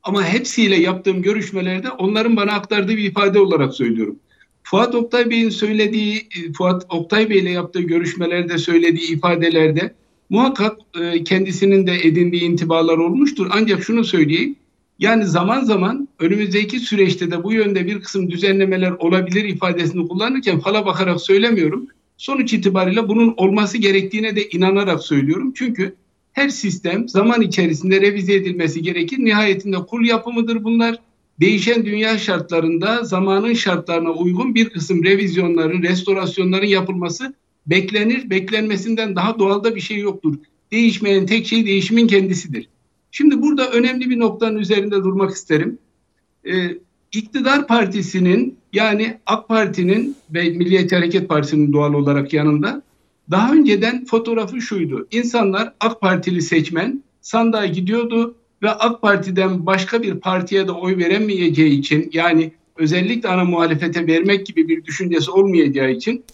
[0.03, 4.17] Ama hepsiyle yaptığım görüşmelerde onların bana aktardığı bir ifade olarak söylüyorum.
[4.71, 6.29] Fuat Oktay Bey'in söylediği,
[6.59, 9.95] Fuat Oktay Bey ile yaptığı görüşmelerde söylediği ifadelerde
[10.31, 13.47] muhakkak e, kendisinin de edindiği intibalar olmuştur.
[13.51, 14.57] Ancak şunu söyleyeyim,
[14.99, 20.87] yani zaman zaman önümüzdeki süreçte de bu yönde bir kısım düzenlemeler olabilir ifadesini kullanırken fala
[20.87, 21.87] bakarak söylemiyorum.
[22.17, 25.53] Sonuç itibariyle bunun olması gerektiğine de inanarak söylüyorum.
[25.57, 25.95] Çünkü
[26.33, 29.19] her sistem zaman içerisinde revize edilmesi gerekir.
[29.19, 30.97] Nihayetinde kul yapımıdır bunlar.
[31.41, 37.35] Değişen dünya şartlarında zamanın şartlarına uygun bir kısım revizyonların, restorasyonların yapılması
[37.67, 38.31] beklenir.
[38.31, 40.35] Beklenmesinden daha doğal da bir şey yoktur.
[40.73, 42.69] Değişmeyen tek şey değişimin kendisidir.
[43.11, 45.79] Şimdi burada önemli bir noktanın üzerinde durmak isterim.
[46.47, 46.79] Ee,
[47.13, 52.83] iktidar partisinin yani AK Parti'nin ve Milliyetçi Hareket Partisi'nin doğal olarak yanında
[53.31, 55.09] daha önceden fotoğrafı şuydu.
[55.11, 58.35] İnsanlar AK Partili seçmen sandığa gidiyordu.
[58.63, 64.47] Ve AK Parti'den başka bir partiye de oy veremeyeceği için yani özellikle ana muhalefete vermek
[64.47, 66.25] gibi bir düşüncesi olmayacağı için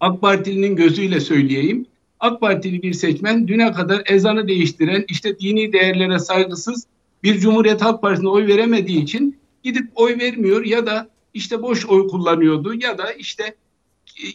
[0.00, 1.86] AK Partili'nin gözüyle söyleyeyim.
[2.20, 6.86] AK Partili bir seçmen düne kadar ezanı değiştiren, işte dini değerlere saygısız
[7.22, 12.08] bir Cumhuriyet Halk Partisi'ne oy veremediği için gidip oy vermiyor ya da işte boş oy
[12.08, 13.54] kullanıyordu ya da işte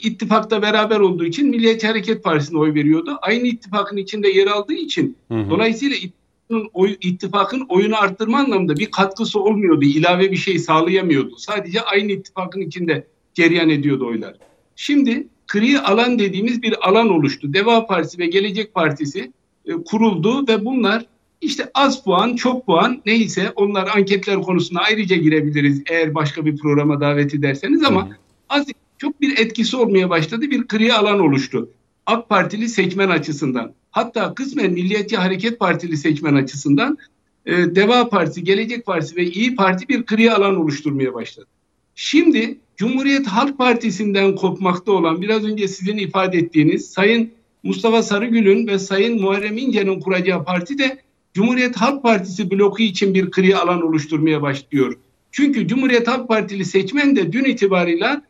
[0.04, 3.18] ittifakta beraber olduğu için Milliyetçi Hareket Partisi'ne oy veriyordu.
[3.22, 5.50] Aynı ittifakın içinde yer aldığı için hı hı.
[5.50, 6.25] dolayısıyla ittifakın,
[6.74, 9.86] oy, ittifakın oyunu arttırma anlamında bir katkısı olmuyordu.
[9.86, 11.36] ilave bir şey sağlayamıyordu.
[11.38, 14.36] Sadece aynı ittifakın içinde cereyan ediyordu oylar.
[14.76, 17.54] Şimdi gri alan dediğimiz bir alan oluştu.
[17.54, 19.32] Deva Partisi ve Gelecek Partisi
[19.66, 21.06] e, kuruldu ve bunlar
[21.42, 27.02] işte az puan, çok puan neyse onlar anketler konusuna ayrıca girebiliriz eğer başka bir programa
[27.02, 28.10] davet ederseniz ama
[28.50, 28.66] az
[28.98, 30.52] çok bir etkisi olmaya başladı.
[30.52, 31.70] Bir gri alan oluştu.
[32.06, 36.98] AK Partili seçmen açısından hatta kısmen Milliyetçi Hareket Partili seçmen açısından
[37.46, 41.48] e, Deva Partisi, Gelecek Partisi ve İyi Parti bir gri alan oluşturmaya başladı.
[41.96, 47.32] Şimdi Cumhuriyet Halk Partisi'nden kopmakta olan biraz önce sizin ifade ettiğiniz Sayın
[47.64, 50.98] Mustafa Sarıgül'ün ve Sayın Muharrem İnce'nin kuracağı parti de
[51.34, 54.98] Cumhuriyet Halk Partisi bloku için bir gri alan oluşturmaya başlıyor.
[55.32, 58.22] Çünkü Cumhuriyet Halk Partili seçmen de dün itibarıyla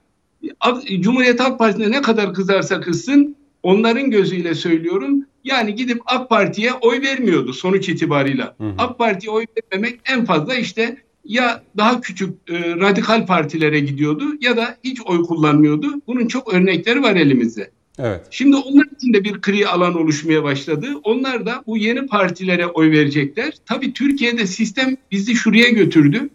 [1.00, 3.36] Cumhuriyet Halk Partisi'ne ne kadar kızarsa kızsın
[3.66, 5.26] onların gözüyle söylüyorum.
[5.44, 8.56] Yani gidip AK Parti'ye oy vermiyordu sonuç itibarıyla.
[8.58, 8.74] Hı hı.
[8.78, 14.58] AK Parti'ye oy vermemek en fazla işte ya daha küçük e, radikal partilere gidiyordu ya
[14.58, 15.88] da hiç oy kullanmıyordu.
[16.08, 17.72] Bunun çok örnekleri var elimizde.
[18.00, 18.28] Evet.
[18.32, 20.88] Şimdi onlar için de bir kri alan oluşmaya başladı.
[21.04, 23.54] Onlar da bu yeni partilere oy verecekler.
[23.66, 26.30] Tabii Türkiye'de sistem bizi şuraya götürdü.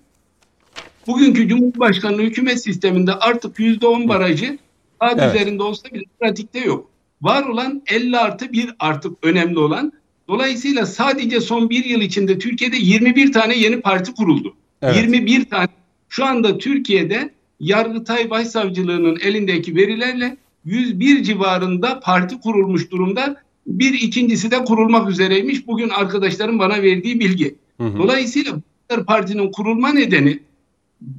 [1.07, 4.59] Bugünkü Cumhurbaşkanlığı hükümet sisteminde artık yüzde on barajı
[5.01, 5.35] kağıt evet.
[5.35, 6.90] üzerinde olsa bile pratikte yok.
[7.23, 9.93] Var olan 50 artı 1 artık önemli olan.
[10.29, 14.55] Dolayısıyla sadece son bir yıl içinde Türkiye'de 21 tane yeni parti kuruldu.
[14.83, 14.97] Evet.
[14.97, 15.69] 21 tane.
[16.09, 17.31] Şu anda Türkiye'de
[17.61, 23.37] Yargıtay Başsavcılığı'nın elindeki verilerle 101 civarında parti kurulmuş durumda.
[23.67, 25.67] Bir ikincisi de kurulmak üzereymiş.
[25.67, 27.55] Bugün arkadaşlarım bana verdiği bilgi.
[27.81, 27.99] Hı hı.
[27.99, 28.53] Dolayısıyla
[29.07, 30.39] partinin kurulma nedeni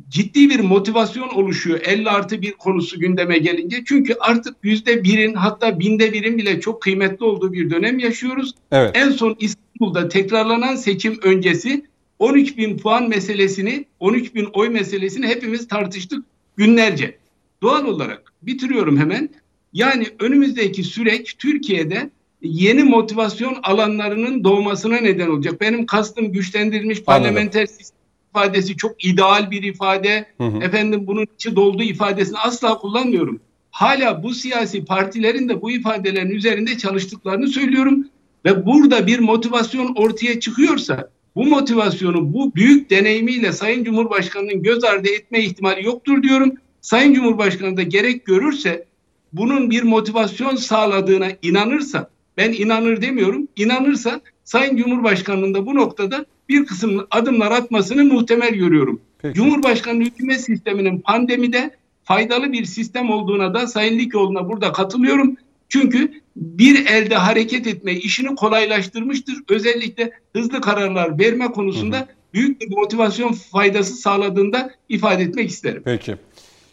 [0.10, 3.84] ciddi bir motivasyon oluşuyor 50 artı bir konusu gündeme gelince.
[3.86, 8.56] Çünkü artık yüzde birin hatta binde birin bile çok kıymetli olduğu bir dönem yaşıyoruz.
[8.72, 8.92] Evet.
[8.94, 11.86] En son İstanbul'da tekrarlanan seçim öncesi
[12.20, 16.26] 13 bin puan meselesini, 13 bin oy meselesini hepimiz tartıştık
[16.58, 17.18] günlerce.
[17.62, 19.30] Doğal olarak bitiriyorum hemen.
[19.74, 22.10] Yani önümüzdeki süreç Türkiye'de
[22.42, 25.62] yeni motivasyon alanlarının doğmasına neden olacak.
[25.62, 28.01] Benim kastım güçlendirilmiş parlamenter sistem
[28.32, 30.26] ifadesi çok ideal bir ifade.
[30.38, 30.64] Hı hı.
[30.64, 33.40] Efendim bunun içi dolduğu ifadesini asla kullanmıyorum.
[33.72, 38.08] Hala bu siyasi partilerin de bu ifadelerin üzerinde çalıştıklarını söylüyorum.
[38.46, 45.10] Ve burada bir motivasyon ortaya çıkıyorsa bu motivasyonu bu büyük deneyimiyle Sayın Cumhurbaşkanı'nın göz ardı
[45.10, 46.54] etme ihtimali yoktur diyorum.
[46.82, 48.86] Sayın Cumhurbaşkanı da gerek görürse
[49.34, 53.48] bunun bir motivasyon sağladığına inanırsa ben inanır demiyorum.
[53.56, 59.02] inanırsa Sayın Cumhurbaşkanı'nın da bu noktada bir kısım adımlar atmasını muhtemel görüyorum.
[59.22, 59.36] Peki.
[59.36, 65.36] Cumhurbaşkanı hükümet sisteminin pandemide faydalı bir sistem olduğuna da Sayın Likoğlu'na burada katılıyorum.
[65.70, 69.36] Çünkü bir elde hareket etme işini kolaylaştırmıştır.
[69.50, 72.08] Özellikle hızlı kararlar verme konusunda hı hı.
[72.34, 75.82] büyük bir motivasyon faydası sağladığında ifade etmek isterim.
[75.86, 76.16] Peki.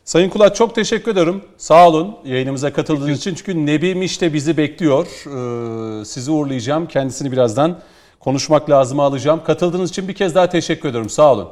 [0.05, 1.43] Sayın Kulat çok teşekkür ederim.
[1.57, 3.35] Sağ olun yayınımıza katıldığınız için.
[3.35, 5.07] Çünkü Nebi Miş de bizi bekliyor.
[5.07, 6.89] Ee, sizi uğurlayacağım.
[6.89, 7.81] Kendisini birazdan
[8.21, 9.41] konuşmak lazım alacağım.
[9.45, 11.11] Katıldığınız için bir kez daha teşekkür ediyorum.
[11.11, 11.49] Sağ olun.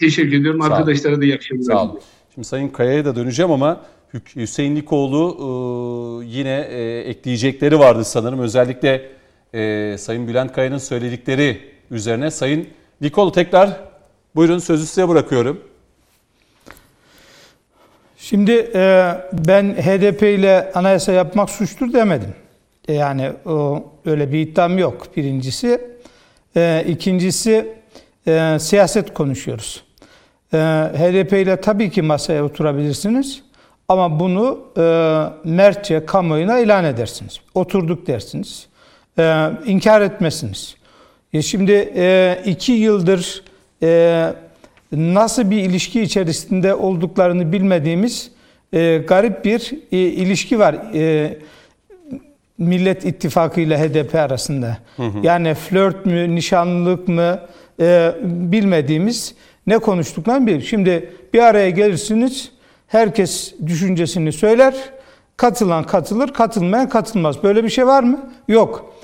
[0.00, 0.62] Teşekkür ediyorum.
[0.62, 1.64] Arkadaşlara da iyi akşamlar.
[1.64, 2.00] Sağ olun.
[2.34, 3.80] Şimdi Sayın Kaya'ya da döneceğim ama
[4.36, 8.40] Hüseyin Likoğlu e, yine e, ekleyecekleri vardı sanırım.
[8.40, 9.10] Özellikle
[9.54, 11.60] e, Sayın Bülent Kaya'nın söyledikleri
[11.90, 12.30] üzerine.
[12.30, 12.68] Sayın
[13.02, 13.80] Likoğlu tekrar
[14.36, 15.60] buyurun sözü size bırakıyorum.
[18.16, 18.70] Şimdi
[19.32, 22.34] ben HDP ile anayasa yapmak suçtur demedim.
[22.88, 25.80] Yani o, öyle bir iddiam yok birincisi.
[26.56, 27.74] E, ikincisi
[28.26, 29.84] e, siyaset konuşuyoruz.
[30.52, 30.56] E,
[30.96, 33.42] HDP ile tabii ki masaya oturabilirsiniz.
[33.88, 34.82] Ama bunu e,
[35.50, 37.40] mertçe kamuoyuna ilan edersiniz.
[37.54, 38.66] Oturduk dersiniz.
[39.18, 40.76] E, inkar etmezsiniz.
[41.32, 43.42] E şimdi e, iki yıldır
[43.82, 44.32] e,
[44.92, 48.30] nasıl bir ilişki içerisinde olduklarını bilmediğimiz
[48.72, 50.74] e, garip bir e, ilişki var.
[50.94, 51.38] E,
[52.58, 54.78] Millet İttifakı ile HDP arasında.
[54.96, 55.18] Hı hı.
[55.22, 57.40] Yani flört mü, nişanlılık mı
[57.80, 59.34] e, bilmediğimiz
[59.66, 60.60] ne konuştuklarını bir.
[60.60, 62.52] Şimdi bir araya gelirsiniz,
[62.86, 64.74] herkes düşüncesini söyler,
[65.36, 67.42] katılan katılır, katılmayan katılmaz.
[67.42, 68.30] Böyle bir şey var mı?
[68.48, 68.94] Yok.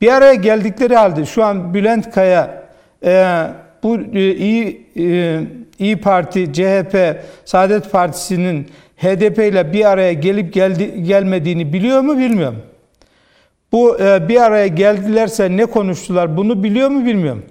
[0.00, 2.64] Bir araya geldikleri halde şu an Bülent Kaya
[3.04, 3.46] e,
[3.82, 5.40] bu e, iyi e,
[5.78, 8.66] İyi Parti, CHP, Saadet Partisi'nin
[8.96, 12.58] HDP ile bir araya gelip geldi, gelmediğini biliyor mu bilmiyor mu?
[13.74, 17.42] Bu e, bir araya geldilerse ne konuştular bunu biliyor mu bilmiyorum.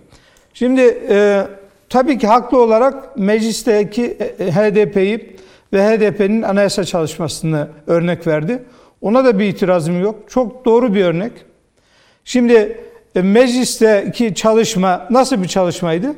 [0.53, 1.47] Şimdi e,
[1.89, 5.35] tabii ki haklı olarak meclisteki e, HDP'yi
[5.73, 8.63] ve HDP'nin anayasa çalışmasını örnek verdi.
[9.01, 10.15] Ona da bir itirazım yok.
[10.29, 11.31] Çok doğru bir örnek.
[12.25, 12.77] Şimdi
[13.15, 16.13] e, meclisteki çalışma nasıl bir çalışmaydı?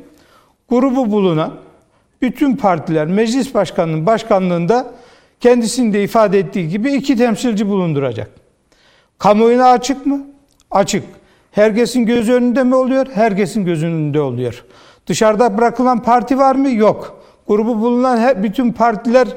[0.68, 1.54] Grubu bulunan
[2.22, 4.94] bütün partiler meclis başkanının başkanlığında
[5.40, 8.45] kendisinin de ifade ettiği gibi iki temsilci bulunduracak.
[9.18, 10.26] Kamuoyuna açık mı?
[10.70, 11.04] Açık.
[11.50, 13.06] Herkesin göz önünde mi oluyor?
[13.14, 14.64] Herkesin göz önünde oluyor.
[15.06, 16.70] Dışarıda bırakılan parti var mı?
[16.70, 17.22] Yok.
[17.48, 19.28] Grubu bulunan her, bütün partiler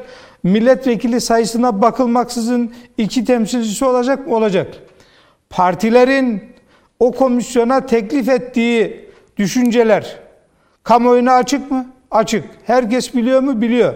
[0.44, 4.36] milletvekili sayısına bakılmaksızın iki temsilcisi olacak mı?
[4.36, 4.68] Olacak.
[5.50, 6.44] Partilerin
[7.00, 10.20] o komisyona teklif ettiği düşünceler
[10.84, 11.86] kamuoyuna açık mı?
[12.12, 12.46] Açık.
[12.64, 13.62] Herkes biliyor mu?
[13.62, 13.94] Biliyor.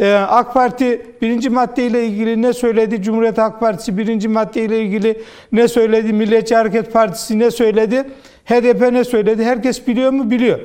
[0.00, 3.02] Ee, AK Parti birinci madde ile ilgili ne söyledi?
[3.02, 5.20] Cumhuriyet Halk Partisi birinci madde ile ilgili
[5.52, 6.12] ne söyledi?
[6.12, 8.04] Milliyetçi Hareket Partisi ne söyledi?
[8.44, 9.44] HDP ne söyledi?
[9.44, 10.30] Herkes biliyor mu?
[10.30, 10.60] Biliyor.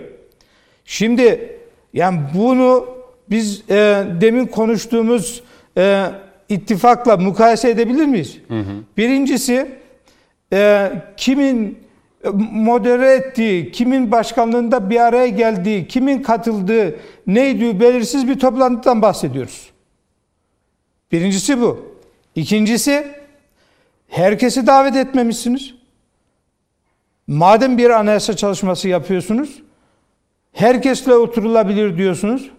[0.86, 1.58] Şimdi
[1.94, 2.86] yani bunu
[3.30, 5.44] biz e, demin konuştuğumuz
[5.78, 6.06] e,
[6.50, 8.38] ittifakla mukayese edebilir miyiz?
[8.48, 8.64] Hı hı.
[8.98, 9.72] Birincisi
[10.54, 11.78] e, kimin
[12.52, 16.96] modere ettiği, kimin başkanlığında bir araya geldiği, kimin katıldığı
[17.28, 19.70] neydi belirsiz bir toplantıdan bahsediyoruz.
[21.12, 21.96] Birincisi bu.
[22.36, 23.08] İkincisi
[24.08, 25.74] herkesi davet etmemişsiniz.
[27.28, 29.62] Madem bir anayasa çalışması yapıyorsunuz,
[30.54, 32.52] herkesle oturulabilir diyorsunuz.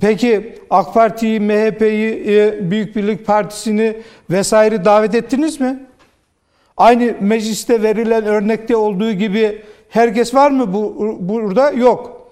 [0.00, 3.96] Peki AK Parti'yi, MHP'yi, e, Büyük Birlik Partisi'ni
[4.30, 5.86] vesaire davet ettiniz mi?
[6.76, 11.70] Aynı mecliste verilen örnekte olduğu gibi herkes var mı bu burada?
[11.70, 12.30] Yok.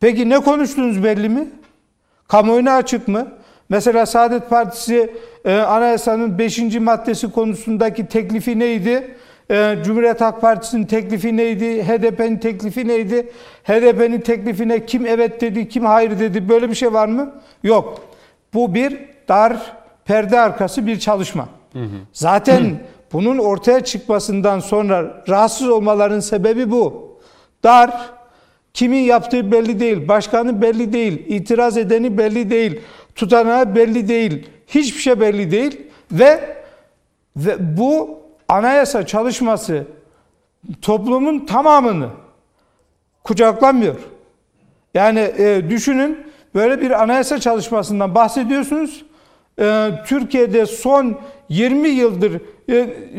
[0.00, 1.48] Peki ne konuştunuz belli mi?
[2.28, 3.28] Kamuoyuna açık mı?
[3.68, 5.12] Mesela Saadet Partisi
[5.44, 6.58] e, anayasanın 5.
[6.80, 9.16] maddesi konusundaki teklifi neydi?
[9.50, 11.82] E, Cumhuriyet Halk Partisi'nin teklifi neydi?
[11.82, 13.28] HDP'nin teklifi neydi?
[13.64, 16.48] HDP'nin teklifine kim evet dedi, kim hayır dedi?
[16.48, 17.32] Böyle bir şey var mı?
[17.62, 18.00] Yok.
[18.54, 18.98] Bu bir
[19.28, 19.56] dar
[20.04, 21.48] perde arkası bir çalışma.
[21.72, 21.88] Hı hı.
[22.12, 22.70] Zaten hı.
[23.12, 27.16] bunun ortaya çıkmasından sonra rahatsız olmaların sebebi bu.
[27.64, 28.10] Dar,
[28.74, 32.80] kimin yaptığı belli değil, başkanı belli değil, itiraz edeni belli değil,
[33.14, 35.80] tutanağı belli değil, hiçbir şey belli değil
[36.12, 36.56] ve
[37.36, 38.18] ve bu
[38.48, 39.84] anayasa çalışması
[40.82, 42.08] toplumun tamamını
[43.24, 43.96] kucaklamıyor.
[44.94, 49.04] Yani e, düşünün böyle bir anayasa çalışmasından bahsediyorsunuz.
[49.58, 52.42] E, Türkiye'de son 20 yıldır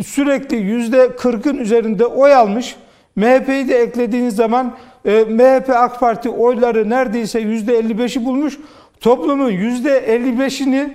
[0.06, 2.76] sürekli yüzde 40'ın üzerinde oy almış.
[3.16, 8.58] MHP'yi de eklediğiniz zaman e, MHP AK Parti oyları neredeyse yüzde 55'i bulmuş.
[9.00, 10.90] Toplumun yüzde 55'ini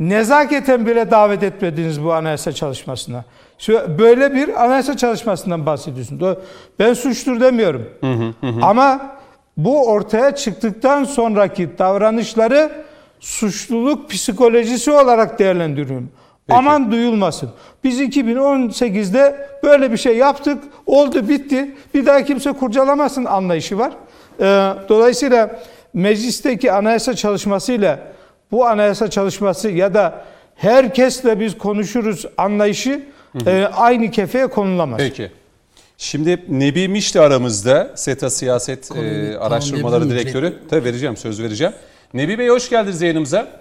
[0.00, 3.24] nezaketen bile davet etmediniz bu anayasa çalışmasına.
[3.98, 6.36] Böyle bir anayasa çalışmasından bahsediyorsun.
[6.78, 7.88] Ben suçtur demiyorum.
[8.00, 8.62] Hı hı hı.
[8.62, 9.16] Ama
[9.56, 12.72] bu ortaya çıktıktan sonraki davranışları
[13.20, 16.10] suçluluk psikolojisi olarak değerlendiriyorum.
[16.46, 16.58] Peki.
[16.58, 17.50] Aman duyulmasın.
[17.84, 21.74] Biz 2018'de böyle bir şey yaptık, oldu bitti.
[21.94, 23.92] Bir daha kimse kurcalamasın anlayışı var.
[24.40, 24.44] Ee,
[24.88, 25.60] dolayısıyla
[25.94, 27.98] meclisteki anayasa çalışmasıyla
[28.52, 33.02] bu anayasa çalışması ya da herkesle biz konuşuruz anlayışı
[33.32, 33.50] hı hı.
[33.50, 34.98] E, aynı kefeye konulamaz.
[34.98, 35.30] Peki.
[35.98, 40.54] Şimdi Nebi Mişti aramızda SETA Siyaset e, Araştırmaları tamam, Direktörü.
[40.70, 41.72] Tabii vereceğim, söz vereceğim.
[42.14, 43.59] Nebi Bey hoş geldiniz yayınımıza.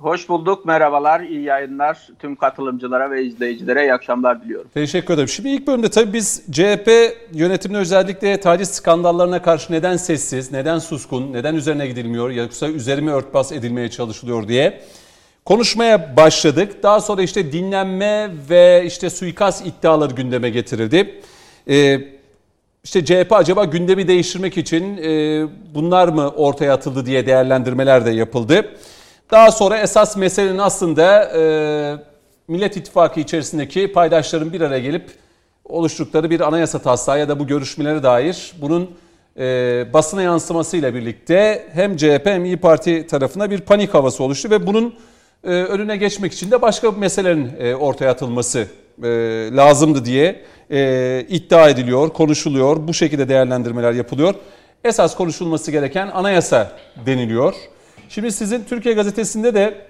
[0.00, 4.70] Hoş bulduk, merhabalar, iyi yayınlar tüm katılımcılara ve izleyicilere iyi akşamlar diliyorum.
[4.74, 5.28] Teşekkür ederim.
[5.28, 6.90] Şimdi ilk bölümde tabii biz CHP
[7.32, 13.52] yönetimine özellikle taciz skandallarına karşı neden sessiz, neden suskun, neden üzerine gidilmiyor yoksa üzerime örtbas
[13.52, 14.80] edilmeye çalışılıyor diye
[15.44, 16.82] konuşmaya başladık.
[16.82, 21.20] Daha sonra işte dinlenme ve işte suikast iddiaları gündeme getirildi.
[21.68, 22.00] Ee,
[22.84, 28.64] işte CHP acaba gündemi değiştirmek için e, bunlar mı ortaya atıldı diye değerlendirmeler de yapıldı.
[29.30, 31.42] Daha sonra esas meselenin aslında e,
[32.48, 35.10] Millet İttifakı içerisindeki paydaşların bir araya gelip
[35.64, 38.90] oluşturdukları bir anayasa taslağı ya da bu görüşmelere dair bunun
[39.38, 39.44] e,
[39.92, 44.94] basına yansımasıyla birlikte hem CHP hem İyi Parti tarafına bir panik havası oluştu ve bunun
[45.44, 48.66] e, önüne geçmek için de başka meselelerin e, ortaya atılması
[49.02, 49.08] e,
[49.52, 52.88] lazımdı diye e, iddia ediliyor, konuşuluyor.
[52.88, 54.34] Bu şekilde değerlendirmeler yapılıyor.
[54.84, 56.72] Esas konuşulması gereken anayasa
[57.06, 57.54] deniliyor.
[58.08, 59.86] Şimdi sizin Türkiye Gazetesi'nde de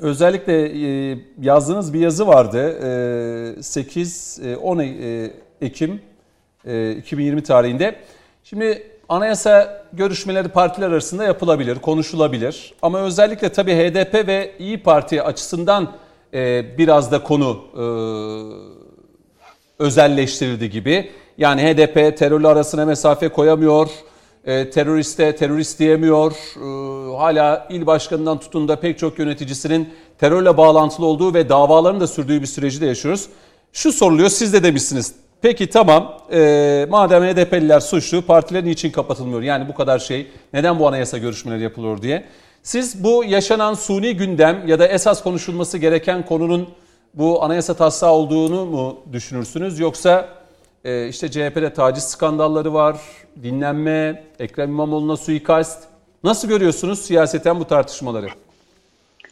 [0.00, 0.68] özellikle
[1.12, 2.78] e, yazdığınız bir yazı vardı.
[3.60, 6.00] 8-10 e, e, Ekim
[6.98, 7.96] 2020 tarihinde.
[8.44, 12.74] Şimdi anayasa görüşmeleri partiler arasında yapılabilir, konuşulabilir.
[12.82, 15.92] Ama özellikle tabii HDP ve İyi Parti açısından
[16.78, 17.64] biraz da konu
[19.78, 21.10] özelleştirildi gibi.
[21.38, 23.90] Yani HDP terörle arasına mesafe koyamıyor,
[24.46, 26.32] e, teröriste terörist diyemiyor.
[26.32, 29.88] E, hala il başkanından tutun da pek çok yöneticisinin
[30.18, 33.28] terörle bağlantılı olduğu ve davaların da sürdüğü bir süreci de yaşıyoruz.
[33.72, 35.14] Şu soruluyor, siz de demişsiniz.
[35.42, 39.42] Peki tamam, e, madem HDP'liler suçlu, partiler niçin kapatılmıyor?
[39.42, 42.24] Yani bu kadar şey, neden bu anayasa görüşmeleri yapılıyor diye.
[42.62, 46.68] Siz bu yaşanan suni gündem ya da esas konuşulması gereken konunun
[47.14, 49.78] bu anayasa taslağı olduğunu mu düşünürsünüz?
[49.78, 50.28] Yoksa
[50.84, 52.96] e, işte CHP'de taciz skandalları var,
[53.42, 55.88] dinlenme, Ekrem İmamoğlu'na suikast.
[56.24, 58.26] Nasıl görüyorsunuz siyaseten bu tartışmaları?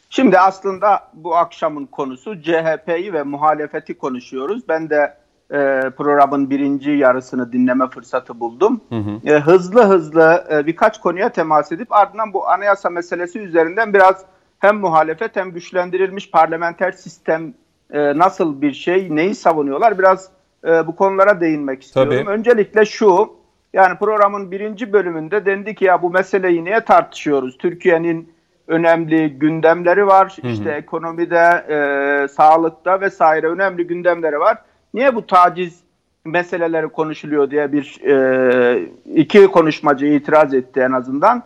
[0.09, 4.69] Şimdi aslında bu akşamın konusu CHP'yi ve muhalefeti konuşuyoruz.
[4.69, 5.17] Ben de
[5.51, 8.81] e, programın birinci yarısını dinleme fırsatı buldum.
[8.89, 9.29] Hı hı.
[9.29, 14.25] E, hızlı hızlı e, birkaç konuya temas edip ardından bu anayasa meselesi üzerinden biraz
[14.59, 17.53] hem muhalefet hem güçlendirilmiş parlamenter sistem
[17.91, 20.29] e, nasıl bir şey, neyi savunuyorlar biraz
[20.65, 22.13] e, bu konulara değinmek istiyorum.
[22.13, 22.29] Tabii.
[22.29, 23.33] Öncelikle şu,
[23.73, 27.57] yani programın birinci bölümünde dendi ki ya bu meseleyi niye tartışıyoruz?
[27.57, 28.33] Türkiye'nin
[28.67, 30.37] önemli gündemleri var.
[30.41, 30.51] Hı hı.
[30.51, 34.57] İşte ekonomide, e, sağlıkta vesaire önemli gündemleri var.
[34.93, 35.83] Niye bu taciz
[36.25, 41.43] meseleleri konuşuluyor diye bir e, iki konuşmacı itiraz etti en azından.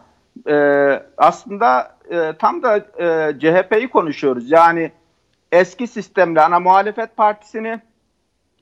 [0.47, 0.55] E,
[1.17, 4.51] aslında e, tam da e, CHP'yi konuşuyoruz.
[4.51, 4.91] Yani
[5.51, 7.79] eski sistemle ana muhalefet partisini,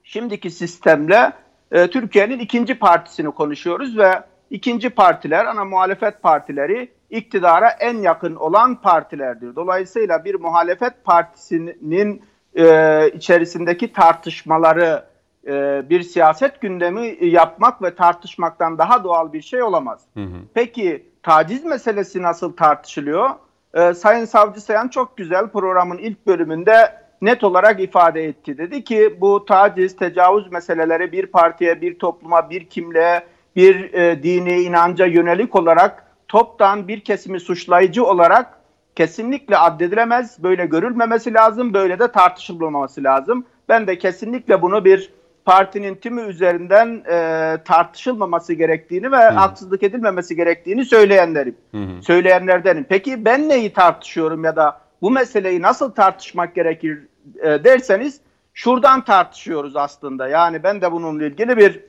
[0.03, 1.33] şimdiki sistemle
[1.71, 8.75] e, Türkiye'nin ikinci partisini konuşuyoruz ve ikinci partiler, ana muhalefet partileri iktidara en yakın olan
[8.75, 9.55] partilerdir.
[9.55, 12.21] Dolayısıyla bir muhalefet partisinin
[12.57, 15.05] e, içerisindeki tartışmaları
[15.47, 20.01] e, bir siyaset gündemi yapmak ve tartışmaktan daha doğal bir şey olamaz.
[20.13, 20.37] Hı hı.
[20.53, 23.29] Peki taciz meselesi nasıl tartışılıyor?
[23.73, 28.57] E, Sayın Savcı Sayan çok güzel programın ilk bölümünde net olarak ifade etti.
[28.57, 33.23] Dedi ki bu taciz, tecavüz meseleleri bir partiye, bir topluma, bir kimliğe,
[33.55, 38.59] bir e, dini inanca yönelik olarak toptan bir kesimi suçlayıcı olarak
[38.95, 40.43] kesinlikle addedilemez.
[40.43, 43.45] Böyle görülmemesi lazım, böyle de tartışılmaması lazım.
[43.69, 45.13] Ben de kesinlikle bunu bir
[45.45, 49.29] partinin tümü üzerinden e, tartışılmaması gerektiğini ve hı.
[49.29, 51.55] haksızlık edilmemesi gerektiğini söyleyenlerim.
[51.71, 52.01] Hı hı.
[52.03, 52.85] Söyleyenlerdenim.
[52.89, 56.99] Peki ben neyi tartışıyorum ya da bu meseleyi nasıl tartışmak gerekir
[57.41, 58.21] e, derseniz
[58.53, 60.27] şuradan tartışıyoruz aslında.
[60.27, 61.83] Yani ben de bununla ilgili bir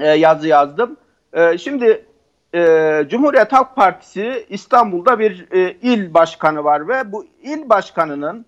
[0.00, 0.96] e, yazı yazdım.
[1.32, 2.04] E, şimdi
[2.54, 8.46] e, Cumhuriyet Halk Partisi İstanbul'da bir e, il başkanı var ve bu il başkanının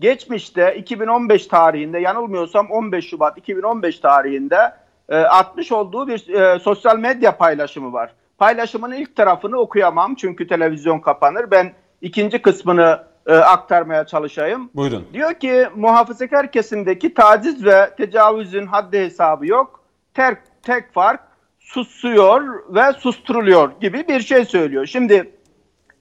[0.00, 4.72] geçmişte 2015 tarihinde yanılmıyorsam 15 Şubat 2015 tarihinde
[5.08, 8.12] e, atmış olduğu bir e, sosyal medya paylaşımı var.
[8.38, 11.50] Paylaşımın ilk tarafını okuyamam çünkü televizyon kapanır.
[11.50, 14.70] Ben ikinci kısmını e, aktarmaya çalışayım.
[14.74, 15.06] Buyurun.
[15.12, 19.84] Diyor ki muhafazakar kesimdeki taciz ve tecavüzün haddi hesabı yok.
[20.14, 21.20] Tek, tek fark
[21.58, 24.86] susuyor ve susturuluyor gibi bir şey söylüyor.
[24.86, 25.32] Şimdi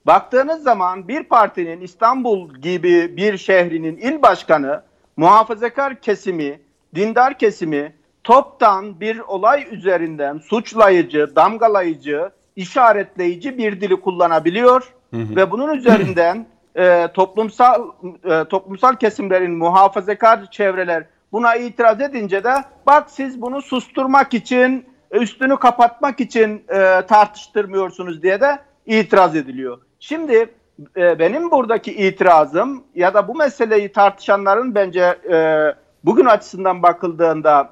[0.05, 4.83] baktığınız zaman bir partinin İstanbul gibi bir şehrinin il başkanı
[5.17, 6.59] muhafazakar kesimi,
[6.95, 15.35] dindar kesimi toptan bir olay üzerinden suçlayıcı, damgalayıcı, işaretleyici bir dili kullanabiliyor hı hı.
[15.35, 16.47] ve bunun üzerinden
[16.77, 17.91] e, toplumsal
[18.23, 22.53] e, toplumsal kesimlerin muhafazakar çevreler buna itiraz edince de
[22.85, 29.77] bak siz bunu susturmak için üstünü kapatmak için e, tartıştırmıyorsunuz diye de itiraz ediliyor.
[29.99, 30.49] Şimdi
[30.97, 35.37] e, benim buradaki itirazım ya da bu meseleyi tartışanların bence e,
[36.03, 37.69] bugün açısından bakıldığında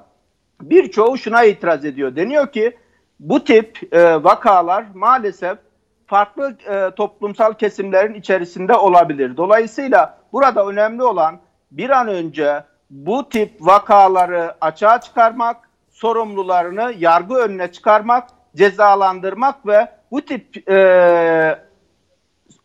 [0.62, 2.16] birçoğu şuna itiraz ediyor.
[2.16, 2.76] Deniyor ki
[3.20, 5.58] bu tip e, vakalar maalesef
[6.06, 9.36] farklı e, toplumsal kesimlerin içerisinde olabilir.
[9.36, 11.40] Dolayısıyla burada önemli olan
[11.70, 20.20] bir an önce bu tip vakaları açığa çıkarmak, sorumlularını yargı önüne çıkarmak, cezalandırmak ve bu
[20.20, 21.58] tip e,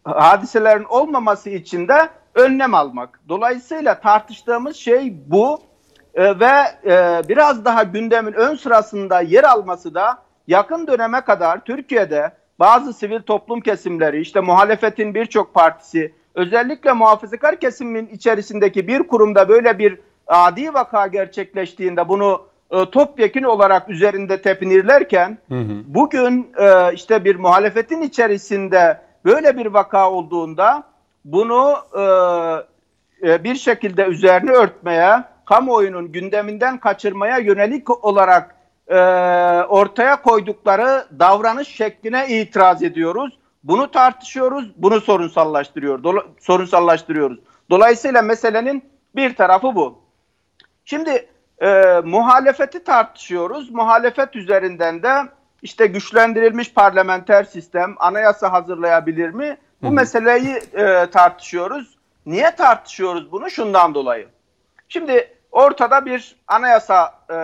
[0.03, 3.19] hadiselerin olmaması için de önlem almak.
[3.29, 5.61] Dolayısıyla tartıştığımız şey bu
[6.13, 6.51] e, ve
[6.85, 10.17] e, biraz daha gündemin ön sırasında yer alması da
[10.47, 18.07] yakın döneme kadar Türkiye'de bazı sivil toplum kesimleri, işte muhalefetin birçok partisi, özellikle muhafazakar kesimin
[18.07, 22.41] içerisindeki bir kurumda böyle bir adi vaka gerçekleştiğinde bunu
[22.71, 25.83] e, topyekun olarak üzerinde tepinirlerken hı hı.
[25.85, 30.83] bugün e, işte bir muhalefetin içerisinde böyle bir vaka olduğunda
[31.25, 32.03] bunu e,
[33.29, 38.55] e, bir şekilde üzerine örtmeye, kamuoyunun gündeminden kaçırmaya yönelik olarak
[38.89, 38.95] e,
[39.63, 43.39] ortaya koydukları davranış şekline itiraz ediyoruz.
[43.63, 47.39] Bunu tartışıyoruz, bunu sorunsallaştırıyor, dola, sorunsallaştırıyoruz.
[47.69, 48.83] Dolayısıyla meselenin
[49.15, 49.99] bir tarafı bu.
[50.85, 51.27] Şimdi
[51.61, 53.71] e, muhalefeti tartışıyoruz.
[53.71, 55.15] Muhalefet üzerinden de
[55.61, 59.57] işte güçlendirilmiş parlamenter sistem, anayasa hazırlayabilir mi?
[59.81, 59.91] Bu Hı.
[59.91, 61.97] meseleyi e, tartışıyoruz.
[62.25, 63.49] Niye tartışıyoruz bunu?
[63.49, 64.27] Şundan dolayı.
[64.89, 67.37] Şimdi ortada bir anayasa e,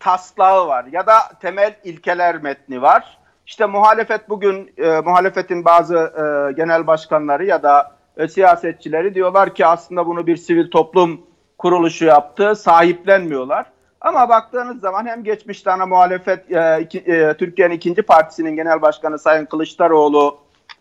[0.00, 3.18] taslağı var ya da temel ilkeler metni var.
[3.46, 9.66] İşte muhalefet bugün e, muhalefetin bazı e, genel başkanları ya da e, siyasetçileri diyorlar ki
[9.66, 11.20] aslında bunu bir sivil toplum
[11.58, 13.66] kuruluşu yaptı, sahiplenmiyorlar.
[14.00, 19.18] Ama baktığınız zaman hem geçmişte ana muhalefet e, iki, e, Türkiye'nin ikinci partisinin genel başkanı
[19.18, 20.38] Sayın Kılıçdaroğlu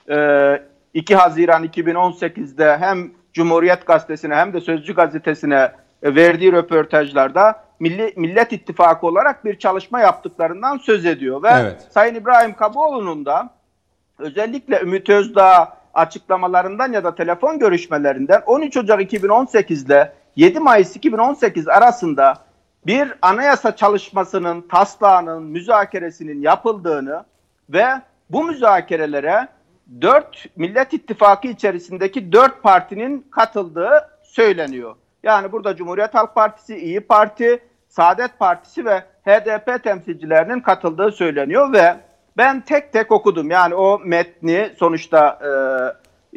[0.10, 0.62] e,
[0.94, 5.72] 2 Haziran 2018'de hem Cumhuriyet Gazetesi'ne hem de Sözcü Gazetesi'ne
[6.06, 11.44] verdiği röportajlarda Milli, Millet İttifakı olarak bir çalışma yaptıklarından söz ediyor.
[11.44, 11.88] Ve evet.
[11.92, 13.50] Sayın İbrahim Kaboğlu'nun da
[14.20, 22.34] özellikle Ümit Özdağ açıklamalarından ya da telefon görüşmelerinden 13 Ocak 2018'de 7 Mayıs 2018 arasında
[22.86, 27.26] bir anayasa çalışmasının, taslağının, müzakeresinin yapıldığını
[27.70, 27.86] ve
[28.30, 29.48] bu müzakerelere
[30.02, 34.96] 4 Millet İttifakı içerisindeki 4 partinin katıldığı söyleniyor.
[35.26, 41.96] Yani burada Cumhuriyet Halk Partisi, İyi Parti, Saadet Partisi ve HDP temsilcilerinin katıldığı söyleniyor ve
[42.38, 43.50] ben tek tek okudum.
[43.50, 45.50] Yani o metni sonuçta e,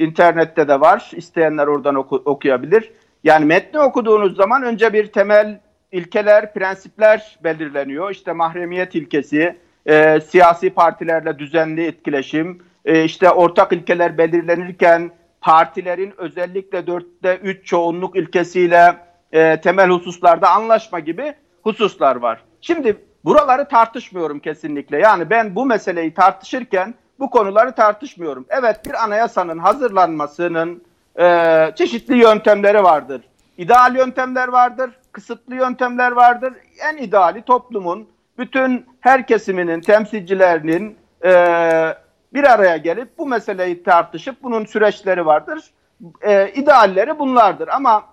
[0.05, 1.11] internette de var.
[1.17, 2.93] İsteyenler oradan oku, okuyabilir.
[3.25, 5.61] Yani metni okuduğunuz zaman önce bir temel
[5.93, 8.11] ilkeler, prensipler belirleniyor.
[8.11, 9.57] İşte mahremiyet ilkesi,
[9.87, 15.11] e, siyasi partilerle düzenli etkileşim, e, işte ortak ilkeler belirlenirken
[15.41, 18.97] partilerin özellikle dörtte üç çoğunluk ilkesiyle
[19.33, 22.41] e, temel hususlarda anlaşma gibi hususlar var.
[22.61, 24.99] Şimdi buraları tartışmıyorum kesinlikle.
[24.99, 28.47] Yani ben bu meseleyi tartışırken bu konuları tartışmıyorum.
[28.49, 30.83] Evet bir anayasanın hazırlanmasının
[31.21, 33.23] e, çeşitli yöntemleri vardır.
[33.59, 36.55] İdeal yöntemler vardır, kısıtlı yöntemler vardır.
[36.91, 38.09] En ideali toplumun
[38.39, 41.33] bütün her kesiminin temsilcilerinin e,
[42.35, 45.65] bir araya gelip bu meseleyi tartışıp bunun süreçleri vardır.
[46.21, 48.05] E, idealleri bunlardır ama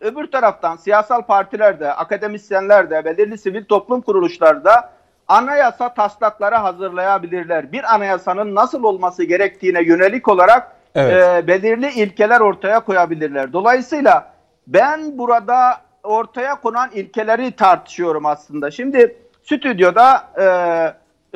[0.00, 4.92] öbür taraftan siyasal partiler de, akademisyenler de, belirli sivil toplum kuruluşları da
[5.28, 7.72] anayasa taslakları hazırlayabilirler.
[7.72, 11.44] Bir anayasanın nasıl olması gerektiğine yönelik olarak evet.
[11.44, 13.52] e, belirli ilkeler ortaya koyabilirler.
[13.52, 14.32] Dolayısıyla
[14.66, 18.70] ben burada ortaya konan ilkeleri tartışıyorum aslında.
[18.70, 20.46] Şimdi stüdyoda e,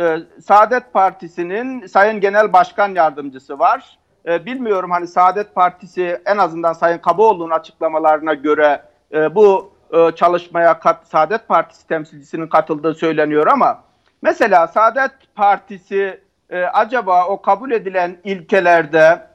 [0.00, 3.98] e, Saadet Partisi'nin Sayın Genel Başkan Yardımcısı var.
[4.26, 8.82] E, bilmiyorum hani Saadet Partisi en azından Sayın Kaboğlu'nun açıklamalarına göre
[9.12, 13.82] e, bu e, çalışmaya kat, Saadet Partisi temsilcisinin katıldığı söyleniyor ama
[14.22, 16.20] mesela Saadet Partisi
[16.50, 19.30] e, acaba o kabul edilen ilkelerde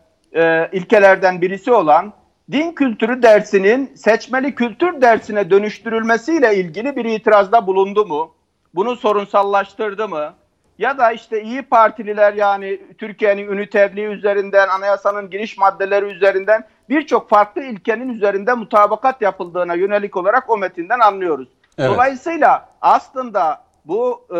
[0.71, 2.13] ilkelerden birisi olan
[2.51, 8.33] din kültürü dersinin seçmeli kültür dersine dönüştürülmesiyle ilgili bir itirazda bulundu mu?
[8.75, 10.33] Bunu sorunsallaştırdı mı?
[10.77, 17.63] Ya da işte iyi Partililer yani Türkiye'nin üniterliği üzerinden, anayasanın giriş maddeleri üzerinden birçok farklı
[17.63, 21.47] ilkenin üzerinde mutabakat yapıldığına yönelik olarak o metinden anlıyoruz.
[21.77, 21.89] Evet.
[21.89, 24.39] Dolayısıyla aslında bu e,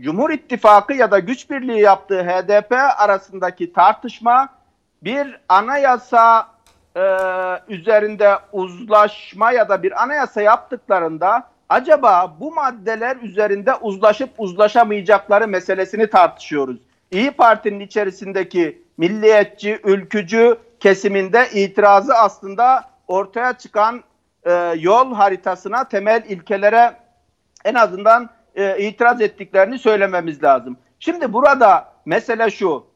[0.00, 4.48] Cumhur İttifakı ya da güç birliği yaptığı HDP arasındaki tartışma
[5.02, 6.46] bir anayasa
[6.96, 7.02] e,
[7.68, 16.76] üzerinde uzlaşma ya da bir anayasa yaptıklarında acaba bu maddeler üzerinde uzlaşıp uzlaşamayacakları meselesini tartışıyoruz.
[17.10, 24.02] İyi Parti'nin içerisindeki milliyetçi, ülkücü kesiminde itirazı aslında ortaya çıkan
[24.44, 26.96] e, yol haritasına, temel ilkelere
[27.64, 30.76] en azından e, itiraz ettiklerini söylememiz lazım.
[30.98, 32.86] Şimdi burada mesele şu,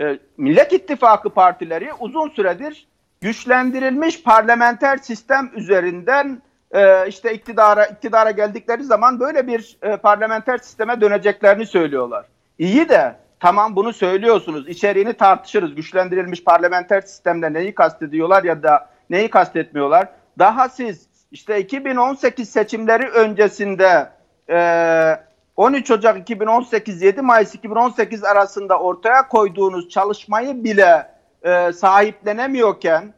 [0.00, 2.86] e, Millet İttifakı partileri uzun süredir
[3.20, 6.42] güçlendirilmiş parlamenter sistem üzerinden
[6.74, 12.26] e, işte iktidara iktidara geldikleri zaman böyle bir e, parlamenter sisteme döneceklerini söylüyorlar.
[12.58, 14.68] İyi de tamam bunu söylüyorsunuz.
[14.68, 15.74] İçeriğini tartışırız.
[15.74, 20.08] Güçlendirilmiş parlamenter sistemde neyi kastediyorlar ya da neyi kastetmiyorlar.
[20.38, 24.08] Daha siz işte 2018 seçimleri öncesinde
[24.50, 25.18] e,
[25.56, 31.10] 13 Ocak 2018 7 Mayıs 2018 arasında ortaya koyduğunuz çalışmayı bile
[31.42, 33.14] e, sahiplenemiyorken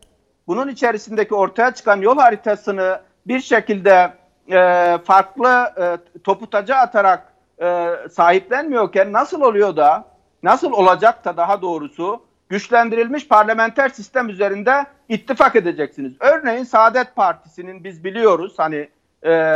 [0.46, 4.12] bunun içerisindeki ortaya çıkan yol haritasını bir şekilde
[4.50, 7.32] e, farklı e, topu taca atarak
[7.62, 10.04] e, sahiplenmiyorken nasıl oluyor da
[10.42, 16.12] nasıl olacak da daha doğrusu güçlendirilmiş parlamenter sistem üzerinde ittifak edeceksiniz.
[16.20, 18.88] Örneğin Saadet Partisi'nin biz biliyoruz hani
[19.26, 19.54] e,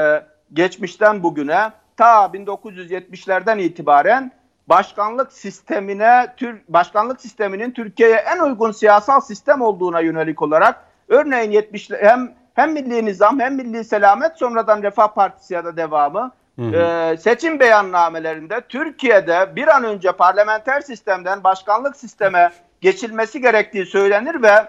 [0.52, 4.32] geçmişten bugüne ta 1970'lerden itibaren
[4.68, 6.34] başkanlık sistemine
[6.68, 13.04] başkanlık sisteminin Türkiye'ye en uygun siyasal sistem olduğuna yönelik olarak örneğin 70 hem hem milli
[13.04, 19.68] nizam hem milli selamet sonradan Refah Partisi ya da devamı e, seçim beyannamelerinde Türkiye'de bir
[19.68, 24.66] an önce parlamenter sistemden başkanlık sisteme geçilmesi gerektiği söylenir ve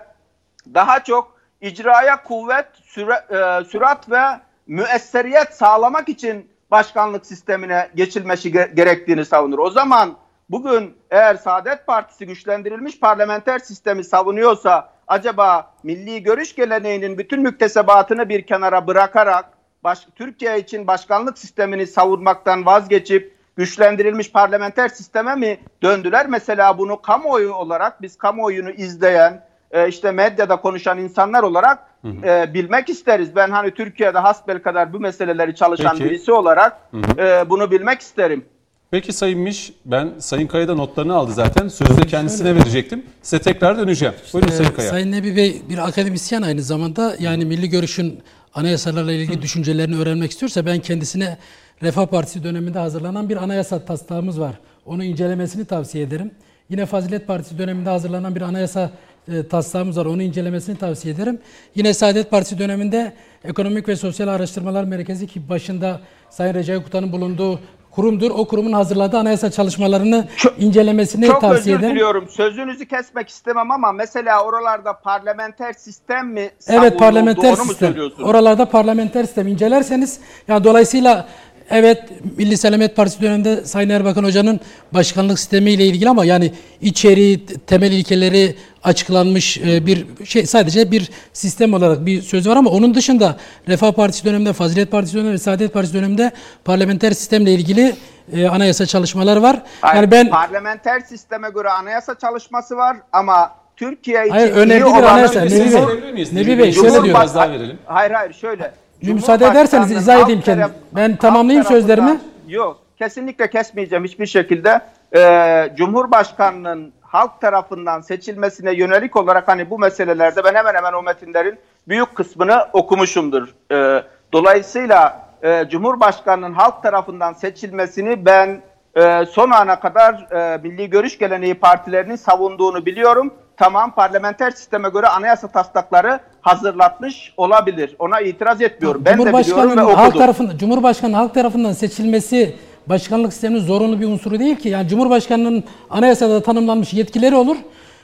[0.74, 4.22] daha çok icraya kuvvet, süre, e, sürat ve
[4.68, 9.60] müesseriyet sağlamak için başkanlık sistemine geçilmesi gerektiğini savunur.
[9.60, 10.16] O zaman
[10.54, 18.42] bugün eğer Saadet Partisi güçlendirilmiş parlamenter sistemi savunuyorsa acaba milli görüş geleneğinin bütün müktesebatını bir
[18.42, 19.46] kenara bırakarak
[19.84, 26.28] baş, Türkiye için başkanlık sistemini savunmaktan vazgeçip güçlendirilmiş parlamenter sisteme mi döndüler?
[26.28, 32.28] Mesela bunu kamuoyu olarak biz kamuoyunu izleyen e, işte medyada konuşan insanlar olarak hı hı.
[32.28, 33.36] E, bilmek isteriz.
[33.36, 36.06] Ben hani Türkiye'de hasbel kadar bu meseleleri çalışan Peki.
[36.06, 37.22] birisi olarak hı hı.
[37.22, 38.46] E, bunu bilmek isterim.
[38.94, 41.68] Peki Sayın Miş, ben Sayın Kaya'da notlarını aldı zaten.
[41.68, 42.60] Sözü de kendisine Şöyle.
[42.60, 43.04] verecektim.
[43.22, 44.14] Size tekrar döneceğim.
[44.34, 44.90] Buyurun Sayın Kaya.
[44.90, 47.16] Sayın Nebi Bey bir akademisyen aynı zamanda.
[47.20, 48.20] Yani Milli Görüş'ün
[48.54, 51.38] anayasalarla ilgili düşüncelerini öğrenmek istiyorsa ben kendisine
[51.84, 54.60] Refah Partisi döneminde hazırlanan bir anayasa taslağımız var.
[54.86, 56.32] Onu incelemesini tavsiye ederim.
[56.70, 58.92] Yine Fazilet Partisi döneminde hazırlanan bir anayasa
[59.28, 60.06] e, taslağımız var.
[60.06, 61.40] Onu incelemesini tavsiye ederim.
[61.76, 63.14] Yine Saadet Partisi döneminde
[63.44, 67.60] Ekonomik ve Sosyal Araştırmalar Merkezi ki başında Sayın Recep Kutan'ın bulunduğu
[67.96, 68.32] kurumdur.
[68.32, 71.82] O kurumun hazırladığı anayasa çalışmalarını çok, incelemesini çok tavsiye ederim.
[71.82, 72.30] Çok özür diliyorum.
[72.30, 77.96] Sözünüzü kesmek istemem ama mesela oralarda parlamenter sistem mi Evet parlamenter sistem.
[78.24, 81.28] Oralarda parlamenter sistem incelerseniz yani dolayısıyla
[81.70, 82.04] Evet
[82.38, 84.60] Milli Selamet Partisi döneminde Sayın Erbakan Hoca'nın
[84.92, 91.74] başkanlık sistemiyle ilgili ama yani içeriği, temel ilkeleri açıklanmış e, bir şey sadece bir sistem
[91.74, 93.38] olarak bir söz var ama onun dışında
[93.68, 96.32] Refah Partisi döneminde, Fazilet Partisi döneminde Saadet Partisi döneminde
[96.66, 97.96] parlamenter sistemle ilgili
[98.34, 99.62] e, anayasa çalışmalar var.
[99.82, 105.04] Hayır, yani ben parlamenter sisteme göre anayasa çalışması var ama Türkiye için hayır, önemli bir
[105.04, 105.42] anayasa.
[105.42, 105.74] Nebi
[106.16, 107.16] Bey, Nebi Bey şöyle diyor.
[107.16, 107.78] Daha verelim.
[107.86, 108.83] Hayır hayır şöyle.
[109.04, 110.68] Müsaade ederseniz izah edeyim kendim.
[110.92, 112.20] Ben tamamlayayım sözlerimi.
[112.48, 114.82] Yok kesinlikle kesmeyeceğim hiçbir şekilde.
[115.16, 121.60] Ee, Cumhurbaşkanının halk tarafından seçilmesine yönelik olarak hani bu meselelerde ben hemen hemen o metinlerin
[121.88, 123.48] büyük kısmını okumuşumdur.
[123.72, 124.04] Ee,
[124.34, 128.62] dolayısıyla e, Cumhurbaşkanının halk tarafından seçilmesini ben
[128.96, 133.34] e, son ana kadar e, milli görüş geleneği partilerinin savunduğunu biliyorum.
[133.58, 137.96] Tamam parlamenter sisteme göre anayasa taslakları hazırlatmış olabilir.
[138.00, 139.02] Ona itiraz etmiyorum.
[139.06, 139.96] Ben de biliyorum ve okudum.
[139.96, 142.56] Halk tarafından, Cumhurbaşkanı halk tarafından seçilmesi
[142.88, 144.70] başkanlık sisteminin zorunlu bir unsuru değil ki.
[144.70, 147.56] Yani Cumhurbaşkanının anayasada tanımlanmış yetkileri olur.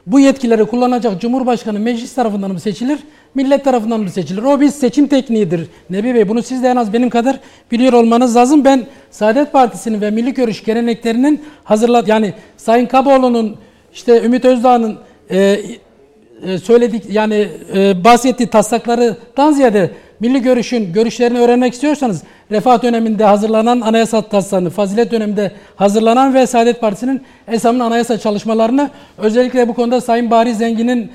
[0.08, 3.00] Bu yetkileri kullanacak Cumhurbaşkanı meclis tarafından mı seçilir,
[3.36, 4.44] millet tarafından mı seçilir?
[4.44, 5.70] O bir seçim tekniğidir.
[5.90, 7.40] Nebi Bey bunu siz de en az benim kadar
[7.72, 8.66] biliyor olmanız lazım.
[8.66, 13.58] Ben Saadet Partisi'nin ve Milli Görüş geleneklerinin hazırlad yani Sayın Kaboğlu'nun
[13.94, 14.98] işte Ümit Özdağ'ın
[15.32, 15.60] e,
[16.64, 24.22] söyledik yani e, bahsettiği taslaklardan ziyade milli görüşün görüşlerini öğrenmek istiyorsanız Refah döneminde hazırlanan anayasa
[24.22, 30.56] taslağını, Fazilet döneminde hazırlanan ve Saadet Partisi'nin ESAM'ın anayasa çalışmalarını özellikle bu konuda Sayın Bari
[30.56, 31.12] Zengin'in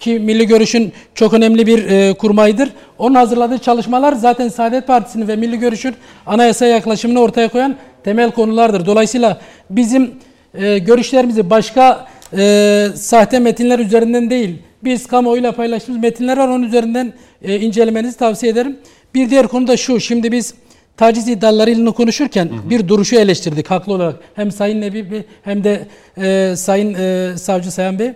[0.00, 2.68] ki Milli Görüş'ün çok önemli bir e, kurmayıdır.
[2.98, 5.94] Onun hazırladığı çalışmalar zaten Saadet Partisi'nin ve Milli Görüş'ün
[6.26, 8.86] anayasa yaklaşımını ortaya koyan temel konulardır.
[8.86, 9.40] Dolayısıyla
[9.70, 10.10] bizim
[10.54, 12.06] e, görüşlerimizi başka
[12.36, 16.48] e, sahte metinler üzerinden değil, biz kamuoyuyla paylaştığımız metinler var.
[16.48, 18.76] Onun üzerinden e, incelemenizi tavsiye ederim.
[19.14, 20.00] Bir diğer konu da şu.
[20.00, 20.54] Şimdi biz
[20.96, 22.70] taciz iddialarıyla konuşurken hı hı.
[22.70, 24.16] bir duruşu eleştirdik haklı olarak.
[24.34, 25.86] Hem Sayın Nebi hem de
[26.18, 28.12] e, Sayın e, Savcı Sayan Bey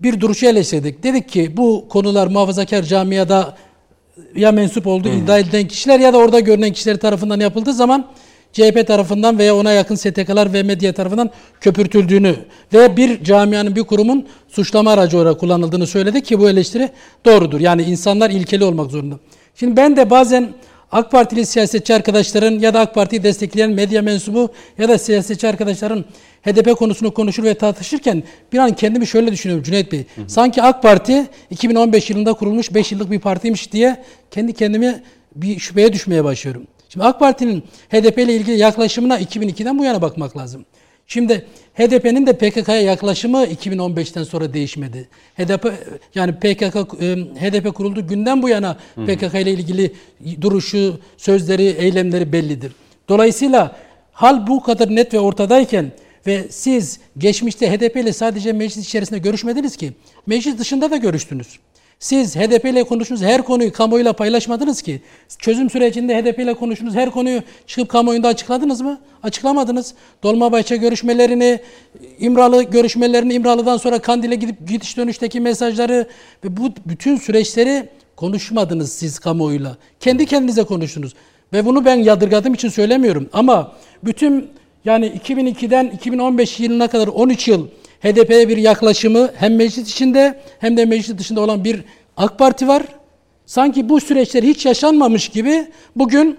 [0.00, 1.02] bir duruşu eleştirdik.
[1.02, 3.56] Dedik ki bu konular muhafazakar camiada
[4.36, 8.06] ya mensup olduğu iddia edilen kişiler ya da orada görünen kişiler tarafından yapıldığı zaman
[8.52, 12.36] CHP tarafından veya ona yakın STK'lar ve medya tarafından köpürtüldüğünü
[12.72, 16.90] ve bir camianın bir kurumun suçlama aracı olarak kullanıldığını söyledi ki bu eleştiri
[17.24, 17.60] doğrudur.
[17.60, 19.18] Yani insanlar ilkeli olmak zorunda.
[19.54, 20.52] Şimdi ben de bazen
[20.92, 26.04] AK Partili siyasetçi arkadaşların ya da AK Parti'yi destekleyen medya mensubu ya da siyasetçi arkadaşların
[26.42, 30.04] HDP konusunu konuşur ve tartışırken bir an kendimi şöyle düşünüyorum Cüneyt Bey.
[30.14, 30.28] Hı hı.
[30.28, 35.02] Sanki AK Parti 2015 yılında kurulmuş 5 yıllık bir partiymiş diye kendi kendime
[35.36, 36.66] bir şüpheye düşmeye başlıyorum.
[36.96, 40.64] Şimdi AK Parti'nin HDP ile ilgili yaklaşımına 2002'den bu yana bakmak lazım.
[41.06, 45.08] Şimdi HDP'nin de PKK'ya yaklaşımı 2015'ten sonra değişmedi.
[45.38, 45.72] HDP
[46.14, 49.92] yani PKK e, HDP kurulduğu günden bu yana PKK ile ilgili
[50.40, 52.72] duruşu, sözleri, eylemleri bellidir.
[53.08, 53.76] Dolayısıyla
[54.12, 55.92] hal bu kadar net ve ortadayken
[56.26, 59.92] ve siz geçmişte HDP ile sadece meclis içerisinde görüşmediniz ki.
[60.26, 61.58] Meclis dışında da görüştünüz.
[61.98, 65.00] Siz HDP ile konuştuğunuz her konuyu kamuoyuyla paylaşmadınız ki.
[65.38, 69.00] Çözüm sürecinde HDP ile konuştuğunuz her konuyu çıkıp kamuoyunda açıkladınız mı?
[69.22, 69.94] Açıklamadınız.
[70.22, 71.60] Dolmabahçe görüşmelerini,
[72.18, 76.06] İmralı görüşmelerini, İmralı'dan sonra Kandil'e gidip gidiş dönüşteki mesajları
[76.44, 79.76] ve bu bütün süreçleri konuşmadınız siz kamuoyuyla.
[80.00, 81.14] Kendi kendinize konuştunuz.
[81.52, 83.28] Ve bunu ben yadırgadığım için söylemiyorum.
[83.32, 83.72] Ama
[84.04, 84.50] bütün
[84.84, 87.68] yani 2002'den 2015 yılına kadar 13 yıl
[88.00, 91.84] HDP'ye bir yaklaşımı hem meclis içinde hem de meclis dışında olan bir
[92.16, 92.82] AK Parti var.
[93.46, 95.66] Sanki bu süreçler hiç yaşanmamış gibi
[95.96, 96.38] bugün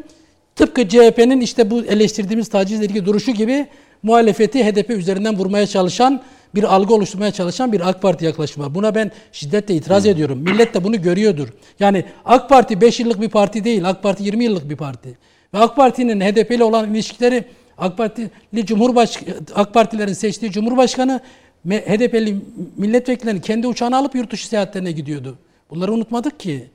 [0.56, 3.68] tıpkı CHP'nin işte bu eleştirdiğimiz tacizle ilgili duruşu gibi
[4.04, 6.22] muhalefeti HDP üzerinden vurmaya çalışan
[6.56, 8.76] bir algı oluşturmaya çalışan bir AK Parti yaklaşımı var.
[8.76, 10.12] Buna ben şiddetle itiraz hmm.
[10.12, 10.40] ediyorum.
[10.40, 11.48] Millet de bunu görüyordur.
[11.80, 13.90] Yani AK Parti 5 yıllık bir parti değil.
[13.90, 15.18] AK Parti 20 yıllık bir parti.
[15.54, 17.44] Ve AK Parti'nin HDP ile olan ilişkileri
[17.78, 19.20] AK Partili Cumhurbaş
[19.56, 21.22] AK Partilerin seçtiği Cumhurbaşkanı
[21.76, 22.38] HDP'li
[22.78, 25.38] milletvekillerini kendi uçağına alıp yurt dışı seyahatlerine gidiyordu.
[25.70, 26.68] Bunları unutmadık ki.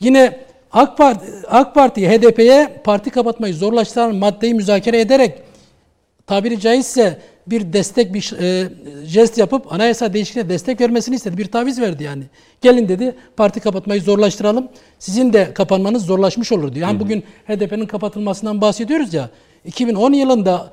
[0.00, 0.40] Yine
[0.72, 5.42] AK Parti, AK Parti HDP'ye parti kapatmayı zorlaştıran maddeyi müzakere ederek
[6.26, 8.68] tabiri caizse bir destek bir e,
[9.04, 11.38] jest yapıp anayasa değişikliğine destek vermesini istedi.
[11.38, 12.24] Bir taviz verdi yani.
[12.60, 14.68] Gelin dedi parti kapatmayı zorlaştıralım.
[14.98, 16.86] Sizin de kapanmanız zorlaşmış olur diyor.
[16.86, 17.04] Yani hı hı.
[17.04, 19.30] bugün HDP'nin kapatılmasından bahsediyoruz ya.
[19.64, 20.72] 2010 yılında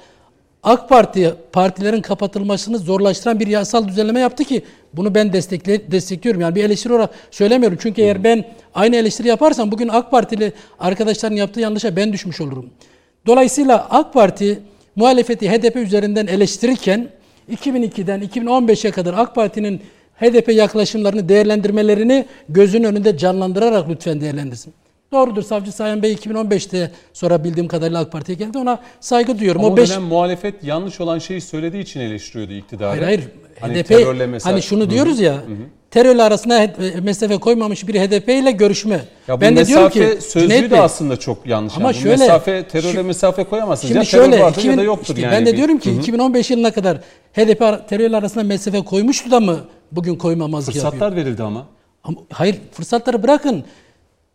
[0.63, 4.63] AK Parti partilerin kapatılmasını zorlaştıran bir yasal düzenleme yaptı ki
[4.93, 6.41] bunu ben destekle, destekliyorum.
[6.41, 7.77] Yani bir eleştiri olarak söylemiyorum.
[7.81, 8.45] Çünkü eğer ben
[8.75, 12.69] aynı eleştiri yaparsam bugün AK Partili arkadaşların yaptığı yanlışa ben düşmüş olurum.
[13.25, 14.59] Dolayısıyla AK Parti
[14.95, 17.09] muhalefeti HDP üzerinden eleştirirken
[17.51, 19.81] 2002'den 2015'e kadar AK Parti'nin
[20.15, 24.73] HDP yaklaşımlarını değerlendirmelerini gözün önünde canlandırarak lütfen değerlendirsin.
[25.13, 28.57] Doğrudur Savcı Sayan Bey 2015'te sonra bildiğim kadarıyla AK Parti'ye geldi.
[28.57, 29.61] Ona saygı duyuyorum.
[29.61, 29.89] Ama o, o beş...
[29.89, 32.89] dönem muhalefet yanlış olan şeyi söylediği için eleştiriyordu iktidarı.
[32.89, 33.21] Hayır hayır.
[33.59, 35.41] Hani HDP, hani şunu diyoruz ya, hı hı.
[35.91, 36.67] terörle arasına
[37.01, 39.01] mesafe koymamış bir HDP ile görüşme.
[39.27, 41.77] Ya bu ben de diyorum ki sözlüğü de şöyle, çok yanlış.
[41.77, 42.01] Ama yani.
[42.01, 43.87] şöyle mesafe terörle şu, mesafe koyamazsınız.
[43.87, 45.31] Şimdi ya şöyle terör 2000, ya da yoktur işte yani.
[45.31, 45.99] Ben de diyorum ki hı hı.
[45.99, 46.97] 2015 yılına kadar
[47.33, 49.59] HDP terörle arasında mesafe koymuştu da mı
[49.91, 51.09] bugün koymamazlık Fırsatlar yapıyor?
[51.09, 51.65] Fırsatlar verildi ama.
[52.03, 52.17] ama.
[52.31, 53.63] Hayır fırsatları bırakın.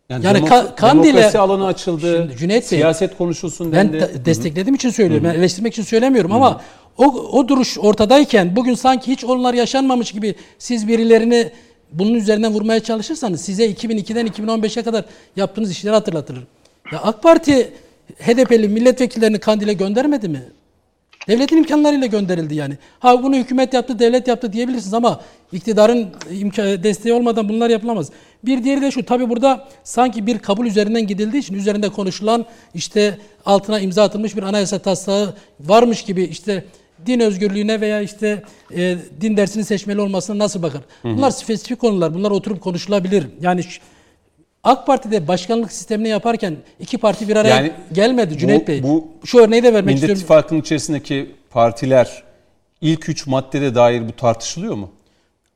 [0.09, 2.17] Yani, yani demok- Kandil'e demokrasi alanı açıldı.
[2.17, 3.93] Şimdi Cüneyt Bey, siyaset konuşulsun dendi.
[3.93, 5.27] Ben de, desteklediğim için söylüyorum.
[5.27, 5.35] Hı-hı.
[5.35, 6.39] Ben eleştirmek için söylemiyorum Hı-hı.
[6.39, 6.61] ama
[6.99, 11.53] o o duruş ortadayken bugün sanki hiç onlar yaşanmamış gibi siz birilerini
[11.93, 15.05] bunun üzerinden vurmaya çalışırsanız size 2002'den 2015'e kadar
[15.37, 16.43] yaptığınız işleri hatırlatırım.
[16.93, 17.73] Ya AK Parti
[18.19, 20.43] HDP'li milletvekillerini Kandil'e göndermedi mi?
[21.29, 22.75] Devletin imkanlarıyla gönderildi yani.
[23.01, 25.21] Ha bunu hükümet yaptı, devlet yaptı diyebilirsiniz ama
[25.53, 28.11] iktidarın imkan, desteği olmadan bunlar yapılamaz.
[28.45, 33.19] Bir diğeri de şu, tabi burada sanki bir kabul üzerinden gidildiği için üzerinde konuşulan işte
[33.47, 36.65] altına imza atılmış bir anayasa taslağı varmış gibi işte
[37.07, 38.43] din özgürlüğüne veya işte
[38.77, 40.81] e, din dersini seçmeli olmasına nasıl bakar?
[41.05, 43.27] Bunlar spesifik konular, bunlar oturup konuşulabilir.
[43.41, 43.63] Yani
[44.65, 48.83] AK Parti'de başkanlık sistemini yaparken iki parti bir araya yani gelmedi Cüneyt bu, Bey.
[48.83, 50.15] Bu Şu örneği de vermek Millet istiyorum.
[50.15, 52.23] Millet İttifakı'nın içerisindeki partiler
[52.81, 54.91] ilk üç maddede dair bu tartışılıyor mu?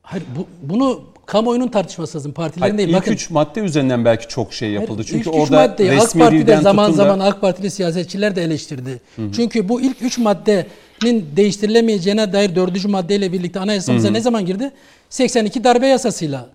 [0.03, 2.33] Hayır bu, bunu kamuoyunun tartışması lazım.
[2.33, 2.89] Partilerin Hayır, değil.
[2.89, 5.03] İlk Bakın, üç madde üzerinden belki çok şey yapıldı.
[5.03, 9.01] Hayır, Çünkü ilk orada üç maddeyi AK Parti'de zaman zaman AK Partili siyasetçiler de eleştirdi.
[9.17, 9.33] Hı hı.
[9.37, 14.15] Çünkü bu ilk üç maddenin değiştirilemeyeceğine dair dördüncü maddeyle birlikte anayasamıza hı hı.
[14.15, 14.71] ne zaman girdi?
[15.11, 16.49] 82 darbe yasasıyla.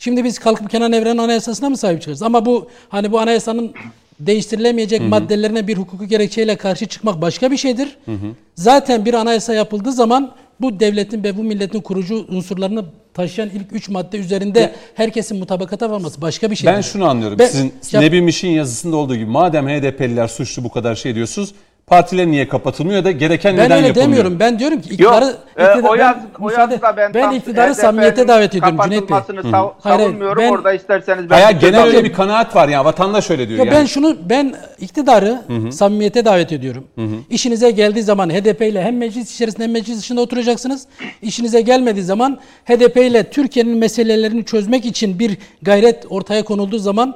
[0.00, 2.22] Şimdi biz kalkıp Kenan Evren'in anayasasına mı sahip çıkarız?
[2.22, 3.72] Ama bu hani bu anayasanın
[4.20, 5.08] değiştirilemeyecek hı hı.
[5.08, 7.96] maddelerine bir hukuku gerekçeyle karşı çıkmak başka bir şeydir.
[8.04, 8.34] Hı hı.
[8.54, 13.88] Zaten bir anayasa yapıldığı zaman bu devletin ve bu milletin kurucu unsurlarını taşıyan ilk üç
[13.88, 16.72] madde üzerinde herkesin mutabakata varması başka bir şey.
[16.72, 17.38] Ben şunu anlıyorum.
[17.38, 21.54] Ben, Sizin ya, Nebi Miş'in yazısında olduğu gibi madem HDP'liler suçlu bu kadar şey diyorsunuz
[21.90, 24.40] partiler niye kapatılmıyor da gereken ben neden öyle demiyorum.
[24.40, 28.28] Ben diyorum ki iktidarı, Yok, iktidar, o yaz, ben, o yazıda ben, ben iktidarı samimiyete
[28.28, 29.18] davet ediyorum Cüneyt Bey.
[29.50, 30.42] Sav, savunmuyorum.
[30.42, 32.84] Ben, Orada isterseniz ben Hayır, genel öyle bir kanaat var ya.
[32.84, 33.74] Vatandaş öyle diyor ya yani.
[33.74, 35.72] Ben şunu ben iktidarı Hı-hı.
[35.72, 36.84] samimiyete davet ediyorum.
[36.94, 37.16] Hı-hı.
[37.30, 40.86] İşinize geldiği zaman HDP ile hem meclis içerisinde hem meclis dışında oturacaksınız.
[41.22, 47.14] İşinize gelmediği zaman HDP ile Türkiye'nin meselelerini çözmek için bir gayret ortaya konulduğu zaman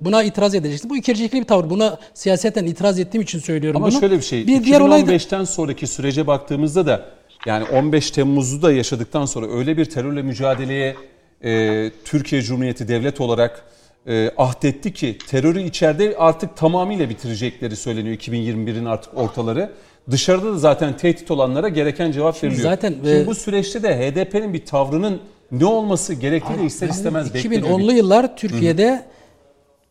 [0.00, 0.90] Buna itiraz edeceksin.
[0.90, 1.70] Bu ikircikli bir tavır.
[1.70, 4.00] Buna siyaseten itiraz ettiğim için söylüyorum Ama bunu.
[4.00, 4.46] şöyle bir şey.
[4.46, 5.46] Bir 2015'ten da...
[5.46, 7.06] sonraki sürece baktığımızda da
[7.46, 10.96] yani 15 Temmuz'u da yaşadıktan sonra öyle bir terörle mücadeleye
[11.44, 13.64] e, Türkiye Cumhuriyeti devlet olarak
[14.06, 19.72] e, ahdetti ki terörü içeride artık tamamıyla bitirecekleri söyleniyor 2021'in artık ortaları.
[20.10, 22.70] Dışarıda da zaten tehdit olanlara gereken cevap Şimdi veriliyor.
[22.70, 25.20] Zaten Şimdi e, bu süreçte de HDP'nin bir tavrının
[25.52, 27.62] ne olması gerektiği de ister istemez bekleniyor.
[27.62, 29.14] 2010'lu yıllar Türkiye'de Hı-hı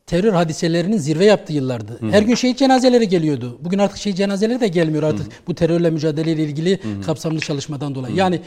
[0.07, 1.97] terör hadiselerinin zirve yaptığı yıllardı.
[1.99, 2.11] Hı.
[2.11, 3.57] Her gün şehit cenazeleri geliyordu.
[3.61, 5.31] Bugün artık şehit cenazeleri de gelmiyor artık Hı.
[5.47, 7.01] bu terörle mücadeleyle ilgili Hı.
[7.05, 8.13] kapsamlı çalışmadan dolayı.
[8.13, 8.19] Hı.
[8.19, 8.39] Yani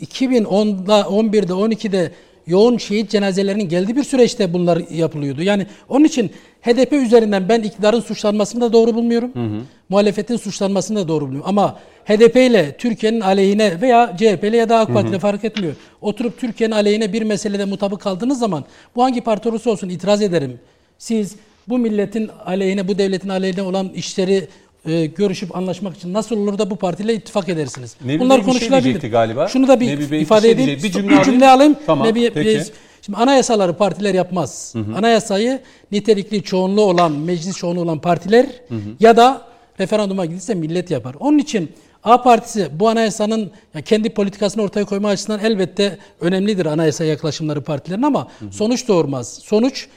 [0.00, 2.12] 2010'da, 11'de, 12'de
[2.46, 5.42] yoğun şehit cenazelerinin geldiği bir süreçte bunlar yapılıyordu.
[5.42, 6.30] Yani onun için
[6.62, 9.30] HDP üzerinden ben iktidarın suçlanmasını da doğru bulmuyorum.
[9.34, 9.60] Hı hı.
[9.88, 11.48] Muhalefetin suçlanmasını da doğru bulmuyorum.
[11.48, 15.74] Ama HDP ile Türkiye'nin aleyhine veya CHP ile ya da AK Parti ile fark etmiyor.
[16.00, 18.64] Oturup Türkiye'nin aleyhine bir meselede mutabık kaldığınız zaman
[18.96, 20.60] bu hangi parti olursa olsun itiraz ederim.
[21.02, 21.36] Siz
[21.68, 24.48] bu milletin aleyhine, bu devletin aleyhine olan işleri
[24.86, 27.96] e, görüşüp anlaşmak için nasıl olur da bu partiyle ittifak edersiniz?
[28.04, 29.00] Nebi Bunlar Bey konuşulabilir.
[29.00, 29.48] Şey galiba.
[29.48, 30.82] Şunu da bir Nebi Bey ifade bir şey edeyim.
[30.82, 31.76] Bir cümle, bir cümle alayım.
[31.86, 32.62] Tamam, Nebi, peki.
[33.02, 34.74] Şimdi anayasaları partiler yapmaz.
[34.74, 34.96] Hı hı.
[34.96, 35.60] Anayasayı
[35.92, 38.80] nitelikli çoğunluğu olan, meclis çoğunluğu olan partiler hı hı.
[39.00, 39.42] ya da
[39.80, 41.16] referanduma gidilse millet yapar.
[41.20, 41.70] Onun için
[42.04, 48.02] A partisi bu anayasanın ya kendi politikasını ortaya koyma açısından elbette önemlidir anayasa yaklaşımları partilerin
[48.02, 48.52] ama hı hı.
[48.52, 49.38] sonuç doğurmaz.
[49.44, 49.88] Sonuç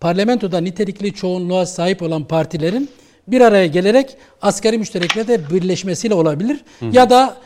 [0.00, 2.90] parlamentoda nitelikli çoğunluğa sahip olan partilerin
[3.28, 6.60] bir araya gelerek askeri müştereklerde birleşmesiyle olabilir.
[6.80, 6.96] Hı hı.
[6.96, 7.36] Ya da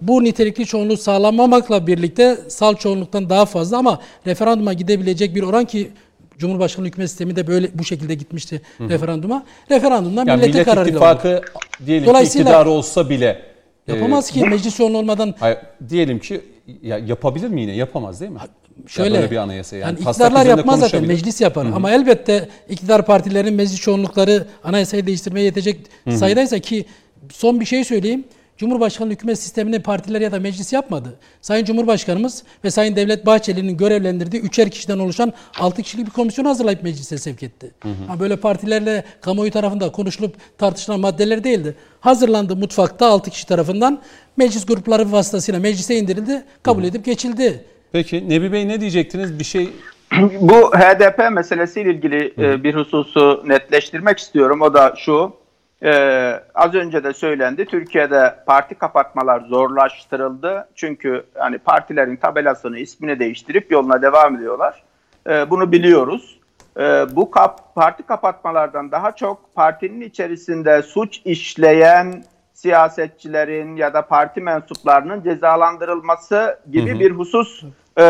[0.00, 5.90] bu nitelikli çoğunluğu sağlanmamakla birlikte sal çoğunluktan daha fazla ama referanduma gidebilecek bir oran ki
[6.38, 8.88] Cumhurbaşkanlığı hükümet sistemi de böyle bu şekilde gitmişti hı hı.
[8.88, 9.44] referanduma.
[9.70, 11.42] Referandumdan yani milletin millet kararıyla ittifakı olur.
[11.86, 13.42] diyelim Dolayısıyla, ki iktidar olsa bile
[13.86, 15.34] yapamaz e, ki meclis çoğunluğu olmadan.
[15.40, 15.58] Hayır,
[15.88, 16.40] diyelim ki
[16.82, 17.76] ya yapabilir mi yine?
[17.76, 18.38] Yapamaz değil mi?
[18.86, 19.98] Şöyle ya bir anayasa yani.
[20.00, 21.74] yani iktidarlar yapmaz zaten meclis yapar Hı-hı.
[21.74, 26.18] ama elbette iktidar partilerinin meclis çoğunlukları anayasayı değiştirmeye yetecek Hı-hı.
[26.18, 26.84] sayıdaysa ki
[27.30, 28.24] son bir şey söyleyeyim.
[28.56, 31.18] Cumhurbaşkanlığı hükümet sistemini partiler ya da meclis yapmadı.
[31.40, 36.82] Sayın Cumhurbaşkanımız ve Sayın Devlet Bahçeli'nin görevlendirdiği üçer kişiden oluşan altı kişilik bir komisyon hazırlayıp
[36.82, 37.70] meclise sevk etti.
[37.82, 38.06] Hı hı.
[38.06, 41.76] Ha böyle partilerle kamuoyu tarafında konuşulup tartışılan maddeler değildi.
[42.00, 44.02] Hazırlandı mutfakta altı kişi tarafından
[44.36, 46.90] meclis grupları vasıtasıyla meclise indirildi, kabul hı hı.
[46.90, 47.64] edip geçildi.
[47.92, 49.38] Peki Nebi Bey ne diyecektiniz?
[49.38, 49.70] Bir şey
[50.40, 52.64] bu HDP meselesiyle ilgili hı.
[52.64, 54.60] bir hususu netleştirmek istiyorum.
[54.60, 55.32] O da şu.
[55.84, 57.66] Ee, az önce de söylendi.
[57.66, 60.68] Türkiye'de parti kapatmalar zorlaştırıldı.
[60.74, 64.82] Çünkü hani partilerin tabelasını, ismini değiştirip yoluna devam ediyorlar.
[65.28, 66.38] Ee, bunu biliyoruz.
[66.78, 72.24] Ee, bu kap, parti kapatmalardan daha çok partinin içerisinde suç işleyen
[72.54, 77.00] siyasetçilerin ya da parti mensuplarının cezalandırılması gibi hı hı.
[77.00, 77.62] bir husus
[77.96, 78.02] e,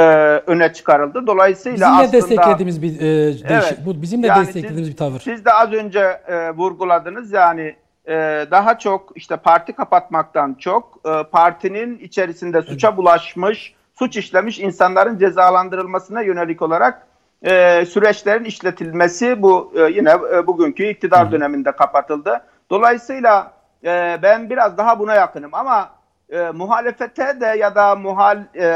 [0.46, 1.26] öne çıkarıldı.
[1.26, 2.12] Dolayısıyla bizim aslında...
[2.12, 5.20] Bizim de desteklediğimiz bir e, evet, bu bizim de yani desteklediğimiz siz, bir tavır.
[5.20, 7.76] Siz de az önce e, vurguladınız yani
[8.08, 12.98] e, daha çok işte parti kapatmaktan çok e, partinin içerisinde suça evet.
[12.98, 17.06] bulaşmış, suç işlemiş insanların cezalandırılmasına yönelik olarak
[17.42, 21.32] e, süreçlerin işletilmesi bu e, yine e, bugünkü iktidar Hı.
[21.32, 22.40] döneminde kapatıldı.
[22.70, 23.52] Dolayısıyla
[23.84, 25.90] e, ben biraz daha buna yakınım ama
[26.30, 28.66] e, muhalefete de ya da muhal e,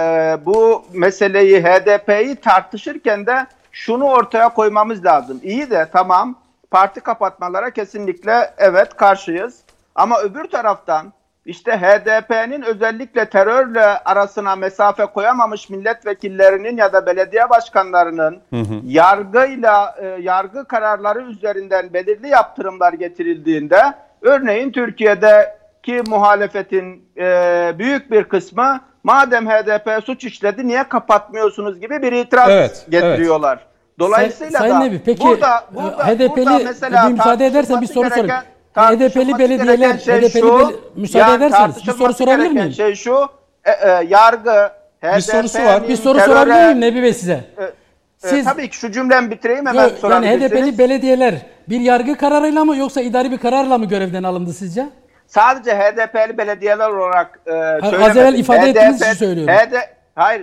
[0.47, 5.41] bu meseleyi HDP'yi tartışırken de şunu ortaya koymamız lazım.
[5.43, 6.35] İyi de tamam
[6.71, 9.61] parti kapatmalara kesinlikle evet karşıyız.
[9.95, 11.13] Ama öbür taraftan
[11.47, 18.81] işte HDP'nin özellikle terörle arasına mesafe koyamamış milletvekillerinin ya da belediye başkanlarının hı hı.
[18.85, 28.25] yargıyla e, yargı kararları üzerinden belirli yaptırımlar getirildiğinde örneğin Türkiye'de ki muhalefetin e, büyük bir
[28.25, 33.57] kısmı madem HDP suç işledi niye kapatmıyorsunuz gibi bir itiraz evet, getiriyorlar.
[33.57, 33.67] Evet.
[33.99, 37.87] Dolayısıyla Say, da Sayın Nebi, peki burada, burada, HDP'li burada mesela bir müsaade edersen bir
[37.87, 38.31] soru sorayım.
[38.75, 42.73] HDP'li belediyeler şey HDP'li şu, müsaade yani ederseniz bir soru sorabilir miyim?
[42.73, 43.29] Şey şu
[43.65, 44.71] e, e, yargı
[45.03, 45.89] HDP bir sorusu var.
[45.89, 47.45] Bir soru sorabilir miyim Nebi Bey size?
[47.59, 47.73] E, e,
[48.17, 51.35] Siz, e, tabii ki şu cümlemi bitireyim hemen yok, Yani HDP'li belediyeler
[51.69, 54.87] bir yargı kararıyla mı yoksa idari bir kararla mı görevden alındı sizce?
[55.27, 58.03] sadece HDP'li belediyeler olarak e, söylemedim.
[58.03, 59.55] Az evvel ifade HDP, ettiğiniz için söylüyorum.
[59.55, 59.75] HD,
[60.15, 60.43] hayır,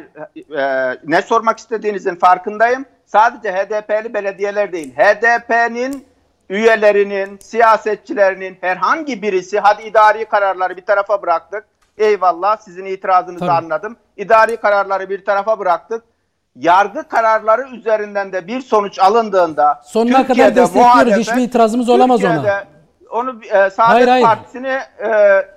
[0.57, 2.85] e, ne sormak istediğinizin farkındayım.
[3.05, 6.05] Sadece HDP'li belediyeler değil, HDP'nin
[6.49, 11.65] üyelerinin, siyasetçilerinin herhangi birisi, hadi idari kararları bir tarafa bıraktık.
[11.97, 13.51] Eyvallah sizin itirazınızı Tabii.
[13.51, 13.97] anladım.
[14.17, 16.03] İdari kararları bir tarafa bıraktık.
[16.55, 21.13] Yargı kararları üzerinden de bir sonuç alındığında sonuna kadar destekliyoruz.
[21.13, 22.51] Hiçbir itirazımız olamaz Türkiye'de,
[23.11, 24.25] ona onu e, Saadet hayır, hayır.
[24.25, 25.09] Partisi'ni e,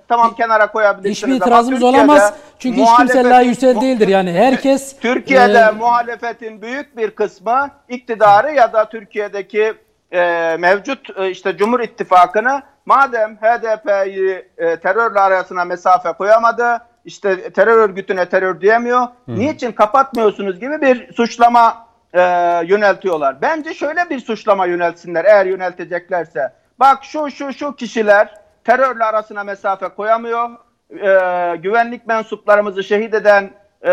[0.08, 1.16] tamam kenara koyabilirsiniz.
[1.16, 2.34] Hiçbir itirazımız olamaz.
[2.58, 4.08] Çünkü hiç kimse layıksel değildir.
[4.08, 4.98] Yani herkes...
[5.00, 9.74] Türkiye'de e, muhalefetin büyük bir kısmı iktidarı ya da Türkiye'deki
[10.12, 17.78] e, mevcut e, işte Cumhur İttifakı'nı madem HDP'yi e, terörle arasına mesafe koyamadı, işte terör
[17.78, 19.08] örgütüne terör diyemiyor, Hı.
[19.26, 22.20] niçin kapatmıyorsunuz gibi bir suçlama e,
[22.66, 23.42] yöneltiyorlar.
[23.42, 26.52] Bence şöyle bir suçlama yöneltsinler eğer yönelteceklerse.
[26.80, 28.34] Bak şu şu şu kişiler
[28.64, 30.50] terörle arasına mesafe koyamıyor.
[30.90, 33.50] Ee, güvenlik mensuplarımızı şehit eden
[33.82, 33.90] e,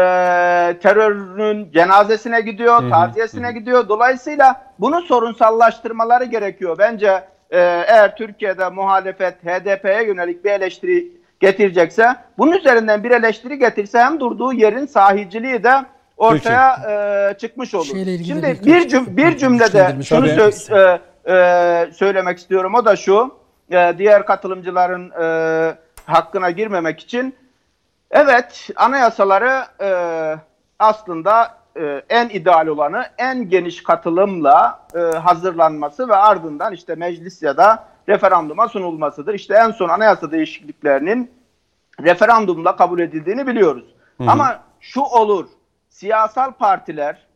[0.81, 3.89] terörün cenazesine gidiyor, taziyesine gidiyor.
[3.89, 6.75] Dolayısıyla bunu sorunsallaştırmaları gerekiyor.
[6.79, 7.07] Bence
[7.51, 14.19] e, eğer Türkiye'de muhalefet HDP'ye yönelik bir eleştiri getirecekse bunun üzerinden bir eleştiri getirse hem
[14.19, 15.73] durduğu yerin sahiciliği de
[16.17, 17.85] ortaya e, çıkmış olur.
[17.85, 22.75] Şimdi bir cüm bir cümlede şunu sö- e, e, söylemek istiyorum.
[22.75, 23.35] O da şu.
[23.71, 25.25] e, diğer katılımcıların e,
[26.05, 27.35] hakkına girmemek için
[28.11, 29.89] Evet, anayasaları e,
[30.79, 37.57] aslında e, en ideal olanı en geniş katılımla e, hazırlanması ve ardından işte meclis ya
[37.57, 39.33] da referanduma sunulmasıdır.
[39.33, 41.31] İşte en son anayasa değişikliklerinin
[42.01, 43.85] referandumla kabul edildiğini biliyoruz.
[44.27, 45.47] Ama şu olur,
[45.89, 47.27] siyasal partiler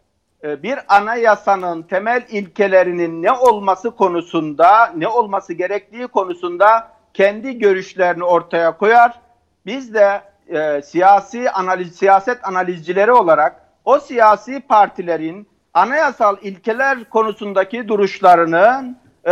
[0.43, 8.77] e, bir anayasanın temel ilkelerinin ne olması konusunda, ne olması gerektiği konusunda kendi görüşlerini ortaya
[8.77, 9.19] koyar.
[9.65, 18.97] Biz de e, siyasi analiz, siyaset analizcileri olarak o siyasi partilerin anayasal ilkeler konusundaki duruşlarının
[19.27, 19.31] e,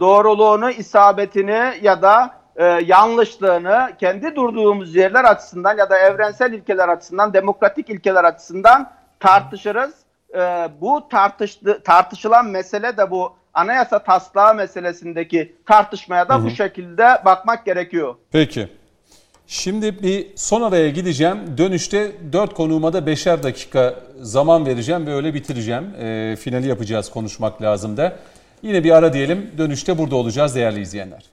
[0.00, 7.32] doğruluğunu, isabetini ya da e, yanlışlığını kendi durduğumuz yerler açısından ya da evrensel ilkeler açısından,
[7.32, 8.90] demokratik ilkeler açısından
[9.20, 9.94] tartışırız.
[10.34, 17.66] E, bu tartıştı, tartışılan mesele de bu anayasa taslağı meselesindeki tartışmaya da bu şekilde bakmak
[17.66, 18.14] gerekiyor.
[18.32, 18.68] Peki.
[19.46, 21.38] Şimdi bir son araya gideceğim.
[21.58, 25.94] Dönüşte 4 konuğuma da 5'er dakika zaman vereceğim ve öyle bitireceğim.
[26.00, 28.16] E, finali yapacağız konuşmak lazım da.
[28.62, 29.50] Yine bir ara diyelim.
[29.58, 31.31] Dönüşte burada olacağız değerli izleyenler.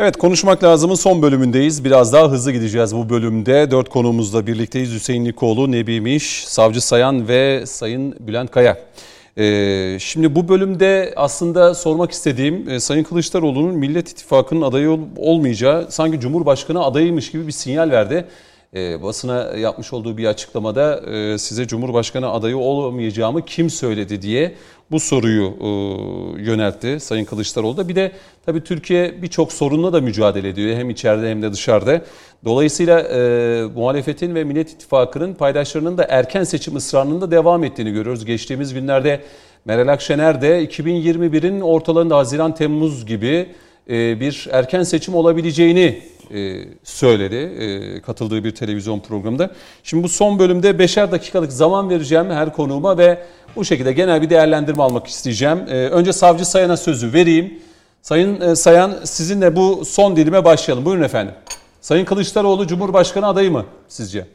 [0.00, 1.84] Evet konuşmak lazımın son bölümündeyiz.
[1.84, 3.70] Biraz daha hızlı gideceğiz bu bölümde.
[3.70, 4.94] Dört konuğumuzla birlikteyiz.
[4.94, 8.78] Hüseyin Nikoğlu, Nebi Miş, Savcı Sayan ve Sayın Bülent Kaya.
[9.38, 15.86] Ee, şimdi bu bölümde aslında sormak istediğim e, Sayın Kılıçdaroğlu'nun Millet İttifakı'nın adayı ol- olmayacağı
[15.90, 18.24] sanki Cumhurbaşkanı adayıymış gibi bir sinyal verdi.
[18.74, 24.54] Ee, basına yapmış olduğu bir açıklamada e, size Cumhurbaşkanı adayı olamayacağımı kim söyledi diye
[24.90, 25.68] bu soruyu e,
[26.42, 27.88] yöneltti Sayın Kılıçdaroğlu da.
[27.88, 28.12] Bir de
[28.46, 32.02] tabii Türkiye birçok sorunla da mücadele ediyor hem içeride hem de dışarıda.
[32.44, 38.24] Dolayısıyla e, muhalefetin ve Millet İttifakı'nın paydaşlarının da erken seçim ısrarının da devam ettiğini görüyoruz.
[38.24, 39.20] Geçtiğimiz günlerde
[39.64, 43.46] Meral Akşener de 2021'in ortalarında Haziran-Temmuz gibi
[43.90, 46.02] e, bir erken seçim olabileceğini
[46.34, 49.50] e, söyledi e, katıldığı bir televizyon programında.
[49.82, 53.18] Şimdi bu son bölümde beşer dakikalık zaman vereceğim her konuğuma ve
[53.56, 55.58] bu şekilde genel bir değerlendirme almak isteyeceğim.
[55.68, 57.58] E, önce Savcı Sayan'a sözü vereyim.
[58.02, 60.84] Sayın Sayan sizinle bu son dilime başlayalım.
[60.84, 61.34] Buyurun efendim.
[61.80, 64.26] Sayın Kılıçdaroğlu Cumhurbaşkanı adayı mı sizce?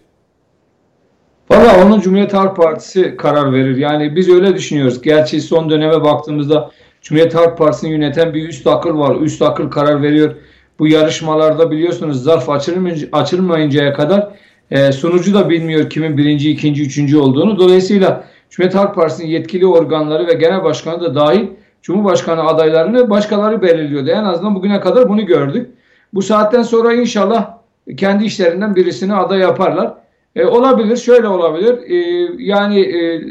[1.50, 3.78] Valla onun Cumhuriyet Halk Partisi karar verir.
[3.78, 5.02] Yani biz öyle düşünüyoruz.
[5.02, 6.72] Gerçi son döneme baktığımızda
[7.02, 9.16] Cumhuriyet Halk Partisi'ni yöneten bir üst akıl var.
[9.16, 10.36] Üst akıl karar veriyor.
[10.80, 14.28] Bu yarışmalarda biliyorsunuz zarf açılmayınca, açılmayıncaya kadar
[14.72, 17.60] e, sunucu da bilmiyor kimin birinci, ikinci, üçüncü olduğunu.
[17.60, 21.48] Dolayısıyla Cumhuriyet Halk Partisi'nin yetkili organları ve genel başkanı da dahil
[21.82, 24.10] Cumhurbaşkanı adaylarını başkaları belirliyordu.
[24.10, 25.70] En azından bugüne kadar bunu gördük.
[26.14, 27.58] Bu saatten sonra inşallah
[27.98, 29.94] kendi işlerinden birisini aday yaparlar.
[30.36, 31.78] E, olabilir, şöyle olabilir.
[31.90, 31.96] E,
[32.38, 33.22] yani e,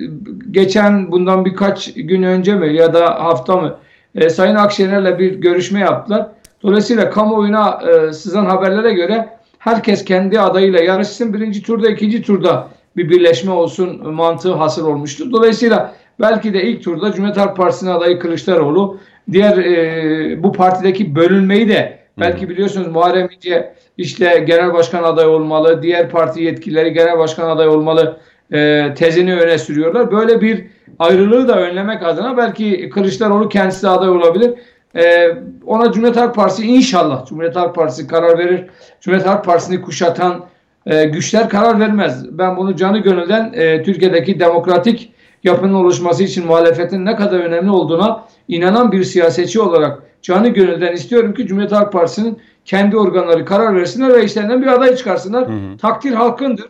[0.51, 3.77] geçen bundan birkaç gün önce mi ya da hafta mı
[4.15, 6.29] e, Sayın Akşener'le bir görüşme yaptılar.
[6.63, 9.29] Dolayısıyla kamuoyuna e, sızan haberlere göre
[9.59, 11.35] herkes kendi adayıyla yarışsın.
[11.35, 15.33] Birinci turda, ikinci turda bir birleşme olsun mantığı hasıl olmuştu.
[15.33, 18.99] Dolayısıyla belki de ilk turda Cumhuriyet Halk Partisi'nin adayı Kılıçdaroğlu,
[19.33, 25.83] diğer e, bu partideki bölünmeyi de belki biliyorsunuz Muharrem İnce işte genel başkan adayı olmalı,
[25.83, 28.19] diğer parti yetkilileri genel başkan adayı olmalı
[28.53, 30.13] e, tezini öne sürüyorlar.
[30.13, 30.65] Böyle bir
[30.99, 34.55] ayrılığı da önlemek adına belki Kılıçdaroğlu kendisi de aday olabilir.
[34.97, 35.29] E,
[35.67, 38.65] ona Cumhuriyet Halk Partisi inşallah Cumhuriyet Halk Partisi karar verir.
[39.01, 40.45] Cumhuriyet Halk Partisi'ni kuşatan
[40.87, 42.39] e, güçler karar vermez.
[42.39, 45.13] Ben bunu canı gönülden e, Türkiye'deki demokratik
[45.45, 51.35] yapının oluşması için muhalefetin ne kadar önemli olduğuna inanan bir siyasetçi olarak canı gönülden istiyorum
[51.35, 55.49] ki Cumhuriyet Halk Partisi'nin kendi organları karar versinler ve işlerinden bir aday çıkarsınlar.
[55.81, 56.69] Takdir halkındır.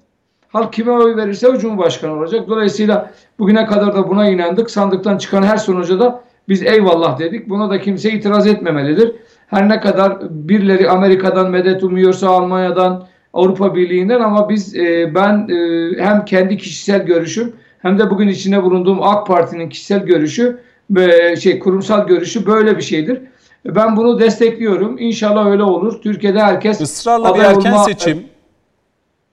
[0.48, 2.48] Halk kime oy verirse o Cumhurbaşkanı olacak.
[2.48, 4.70] Dolayısıyla bugüne kadar da buna inandık.
[4.70, 7.48] Sandıktan çıkan her sonuca da biz eyvallah dedik.
[7.48, 9.12] Buna da kimse itiraz etmemelidir.
[9.46, 15.90] Her ne kadar birileri Amerika'dan medet umuyorsa Almanya'dan, Avrupa Birliği'nden ama biz e, ben e,
[16.02, 20.58] hem kendi kişisel görüşüm hem de bugün içinde bulunduğum AK Parti'nin kişisel görüşü
[20.90, 23.20] ve şey kurumsal görüşü böyle bir şeydir.
[23.64, 24.98] Ben bunu destekliyorum.
[24.98, 26.02] İnşallah öyle olur.
[26.02, 28.24] Türkiye'de herkes Israrla bir erken olma- seçim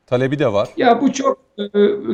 [0.08, 0.70] talebi de var.
[0.78, 1.68] Ya bu çok e,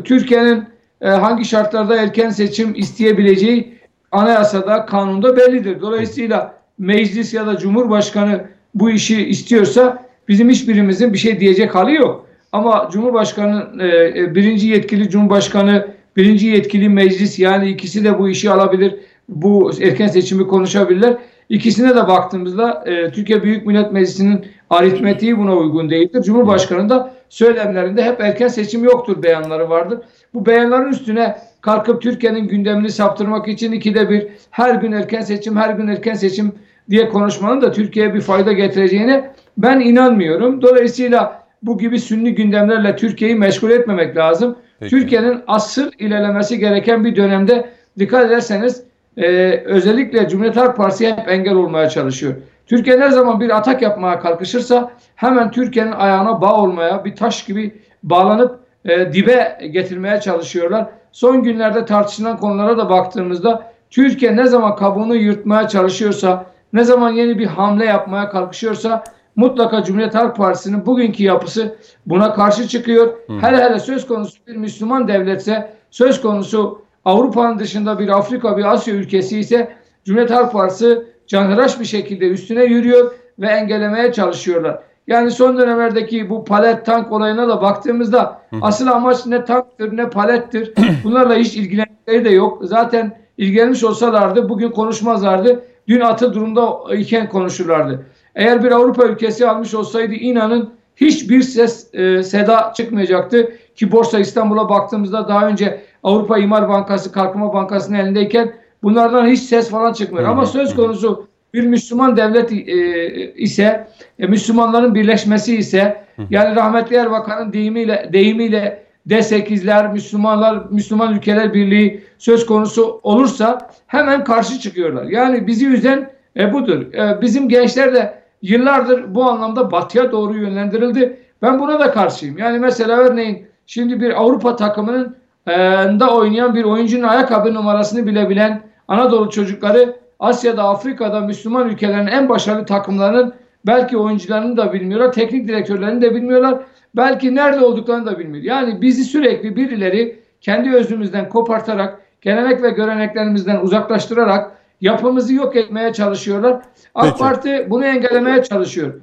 [0.03, 0.63] Türkiye'nin
[1.01, 3.74] e, hangi şartlarda erken seçim isteyebileceği
[4.15, 5.81] anayasada, kanunda bellidir.
[5.81, 12.25] Dolayısıyla meclis ya da cumhurbaşkanı bu işi istiyorsa bizim hiçbirimizin bir şey diyecek hali yok.
[12.51, 13.87] Ama Cumhurbaşkanı e,
[14.19, 18.95] e, birinci yetkili Cumhurbaşkanı birinci yetkili meclis yani ikisi de bu işi alabilir.
[19.29, 21.17] Bu erken seçimi konuşabilirler.
[21.49, 26.21] İkisine de baktığımızda e, Türkiye Büyük Millet Meclisi'nin aritmetiği buna uygun değildir.
[26.21, 29.99] Cumhurbaşkanı da söylemlerinde hep erken seçim yoktur beyanları vardır.
[30.33, 31.35] Bu beyanların üstüne
[31.65, 36.51] kalkıp Türkiye'nin gündemini saptırmak için ikide bir her gün erken seçim, her gün erken seçim
[36.89, 40.61] diye konuşmanın da Türkiye'ye bir fayda getireceğine ben inanmıyorum.
[40.61, 44.57] Dolayısıyla bu gibi sünni gündemlerle Türkiye'yi meşgul etmemek lazım.
[44.79, 47.69] Türkiye'nin asıl ilerlemesi gereken bir dönemde
[47.99, 48.83] dikkat ederseniz
[49.17, 49.27] e,
[49.65, 52.33] özellikle Cumhuriyet Halk Partisi hep engel olmaya çalışıyor.
[52.67, 57.75] Türkiye ne zaman bir atak yapmaya kalkışırsa hemen Türkiye'nin ayağına bağ olmaya bir taş gibi
[58.03, 60.87] bağlanıp e, dibe getirmeye çalışıyorlar.
[61.15, 67.39] Son günlerde tartışılan konulara da baktığımızda Türkiye ne zaman kabuğunu yırtmaya çalışıyorsa, ne zaman yeni
[67.39, 69.03] bir hamle yapmaya kalkışıyorsa
[69.35, 71.75] mutlaka Cumhuriyet Halk Partisi'nin bugünkü yapısı
[72.05, 73.07] buna karşı çıkıyor.
[73.27, 73.33] Hı.
[73.41, 78.93] Hele hele söz konusu bir Müslüman devletse, söz konusu Avrupa'nın dışında bir Afrika, bir Asya
[78.93, 79.71] ülkesi ise
[80.05, 84.79] Cumhuriyet Halk Partisi canhıraş bir şekilde üstüne yürüyor ve engellemeye çalışıyorlar.
[85.07, 88.57] Yani son dönemlerdeki bu palet tank olayına da baktığımızda Hı.
[88.61, 90.73] asıl amaç ne tanktır ne palettir.
[91.03, 92.59] Bunlarla hiç ilgilenmeleri de yok.
[92.61, 95.63] Zaten ilgilenmiş olsalardı bugün konuşmazlardı.
[95.87, 98.05] Dün atı durumda iken konuşurlardı.
[98.35, 103.51] Eğer bir Avrupa ülkesi almış olsaydı inanın hiçbir ses e, seda çıkmayacaktı.
[103.75, 108.53] Ki Borsa İstanbul'a baktığımızda daha önce Avrupa İmar Bankası, Kalkınma Bankası'nın elindeyken
[108.83, 110.29] bunlardan hiç ses falan çıkmıyor.
[110.29, 113.87] Ama söz konusu bir Müslüman devlet e, ise,
[114.19, 122.45] e, Müslümanların birleşmesi ise, yani rahmetli Erbakan'ın deyimiyle, deyimiyle D8'ler, Müslümanlar, Müslüman Ülkeler Birliği söz
[122.45, 125.03] konusu olursa hemen karşı çıkıyorlar.
[125.03, 126.93] Yani bizi üzen e, budur.
[126.93, 131.19] E, bizim gençler de yıllardır bu anlamda batıya doğru yönlendirildi.
[131.41, 132.37] Ben buna da karşıyım.
[132.37, 135.15] Yani mesela örneğin şimdi bir Avrupa takımının
[135.47, 135.53] e,
[135.99, 139.95] da oynayan bir oyuncunun ayakkabı numarasını bile bilen Anadolu çocukları
[140.25, 143.33] Asya'da, Afrika'da Müslüman ülkelerin en başarılı takımlarının
[143.65, 146.59] belki oyuncularını da bilmiyorlar, teknik direktörlerini de bilmiyorlar.
[146.95, 148.43] Belki nerede olduklarını da bilmiyor.
[148.43, 156.61] Yani bizi sürekli birileri kendi özümüzden kopartarak, gelenek ve göreneklerimizden uzaklaştırarak yapımızı yok etmeye çalışıyorlar.
[156.95, 157.17] AK Peki.
[157.17, 158.93] Parti bunu engellemeye çalışıyor.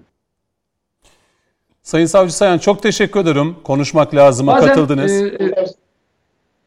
[1.83, 3.57] Sayın Savcı Sayan çok teşekkür ederim.
[3.65, 5.13] Konuşmak lazıma Bazen, katıldınız.
[5.13, 5.55] E, e,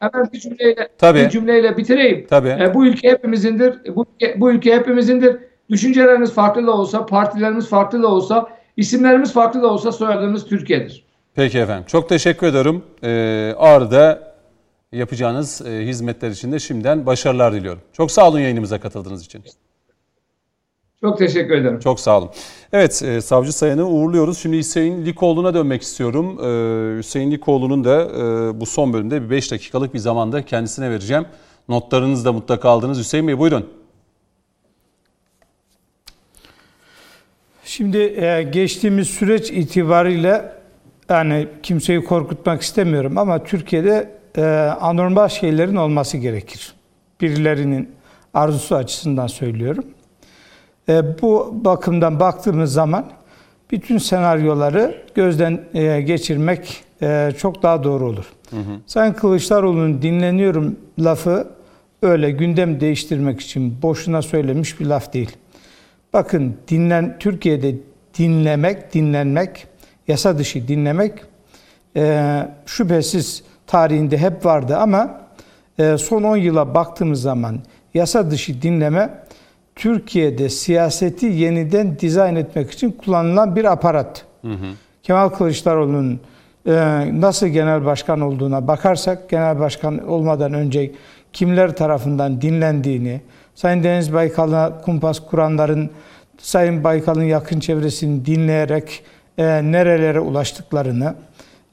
[0.00, 1.18] hemen bir cümleyle, Tabii.
[1.18, 2.26] bir cümleyle bitireyim.
[2.30, 2.48] Tabii.
[2.48, 3.96] E, bu ülke hepimizindir.
[3.96, 5.36] Bu ülke, bu ülke hepimizindir.
[5.70, 11.04] Düşüncelerimiz farklı da olsa, partilerimiz farklı da olsa, isimlerimiz farklı da olsa soyadımız Türkiye'dir.
[11.34, 11.84] Peki efendim.
[11.88, 12.82] Çok teşekkür ederim.
[13.02, 14.34] Ee, Ağrı'da
[14.92, 17.80] yapacağınız e, hizmetler için de şimdiden başarılar diliyorum.
[17.92, 19.44] Çok sağ olun yayınımıza katıldığınız için.
[21.00, 21.78] Çok teşekkür ederim.
[21.78, 22.30] Çok sağ olun.
[22.72, 24.38] Evet, e, Savcı Sayan'ı uğurluyoruz.
[24.38, 26.38] Şimdi Hüseyin Likoğlu'na dönmek istiyorum.
[26.40, 31.26] E, Hüseyin Likoğlu'nun da e, bu son bölümde bir 5 dakikalık bir zamanda kendisine vereceğim.
[31.68, 32.98] Notlarınızı da mutlaka aldınız.
[32.98, 33.66] Hüseyin Bey buyurun.
[37.64, 40.52] Şimdi e, geçtiğimiz süreç itibariyle
[41.08, 44.42] yani kimseyi korkutmak istemiyorum ama Türkiye'de e,
[44.80, 46.74] anormal şeylerin olması gerekir.
[47.20, 47.90] Birilerinin
[48.34, 49.84] arzusu açısından söylüyorum.
[50.88, 53.04] E, bu bakımdan baktığımız zaman
[53.70, 58.24] bütün senaryoları gözden e, geçirmek e, çok daha doğru olur.
[58.50, 58.80] Hı hı.
[58.86, 61.48] Sayın Kılıçdaroğlu'nun dinleniyorum lafı
[62.02, 65.36] öyle gündem değiştirmek için boşuna söylemiş bir laf değil.
[66.12, 67.74] Bakın dinlen Türkiye'de
[68.18, 69.66] dinlemek, dinlenmek,
[70.08, 71.12] yasa dışı dinlemek
[71.96, 75.20] e, şüphesiz tarihinde hep vardı ama
[75.78, 77.58] e, son 10 yıla baktığımız zaman
[77.94, 79.25] yasa dışı dinleme
[79.76, 84.24] Türkiye'de siyaseti yeniden dizayn etmek için kullanılan bir aparat.
[84.42, 84.66] Hı hı.
[85.02, 86.20] Kemal Kılıçdaroğlu'nun
[86.66, 86.72] e,
[87.20, 90.92] nasıl genel başkan olduğuna bakarsak, genel başkan olmadan önce
[91.32, 93.20] kimler tarafından dinlendiğini,
[93.54, 95.90] Sayın Deniz Baykal'a kumpas kuranların
[96.38, 99.04] Sayın Baykal'ın yakın çevresini dinleyerek
[99.38, 101.14] e, nerelere ulaştıklarını,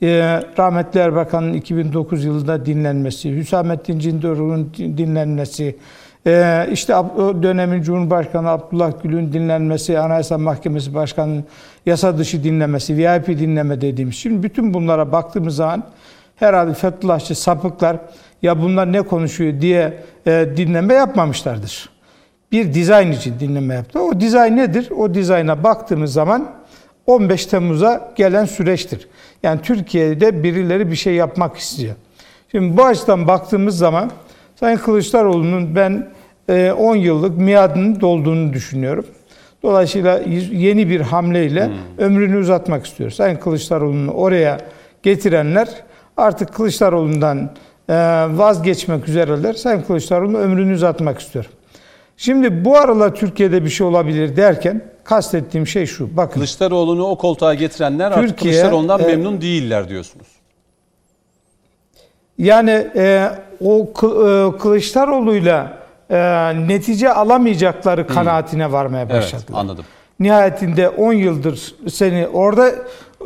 [0.02, 0.08] e,
[0.58, 5.76] rahmetli Erbakan'ın 2009 yılında dinlenmesi, Hüsamettin Cindoruk'un dinlenmesi,
[6.28, 11.44] e, işte o dönemin Cumhurbaşkanı Abdullah Gül'ün dinlenmesi, Anayasa Mahkemesi Başkanı'nın
[11.86, 14.16] yasa dışı dinlemesi, VIP dinleme dediğimiz.
[14.16, 15.84] Şimdi bütün bunlara baktığımız zaman
[16.36, 17.98] herhalde Fethullahçı sapıklar
[18.42, 21.90] ya bunlar ne konuşuyor diye e, dinleme yapmamışlardır.
[22.52, 24.00] Bir dizayn için dinleme yaptı.
[24.00, 24.92] O dizayn nedir?
[24.98, 26.52] O dizayna baktığımız zaman
[27.08, 29.08] 15 Temmuz'a gelen süreçtir.
[29.44, 31.96] Yani Türkiye'de birileri bir şey yapmak istiyor.
[32.52, 34.12] Şimdi bu açıdan baktığımız zaman
[34.60, 36.10] Sayın Kılıçdaroğlu'nun ben
[36.50, 39.06] 10 e, yıllık miadının dolduğunu düşünüyorum.
[39.64, 40.22] Dolayısıyla
[40.52, 41.74] yeni bir hamleyle hmm.
[41.98, 43.12] ömrünü uzatmak istiyor.
[43.12, 44.58] Sayın Kılıçdaroğlu'nu oraya
[45.04, 45.70] getirenler
[46.18, 47.50] artık Kılıçdaroğlu'ndan
[47.90, 47.94] e,
[48.32, 49.54] vazgeçmek üzereler.
[49.54, 51.46] Sayın Kılıçdaroğlu ömrünü uzatmak istiyor.
[52.18, 56.18] Şimdi bu aralar Türkiye'de bir şey olabilir derken kastettiğim şey şu.
[56.18, 56.34] Bakın.
[56.34, 60.28] Kılıçdaroğlu'nu o koltuğa getirenler Türkiye, artık Kılıçdaroğlu'ndan e, memnun değiller diyorsunuz.
[62.38, 63.30] Yani e,
[63.62, 65.78] o e, Kılıçdaroğlu'yla
[66.10, 66.18] e,
[66.68, 69.46] netice alamayacakları kanaatine varmaya başladılar.
[69.50, 69.86] Evet, anladım.
[70.20, 72.72] Nihayetinde 10 yıldır seni orada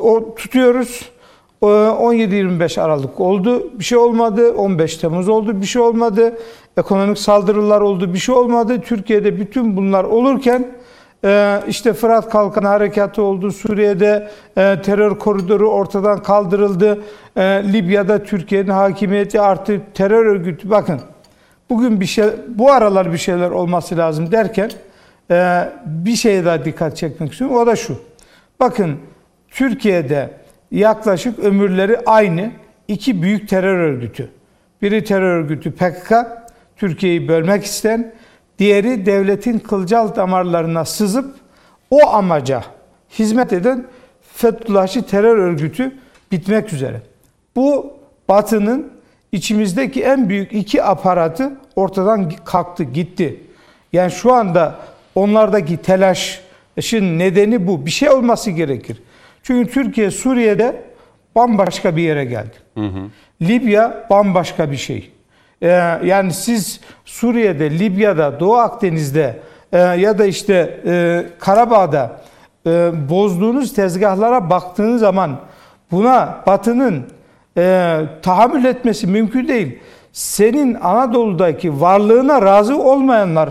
[0.01, 1.09] o tutuyoruz.
[1.61, 3.79] 17-25 Aralık oldu.
[3.79, 4.53] Bir şey olmadı.
[4.53, 5.61] 15 Temmuz oldu.
[5.61, 6.38] Bir şey olmadı.
[6.77, 8.13] Ekonomik saldırılar oldu.
[8.13, 8.81] Bir şey olmadı.
[8.81, 10.67] Türkiye'de bütün bunlar olurken
[11.68, 13.52] işte Fırat Kalkan Harekatı oldu.
[13.52, 17.03] Suriye'de e, terör koridoru ortadan kaldırıldı.
[17.35, 17.41] E,
[17.73, 19.81] Libya'da Türkiye'nin hakimiyeti arttı.
[19.94, 21.02] Terör örgütü bakın
[21.69, 24.72] bugün bir şey bu aralar bir şeyler olması lazım derken
[25.85, 27.57] bir şeye daha dikkat çekmek istiyorum.
[27.57, 27.98] O da şu.
[28.60, 28.98] Bakın
[29.49, 30.30] Türkiye'de
[30.72, 32.52] yaklaşık ömürleri aynı
[32.88, 34.30] iki büyük terör örgütü.
[34.81, 36.14] Biri terör örgütü PKK,
[36.77, 38.14] Türkiye'yi bölmek isteyen,
[38.59, 41.35] diğeri devletin kılcal damarlarına sızıp
[41.89, 42.63] o amaca
[43.19, 43.85] hizmet eden
[44.34, 45.95] Fethullahçı terör örgütü
[46.31, 47.01] bitmek üzere.
[47.55, 47.93] Bu
[48.29, 48.91] Batı'nın
[49.31, 53.43] içimizdeki en büyük iki aparatı ortadan kalktı, gitti.
[53.93, 54.75] Yani şu anda
[55.15, 57.85] onlardaki telaşın nedeni bu.
[57.85, 59.01] Bir şey olması gerekir.
[59.43, 60.84] Çünkü Türkiye Suriye'de
[61.35, 62.55] bambaşka bir yere geldi.
[62.73, 63.09] Hı hı.
[63.41, 65.11] Libya bambaşka bir şey.
[65.61, 65.67] Ee,
[66.03, 69.39] yani siz Suriye'de, Libya'da, Doğu Akdeniz'de
[69.71, 72.11] e, ya da işte e, Karabağ'da
[72.67, 75.38] e, bozduğunuz tezgahlara baktığınız zaman
[75.91, 77.05] buna Batı'nın
[78.21, 79.79] tahammül etmesi mümkün değil.
[80.11, 83.49] Senin Anadolu'daki varlığına razı olmayanlar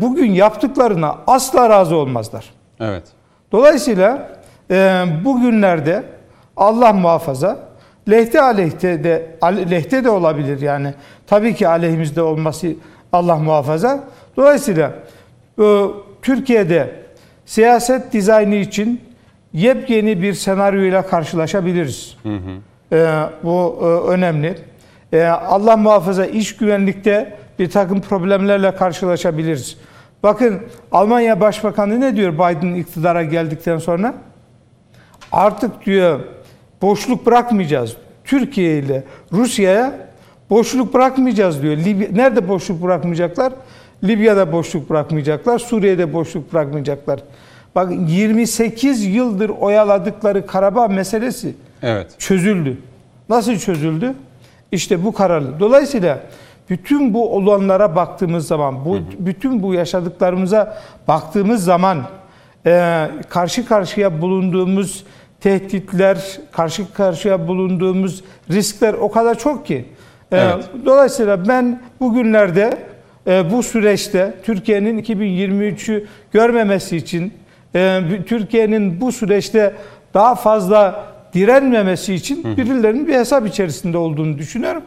[0.00, 2.50] bugün yaptıklarına asla razı olmazlar.
[2.80, 3.02] Evet.
[3.52, 4.28] Dolayısıyla
[5.24, 6.04] bugünlerde
[6.56, 7.67] Allah muhafaza
[8.10, 9.36] lehte aleyhte de
[9.70, 10.94] lehte de olabilir yani.
[11.26, 12.68] Tabii ki aleyhimizde olması
[13.12, 14.04] Allah muhafaza.
[14.36, 14.92] Dolayısıyla
[15.62, 15.84] e,
[16.22, 16.90] Türkiye'de
[17.46, 19.00] siyaset dizaynı için
[19.52, 22.16] yepyeni bir senaryoyla karşılaşabiliriz.
[22.22, 22.96] Hı hı.
[22.96, 24.58] E, bu e, önemli.
[25.12, 29.76] E, Allah muhafaza iş güvenlikte bir takım problemlerle karşılaşabiliriz.
[30.22, 30.60] Bakın
[30.92, 34.14] Almanya Başbakanı ne diyor Biden iktidara geldikten sonra?
[35.32, 36.20] Artık diyor
[36.82, 37.96] boşluk bırakmayacağız.
[38.24, 39.92] Türkiye ile Rusya'ya
[40.50, 41.76] boşluk bırakmayacağız diyor.
[41.76, 43.52] Libya, nerede boşluk bırakmayacaklar?
[44.04, 45.58] Libya'da boşluk bırakmayacaklar.
[45.58, 47.20] Suriye'de boşluk bırakmayacaklar.
[47.74, 52.06] Bak 28 yıldır oyaladıkları Karabağ meselesi evet.
[52.18, 52.76] çözüldü.
[53.28, 54.14] Nasıl çözüldü?
[54.72, 55.60] İşte bu kararlı.
[55.60, 56.20] Dolayısıyla
[56.70, 61.98] bütün bu olanlara baktığımız zaman, bu bütün bu yaşadıklarımıza baktığımız zaman
[62.66, 65.04] e, karşı karşıya bulunduğumuz
[65.40, 69.84] tehditler, karşı karşıya bulunduğumuz riskler o kadar çok ki.
[70.32, 70.64] E, evet.
[70.84, 72.78] Dolayısıyla ben bugünlerde
[73.26, 77.32] e, bu süreçte Türkiye'nin 2023'ü görmemesi için,
[77.74, 79.74] e, Türkiye'nin bu süreçte
[80.14, 81.04] daha fazla
[81.34, 84.82] direnmemesi için birilerinin bir hesap içerisinde olduğunu düşünüyorum.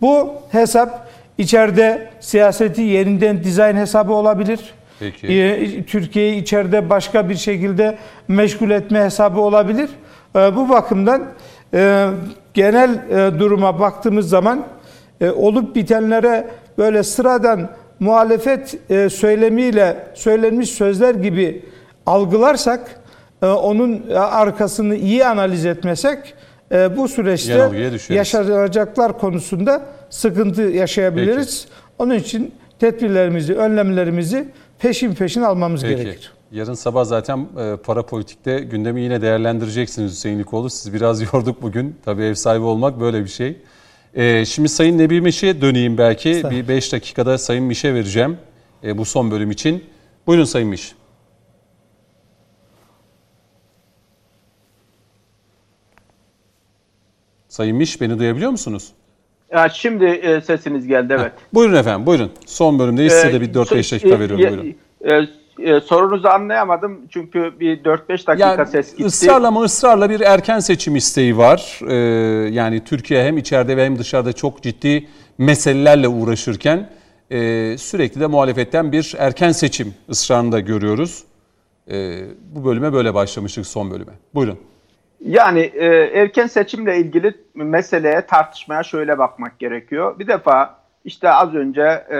[0.00, 1.08] Bu hesap
[1.38, 4.60] içeride siyaseti yerinden dizayn hesabı olabilir.
[5.00, 5.84] Peki.
[5.86, 7.98] Türkiye'yi içeride başka bir şekilde
[8.28, 9.90] meşgul etme hesabı olabilir.
[10.36, 11.24] Ee, bu bakımdan
[11.74, 12.08] e,
[12.54, 14.66] genel e, duruma baktığımız zaman
[15.20, 18.78] e, olup bitenlere böyle sıradan muhalefet
[19.12, 21.62] söylemiyle söylenmiş sözler gibi
[22.06, 23.00] algılarsak
[23.42, 26.34] onun arkasını iyi analiz etmesek
[26.96, 27.70] bu süreçte
[28.08, 31.66] yaşanacaklar konusunda sıkıntı yaşayabiliriz.
[31.68, 31.74] Peki.
[31.98, 34.48] Onun için tedbirlerimizi, önlemlerimizi
[34.84, 35.96] peşin peşin almamız Peki.
[35.96, 36.32] gerekir.
[36.52, 40.70] Yarın sabah zaten e, para politikte gündemi yine değerlendireceksiniz Hüseyin Likoğlu.
[40.70, 41.96] Siz biraz yorduk bugün.
[42.04, 43.56] Tabii ev sahibi olmak böyle bir şey.
[44.14, 46.34] E, şimdi Sayın Nebi Miş'e döneyim belki.
[46.34, 46.50] Sağ.
[46.50, 48.38] Bir 5 dakikada Sayın Miş'e vereceğim
[48.84, 49.84] e, bu son bölüm için.
[50.26, 50.94] Buyurun Sayın Miş.
[57.48, 58.92] Sayın Miş beni duyabiliyor musunuz?
[59.54, 61.32] Ya şimdi e, sesiniz geldi evet.
[61.32, 62.30] Ha, buyurun efendim buyurun.
[62.46, 64.74] Son bölümdeyiz size de bir 4-5 e, dakika veriyorum buyurun.
[65.04, 65.26] E,
[65.58, 69.04] e, sorunuzu anlayamadım çünkü bir 4-5 dakika yani, ses gitti.
[69.04, 71.80] Israrla mı ısrarla bir erken seçim isteği var.
[71.88, 71.94] Ee,
[72.50, 75.06] yani Türkiye hem içeride ve hem dışarıda çok ciddi
[75.38, 76.90] meselelerle uğraşırken
[77.30, 77.38] e,
[77.78, 81.24] sürekli de muhalefetten bir erken seçim ısrarını da görüyoruz.
[81.90, 82.20] E,
[82.54, 84.12] bu bölüme böyle başlamıştık son bölüme.
[84.34, 84.58] Buyurun.
[85.24, 85.86] Yani e,
[86.20, 90.18] erken seçimle ilgili meseleye tartışmaya şöyle bakmak gerekiyor.
[90.18, 92.18] Bir defa işte az önce e,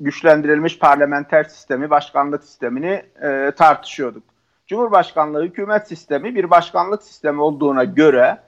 [0.00, 4.22] güçlendirilmiş parlamenter sistemi, başkanlık sistemini e, tartışıyorduk.
[4.66, 8.38] Cumhurbaşkanlığı hükümet sistemi bir başkanlık sistemi olduğuna göre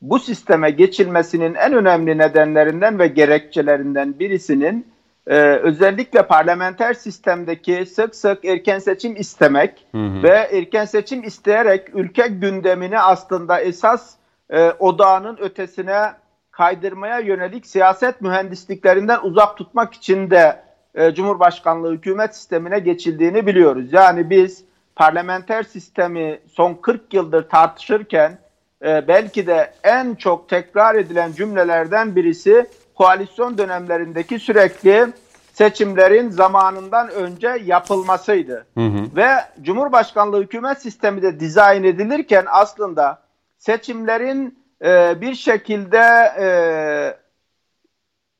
[0.00, 4.86] bu sisteme geçilmesinin en önemli nedenlerinden ve gerekçelerinden birisinin
[5.26, 10.22] e, özellikle parlamenter sistemdeki sık sık erken seçim istemek hı hı.
[10.22, 14.14] ve erken seçim isteyerek ülke gündemini aslında esas
[14.50, 16.12] e, odağının ötesine
[16.50, 20.62] kaydırmaya yönelik siyaset mühendisliklerinden uzak tutmak için de
[20.94, 23.92] e, Cumhurbaşkanlığı hükümet sistemine geçildiğini biliyoruz.
[23.92, 24.64] Yani biz
[24.96, 28.38] parlamenter sistemi son 40 yıldır tartışırken
[28.84, 32.66] e, belki de en çok tekrar edilen cümlelerden birisi
[32.96, 35.12] koalisyon dönemlerindeki sürekli
[35.52, 38.66] seçimlerin zamanından önce yapılmasıydı.
[38.74, 39.16] Hı hı.
[39.16, 39.28] Ve
[39.62, 43.22] Cumhurbaşkanlığı hükümet sistemi de dizayn edilirken aslında
[43.58, 46.46] seçimlerin e, bir şekilde e,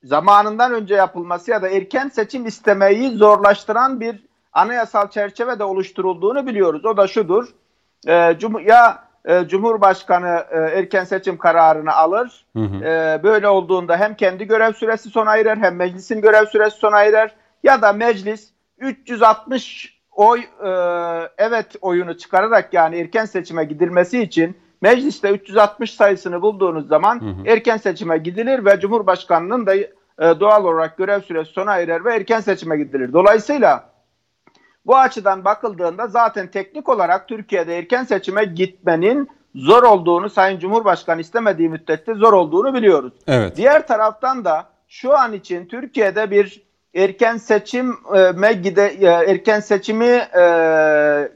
[0.03, 6.85] zamanından önce yapılması ya da erken seçim istemeyi zorlaştıran bir anayasal çerçeve de oluşturulduğunu biliyoruz.
[6.85, 7.49] O da şudur.
[8.07, 12.45] E, cum ya e, Cumhurbaşkanı e, erken seçim kararını alır.
[12.57, 12.85] Hı hı.
[12.85, 17.35] E, böyle olduğunda hem kendi görev süresi sona erer hem meclisin görev süresi sona erer.
[17.63, 20.71] Ya da meclis 360 oy e,
[21.39, 27.47] evet oyunu çıkararak yani erken seçime gidilmesi için mecliste 360 sayısını bulduğunuz zaman hı hı.
[27.47, 29.87] erken seçime gidilir ve Cumhurbaşkanının da e,
[30.19, 33.13] doğal olarak görev süresi sona erer ve erken seçime gidilir.
[33.13, 33.96] Dolayısıyla
[34.87, 41.69] bu açıdan bakıldığında zaten teknik olarak Türkiye'de erken seçime gitmenin zor olduğunu Sayın Cumhurbaşkanı istemediği
[41.69, 43.13] müddetçe zor olduğunu biliyoruz.
[43.27, 43.57] Evet.
[43.57, 50.43] Diğer taraftan da şu an için Türkiye'de bir erken seçime gide e, erken seçimi e,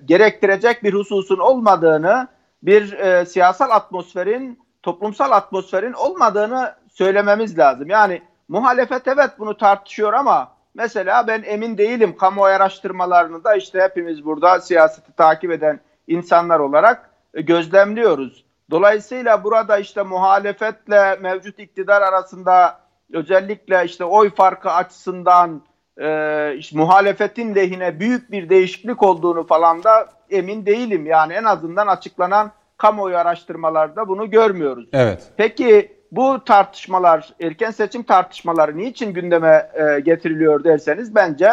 [0.05, 2.29] gerektirecek bir hususun olmadığını,
[2.63, 7.89] bir e, siyasal atmosferin, toplumsal atmosferin olmadığını söylememiz lazım.
[7.89, 14.25] Yani muhalefet evet bunu tartışıyor ama Mesela ben emin değilim kamuoyu araştırmalarını da işte hepimiz
[14.25, 18.45] burada siyaseti takip eden insanlar olarak e, gözlemliyoruz.
[18.71, 22.81] Dolayısıyla burada işte muhalefetle mevcut iktidar arasında
[23.13, 25.63] özellikle işte oy farkı açısından
[26.01, 31.07] e, işte muhalefetin lehine büyük bir değişiklik olduğunu falan da emin değilim.
[31.07, 34.89] Yani en azından açıklanan kamuoyu araştırmalarda bunu görmüyoruz.
[34.93, 35.23] Evet.
[35.37, 41.51] Peki bu tartışmalar, erken seçim tartışmaları niçin gündeme e, getiriliyor derseniz bence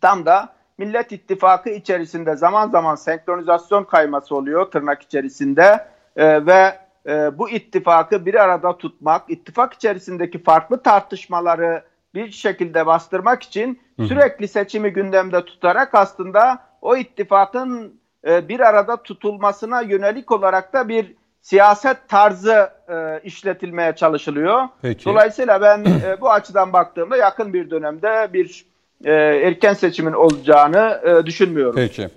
[0.00, 5.86] tam da Millet İttifakı içerisinde zaman zaman senkronizasyon kayması oluyor tırnak içerisinde
[6.16, 11.82] e, ve e, bu ittifakı bir arada tutmak, ittifak içerisindeki farklı tartışmaları
[12.14, 19.80] bir şekilde bastırmak için sürekli seçimi gündemde tutarak aslında o ittifakın e, bir arada tutulmasına
[19.80, 21.14] yönelik olarak da bir
[21.44, 24.68] siyaset tarzı e, işletilmeye çalışılıyor.
[24.82, 25.04] Peki.
[25.04, 28.64] Dolayısıyla ben e, bu açıdan baktığımda yakın bir dönemde bir
[29.04, 29.12] e,
[29.46, 31.76] erken seçimin olacağını e, düşünmüyorum.
[31.76, 32.08] Peki.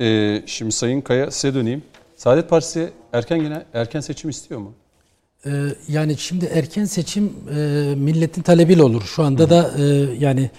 [0.00, 1.82] E, şimdi Sayın Kaya size döneyim.
[2.16, 4.74] Saadet Partisi erken yine erken seçim istiyor mu?
[5.46, 5.50] Ee,
[5.88, 7.58] yani şimdi erken seçim e,
[7.96, 9.02] milletin talebiyle olur.
[9.02, 9.50] Şu anda Hı.
[9.50, 9.82] da e,
[10.18, 10.50] yani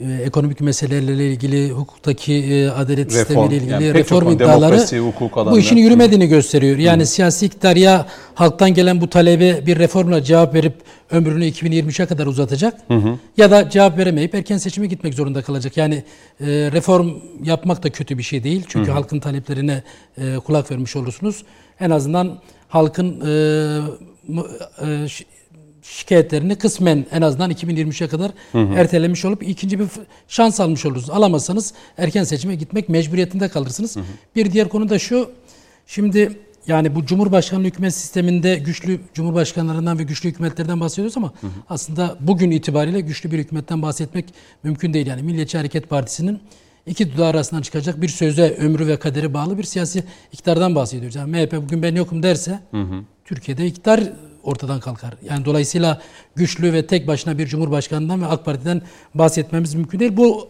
[0.00, 5.76] e, ekonomik meselelerle ilgili, hukuktaki e, adalet reform, sistemiyle ilgili yani reform iddiaları bu işin
[5.76, 6.78] yürümediğini gösteriyor.
[6.78, 7.06] Yani Hı.
[7.06, 10.74] siyasi iktidar ya halktan gelen bu talebe bir reformla cevap verip
[11.10, 13.18] ömrünü 2023'e kadar uzatacak hı hı.
[13.36, 15.76] ya da cevap veremeyip erken seçime gitmek zorunda kalacak.
[15.76, 15.94] Yani
[16.40, 17.10] e, reform
[17.44, 18.64] yapmak da kötü bir şey değil.
[18.68, 18.94] Çünkü hı hı.
[18.94, 19.82] halkın taleplerine
[20.18, 21.44] e, kulak vermiş olursunuz.
[21.80, 23.30] En azından halkın e,
[24.82, 25.06] e,
[25.90, 28.74] şikayetlerini kısmen en azından 2023'e kadar hı hı.
[28.74, 29.86] ertelemiş olup ikinci bir
[30.28, 31.10] şans almış olursunuz.
[31.10, 33.96] Alamazsanız erken seçime gitmek mecburiyetinde kalırsınız.
[33.96, 34.04] Hı hı.
[34.36, 35.30] Bir diğer konu da şu.
[35.86, 41.50] Şimdi yani bu Cumhurbaşkanlığı hükümet sisteminde güçlü cumhurbaşkanlarından ve güçlü hükümetlerden bahsediyoruz ama hı hı.
[41.68, 44.24] aslında bugün itibariyle güçlü bir hükümetten bahsetmek
[44.62, 45.06] mümkün değil.
[45.06, 46.40] Yani Milliyetçi Hareket Partisi'nin
[46.86, 51.16] iki dudağı arasından çıkacak bir söze ömrü ve kaderi bağlı bir siyasi iktidardan bahsediyoruz.
[51.16, 53.02] Yani MHP bugün ben yokum derse hı hı.
[53.24, 54.12] Türkiye'de iktidar
[54.46, 55.14] ortadan kalkar.
[55.28, 56.00] Yani dolayısıyla
[56.34, 58.82] güçlü ve tek başına bir cumhurbaşkanından ve AK Parti'den
[59.14, 60.16] bahsetmemiz mümkün değil.
[60.16, 60.48] Bu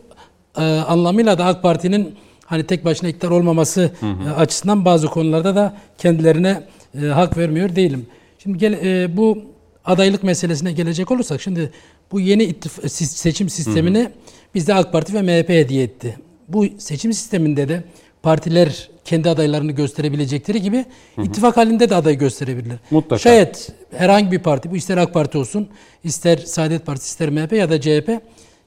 [0.58, 2.14] e, anlamıyla da AK Parti'nin
[2.44, 4.28] hani tek başına iktidar olmaması hı hı.
[4.28, 6.62] E, açısından bazı konularda da kendilerine
[7.02, 8.06] e, hak vermiyor değilim.
[8.38, 9.38] Şimdi gel, e, bu
[9.84, 11.70] adaylık meselesine gelecek olursak şimdi
[12.12, 14.10] bu yeni ittif- seçim sistemini
[14.54, 16.18] bizde AK Parti ve MHP hediye etti.
[16.48, 17.84] Bu seçim sisteminde de
[18.26, 20.84] partiler kendi adaylarını gösterebilecekleri gibi
[21.16, 21.26] hı hı.
[21.26, 22.76] ittifak halinde de aday gösterebilirler.
[22.90, 23.18] Mutlaka.
[23.18, 25.68] Şayet herhangi bir parti, bu ister AK Parti olsun,
[26.04, 28.10] ister Saadet Partisi, ister MHP ya da CHP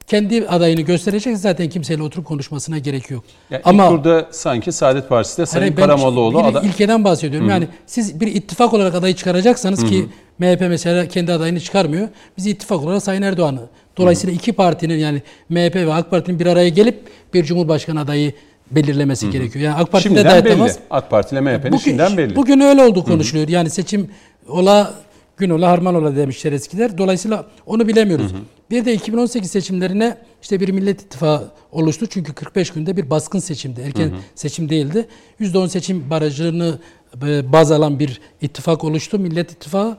[0.06, 3.24] kendi adayını gösterecek zaten kimseyle oturup konuşmasına gerek yok.
[3.50, 6.66] Yani Ama ilk burada sanki Saadet Partisi de Sayın Karamollaoğlu aday...
[6.66, 7.48] ilkeden bahsediyorum.
[7.48, 7.54] Hı-hı.
[7.54, 9.88] Yani siz bir ittifak olarak adayı çıkaracaksanız Hı-hı.
[9.88, 10.06] ki
[10.38, 12.08] MHP mesela kendi adayını çıkarmıyor.
[12.36, 13.60] Biz ittifak olarak Sayın Erdoğan'ı
[13.96, 17.00] Dolayısıyla iki partinin yani MHP ve AK Parti'nin bir araya gelip
[17.34, 18.32] bir Cumhurbaşkanı adayı
[18.70, 19.64] belirlemesi gerekiyor.
[19.64, 20.44] Yani AK Parti'de Şimdiden belli.
[20.44, 20.78] dayatamaz.
[20.90, 22.36] AK Parti ile MHP'nin Bugün, şimdiden belli.
[22.36, 23.48] bugün öyle olduğu konuşuluyor.
[23.48, 24.10] Yani seçim
[24.48, 24.94] ola
[25.36, 26.98] gün ola harman ola demişler eskiler.
[26.98, 28.32] Dolayısıyla onu bilemiyoruz.
[28.70, 32.06] Bir de 2018 seçimlerine işte bir Millet İttifakı oluştu.
[32.06, 33.80] Çünkü 45 günde bir baskın seçimdi.
[33.80, 35.06] Erken seçim değildi.
[35.40, 36.78] %10 seçim barajını
[37.26, 39.18] e, baz alan bir ittifak oluştu.
[39.18, 39.96] Millet İttifakı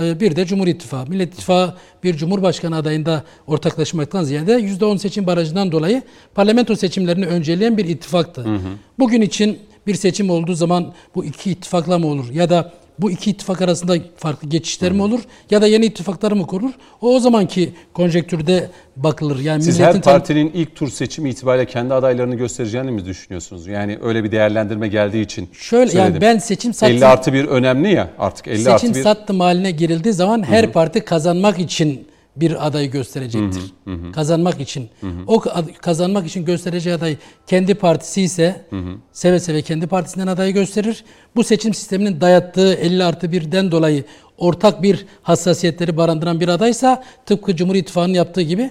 [0.00, 1.10] bir de Cumhur İttifakı.
[1.10, 1.74] Millet İttifakı
[2.04, 6.02] bir Cumhurbaşkanı adayında ortaklaşmaktan ziyade %10 seçim barajından dolayı
[6.34, 8.46] parlamento seçimlerini önceleyen bir ittifaktı.
[8.98, 13.30] Bugün için bir seçim olduğu zaman bu iki ittifakla mı olur ya da bu iki
[13.30, 15.20] ittifak arasında farklı geçişler mi olur
[15.50, 16.72] ya da yeni ittifaklar mı kurulur?
[17.00, 19.38] O o zamanki konjektürde bakılır.
[19.38, 23.66] Yani Siz milletin her partinin ilk tur seçimi itibariyle kendi adaylarını göstereceğini mi düşünüyorsunuz?
[23.66, 26.12] Yani öyle bir değerlendirme geldiği için şöyle söyledim.
[26.12, 29.02] yani ben seçim sattım 50 artı 1 önemli ya artık 50 artı seçim 1.
[29.02, 32.06] sattım haline girildiği zaman her parti kazanmak için
[32.36, 33.62] bir adayı gösterecektir.
[34.12, 34.88] Kazanmak için.
[35.26, 38.66] O ad- kazanmak için göstereceği aday kendi partisi ise
[39.12, 41.04] seve seve kendi partisinden adayı gösterir.
[41.36, 44.04] Bu seçim sisteminin dayattığı 50 artı 1'den dolayı
[44.38, 48.70] ortak bir hassasiyetleri barındıran bir adaysa tıpkı Cumhur İttifakı'nın yaptığı gibi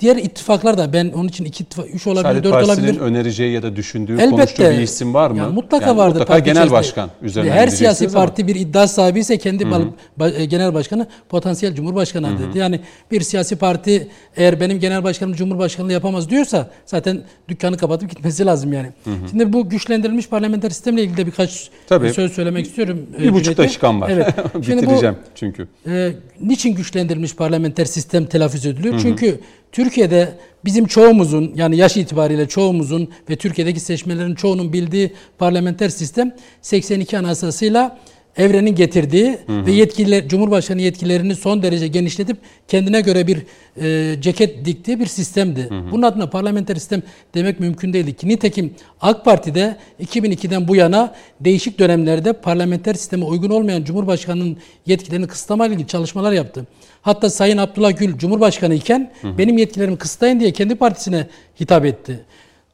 [0.00, 3.00] diğer ittifaklar da ben onun için iki ittifak, üç olabilir, Saadet dört Partisi'nin olabilir.
[3.00, 4.30] önereceği ya da düşündüğü, Elbette.
[4.30, 5.38] konuştuğu bir isim var mı?
[5.38, 6.20] Yani mutlaka Yani vardır.
[6.20, 6.72] Mutlaka genel içerisinde.
[6.78, 8.14] başkan üzerinden Her siyasi ama.
[8.14, 9.86] parti bir iddia sahibi ise kendi bal-
[10.20, 12.54] ba- e, genel başkanı potansiyel cumhurbaşkanı adayıdır.
[12.58, 18.46] Yani bir siyasi parti eğer benim genel başkanım cumhurbaşkanlığı yapamaz diyorsa zaten dükkanı kapatıp gitmesi
[18.46, 18.88] lazım yani.
[19.30, 22.10] Şimdi bu güçlendirilmiş parlamenter sistemle ilgili de birkaç Tabii.
[22.12, 23.06] söz söylemek istiyorum.
[23.18, 24.10] e, Bir buçuk dakikam var.
[24.10, 24.34] Evet.
[24.66, 25.68] Şimdi bu Bitireceğim çünkü.
[25.86, 28.98] e, niçin güçlendirilmiş parlamenter sistem telaffuz ediliyor?
[29.02, 29.40] Çünkü
[29.72, 30.34] Türkiye'de
[30.64, 37.98] bizim çoğumuzun yani yaş itibariyle çoğumuzun ve Türkiye'deki seçmenlerin çoğunun bildiği parlamenter sistem 82 anayasasıyla
[38.36, 42.36] evrenin getirdiği ve yetkililer Cumhurbaşkanı yetkilerini son derece genişletip
[42.68, 43.38] kendine göre bir
[43.82, 45.68] e, ceket diktiği bir sistemdi.
[45.92, 47.02] Bunun adına parlamenter sistem
[47.34, 48.28] demek mümkün değildi ki.
[48.28, 54.56] Nitekim AK Parti'de 2002'den bu yana değişik dönemlerde parlamenter sisteme uygun olmayan Cumhurbaşkanı'nın
[54.86, 56.66] yetkilerini kısıtlamayla ilgili çalışmalar yaptı.
[57.06, 61.26] Hatta Sayın Abdullah Gül Cumhurbaşkanı iken benim yetkilerimi kısıtlayın diye kendi partisine
[61.60, 62.24] hitap etti.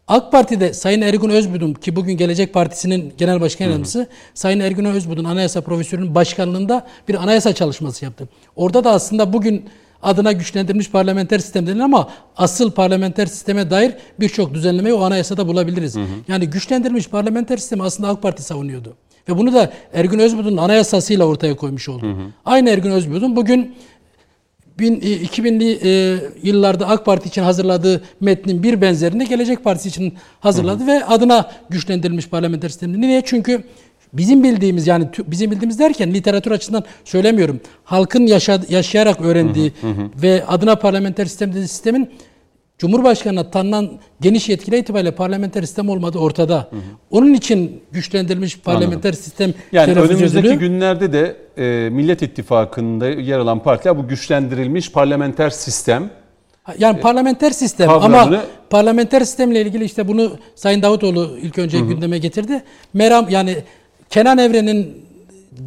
[0.09, 5.25] AK Parti'de Sayın Ergun Özbudun ki bugün Gelecek Partisi'nin genel başkan yardımcısı Sayın Ergun Özbudun
[5.25, 8.29] anayasa profesörünün başkanlığında bir anayasa çalışması yaptı.
[8.57, 9.65] Orada da aslında bugün
[10.03, 15.97] adına güçlendirilmiş parlamenter sistem denilir ama asıl parlamenter sisteme dair birçok düzenlemeyi o anayasada bulabiliriz.
[16.29, 18.97] Yani güçlendirilmiş parlamenter sistemi aslında AK Parti savunuyordu.
[19.29, 22.17] Ve bunu da Ergun Özbudun'un anayasasıyla ortaya koymuş oldu.
[22.45, 23.75] Aynı Ergun Özbudun bugün
[24.79, 31.05] 2000'li e, yıllarda AK Parti için hazırladığı metnin bir benzerini Gelecek Partisi için hazırladı ve
[31.05, 33.01] adına güçlendirilmiş parlamenter sistemi.
[33.01, 33.23] Niye?
[33.25, 33.65] Çünkü
[34.13, 37.61] bizim bildiğimiz yani bizim bildiğimiz derken literatür açısından söylemiyorum.
[37.85, 39.73] Halkın yaşa- yaşayarak öğrendiği
[40.23, 42.11] ve adına parlamenter sistem sistemin
[42.83, 43.91] Cumhurbaşkanına tanınan
[44.21, 46.69] geniş yetkiler itibariyle parlamenter sistem olmadığı ortada.
[47.11, 50.55] Onun için güçlendirilmiş parlamenter sistem Yani önümüzdeki ediliyor.
[50.55, 56.11] günlerde de e, Millet İttifakı'nda yer alan partiler bu güçlendirilmiş parlamenter sistem
[56.79, 62.19] Yani parlamenter sistem kavramını- ama parlamenter sistemle ilgili işte bunu Sayın Davutoğlu ilk önce gündeme
[62.19, 62.63] getirdi.
[62.95, 63.57] Meram yani
[64.11, 64.97] Kenan Evren'in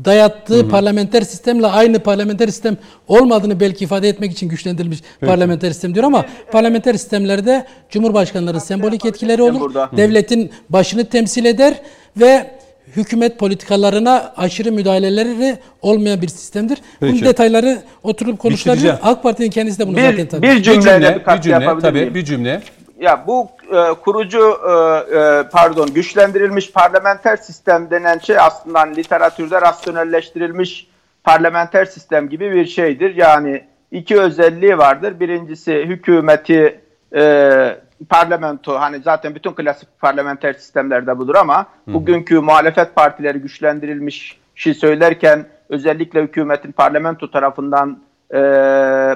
[0.06, 6.06] dayattığı parlamenter sistemle aynı parlamenter sistem olmadığını belki ifade etmek için güçlendirilmiş parlamenter sistem diyor
[6.06, 9.60] ama parlamenter sistemlerde cumhurbaşkanları sembolik yetkileri olur.
[9.60, 9.90] burada.
[9.98, 11.82] Devletin başını temsil eder
[12.18, 12.52] ve
[12.96, 16.78] hükümet politikalarına aşırı müdahaleleri olmayan bir sistemdir.
[17.02, 17.26] Bunun Peki.
[17.26, 18.44] detayları oturup.
[18.44, 18.96] Bitireceğim.
[19.02, 20.42] AK Parti'nin kendisi de bunu zaten Bir, tabii.
[20.42, 22.62] bir bir cümleyle cümle, bir bir katkı cümle tabii bir cümle.
[23.00, 24.72] Ya bu e, kurucu e,
[25.18, 30.88] e, pardon güçlendirilmiş parlamenter sistem denen şey aslında hani literatürde rasyonelleştirilmiş
[31.24, 33.16] parlamenter sistem gibi bir şeydir.
[33.16, 35.20] Yani iki özelliği vardır.
[35.20, 36.80] Birincisi hükümeti
[37.16, 37.78] e,
[38.10, 45.46] parlamento hani zaten bütün klasik parlamenter sistemlerde budur ama bugünkü muhalefet partileri güçlendirilmiş şey söylerken
[45.70, 48.00] özellikle hükümetin parlamento tarafından
[48.34, 48.40] e,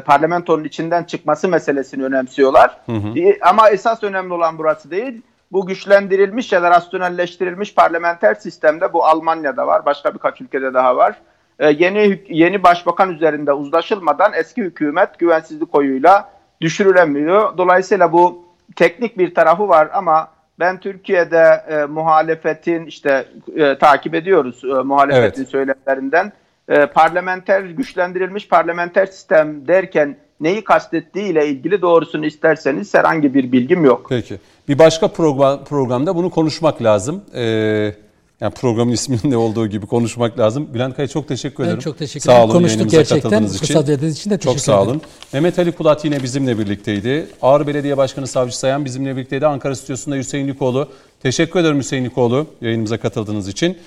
[0.06, 2.78] parlamentonun içinden çıkması meselesini önemsiyorlar.
[3.16, 5.22] E, Ama esas önemli olan burası değil.
[5.52, 9.86] Bu güçlendirilmiş ya da rasyonelleştirilmiş parlamenter sistemde bu Almanya'da var.
[9.86, 11.16] Başka birkaç ülkede daha var.
[11.60, 16.30] E, yeni yeni başbakan üzerinde uzlaşılmadan eski hükümet güvensizlik oyuyla
[16.62, 17.58] düşürülemiyor.
[17.58, 18.46] Dolayısıyla bu
[18.76, 20.28] teknik bir tarafı var ama
[20.60, 23.26] ben Türkiye'de e, muhalefetin işte
[23.56, 25.50] e, takip ediyoruz e, muhalefetin Evet.
[25.52, 26.32] söylemlerinden
[26.70, 33.86] e, parlamenter güçlendirilmiş parlamenter sistem derken neyi kastettiği ile ilgili doğrusunu isterseniz herhangi bir bilgim
[33.86, 34.06] yok.
[34.10, 34.38] Peki.
[34.68, 37.22] Bir başka program, programda bunu konuşmak lazım.
[37.36, 37.94] Ee,
[38.42, 40.68] Yani programın isminde olduğu gibi konuşmak lazım.
[40.74, 41.78] Bülent Kaya çok teşekkür ederim.
[41.78, 42.46] Ben çok teşekkür sağ ederim.
[42.50, 43.48] olun, Konuştuk gerçekten.
[43.48, 44.90] Fırsat verdiğiniz için de Çok teşekkür sağ ederim.
[44.90, 45.02] olun.
[45.34, 47.28] Mehmet Ali Kulat yine bizimle birlikteydi.
[47.42, 49.48] Ağrı Belediye Başkanı Savcı Sayan bizimle birlikteydi.
[49.48, 50.90] Ankara Stüdyosu'nda Hüseyin Likoğlu.
[51.24, 53.78] Teşekkür ederim Hüseyin Likoğlu yayınımıza katıldığınız için.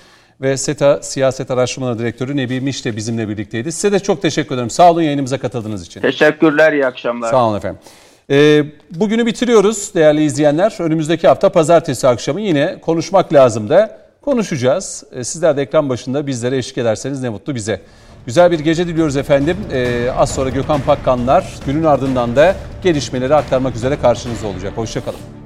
[0.41, 3.71] Ve SETA Siyaset Araştırmaları Direktörü Nebi Miş de bizimle birlikteydi.
[3.71, 4.69] Size de çok teşekkür ederim.
[4.69, 6.01] Sağ olun yayınımıza katıldığınız için.
[6.01, 7.31] Teşekkürler, iyi akşamlar.
[7.31, 7.79] Sağ olun efendim.
[8.29, 10.75] Ee, bugünü bitiriyoruz değerli izleyenler.
[10.79, 15.03] Önümüzdeki hafta pazartesi akşamı yine konuşmak lazım da konuşacağız.
[15.11, 17.81] Ee, sizler de ekran başında bizlere eşlik ederseniz ne mutlu bize.
[18.25, 19.57] Güzel bir gece diliyoruz efendim.
[19.71, 24.73] Ee, az sonra Gökhan Pakkanlar günün ardından da gelişmeleri aktarmak üzere karşınızda olacak.
[24.75, 25.42] Hoşçakalın.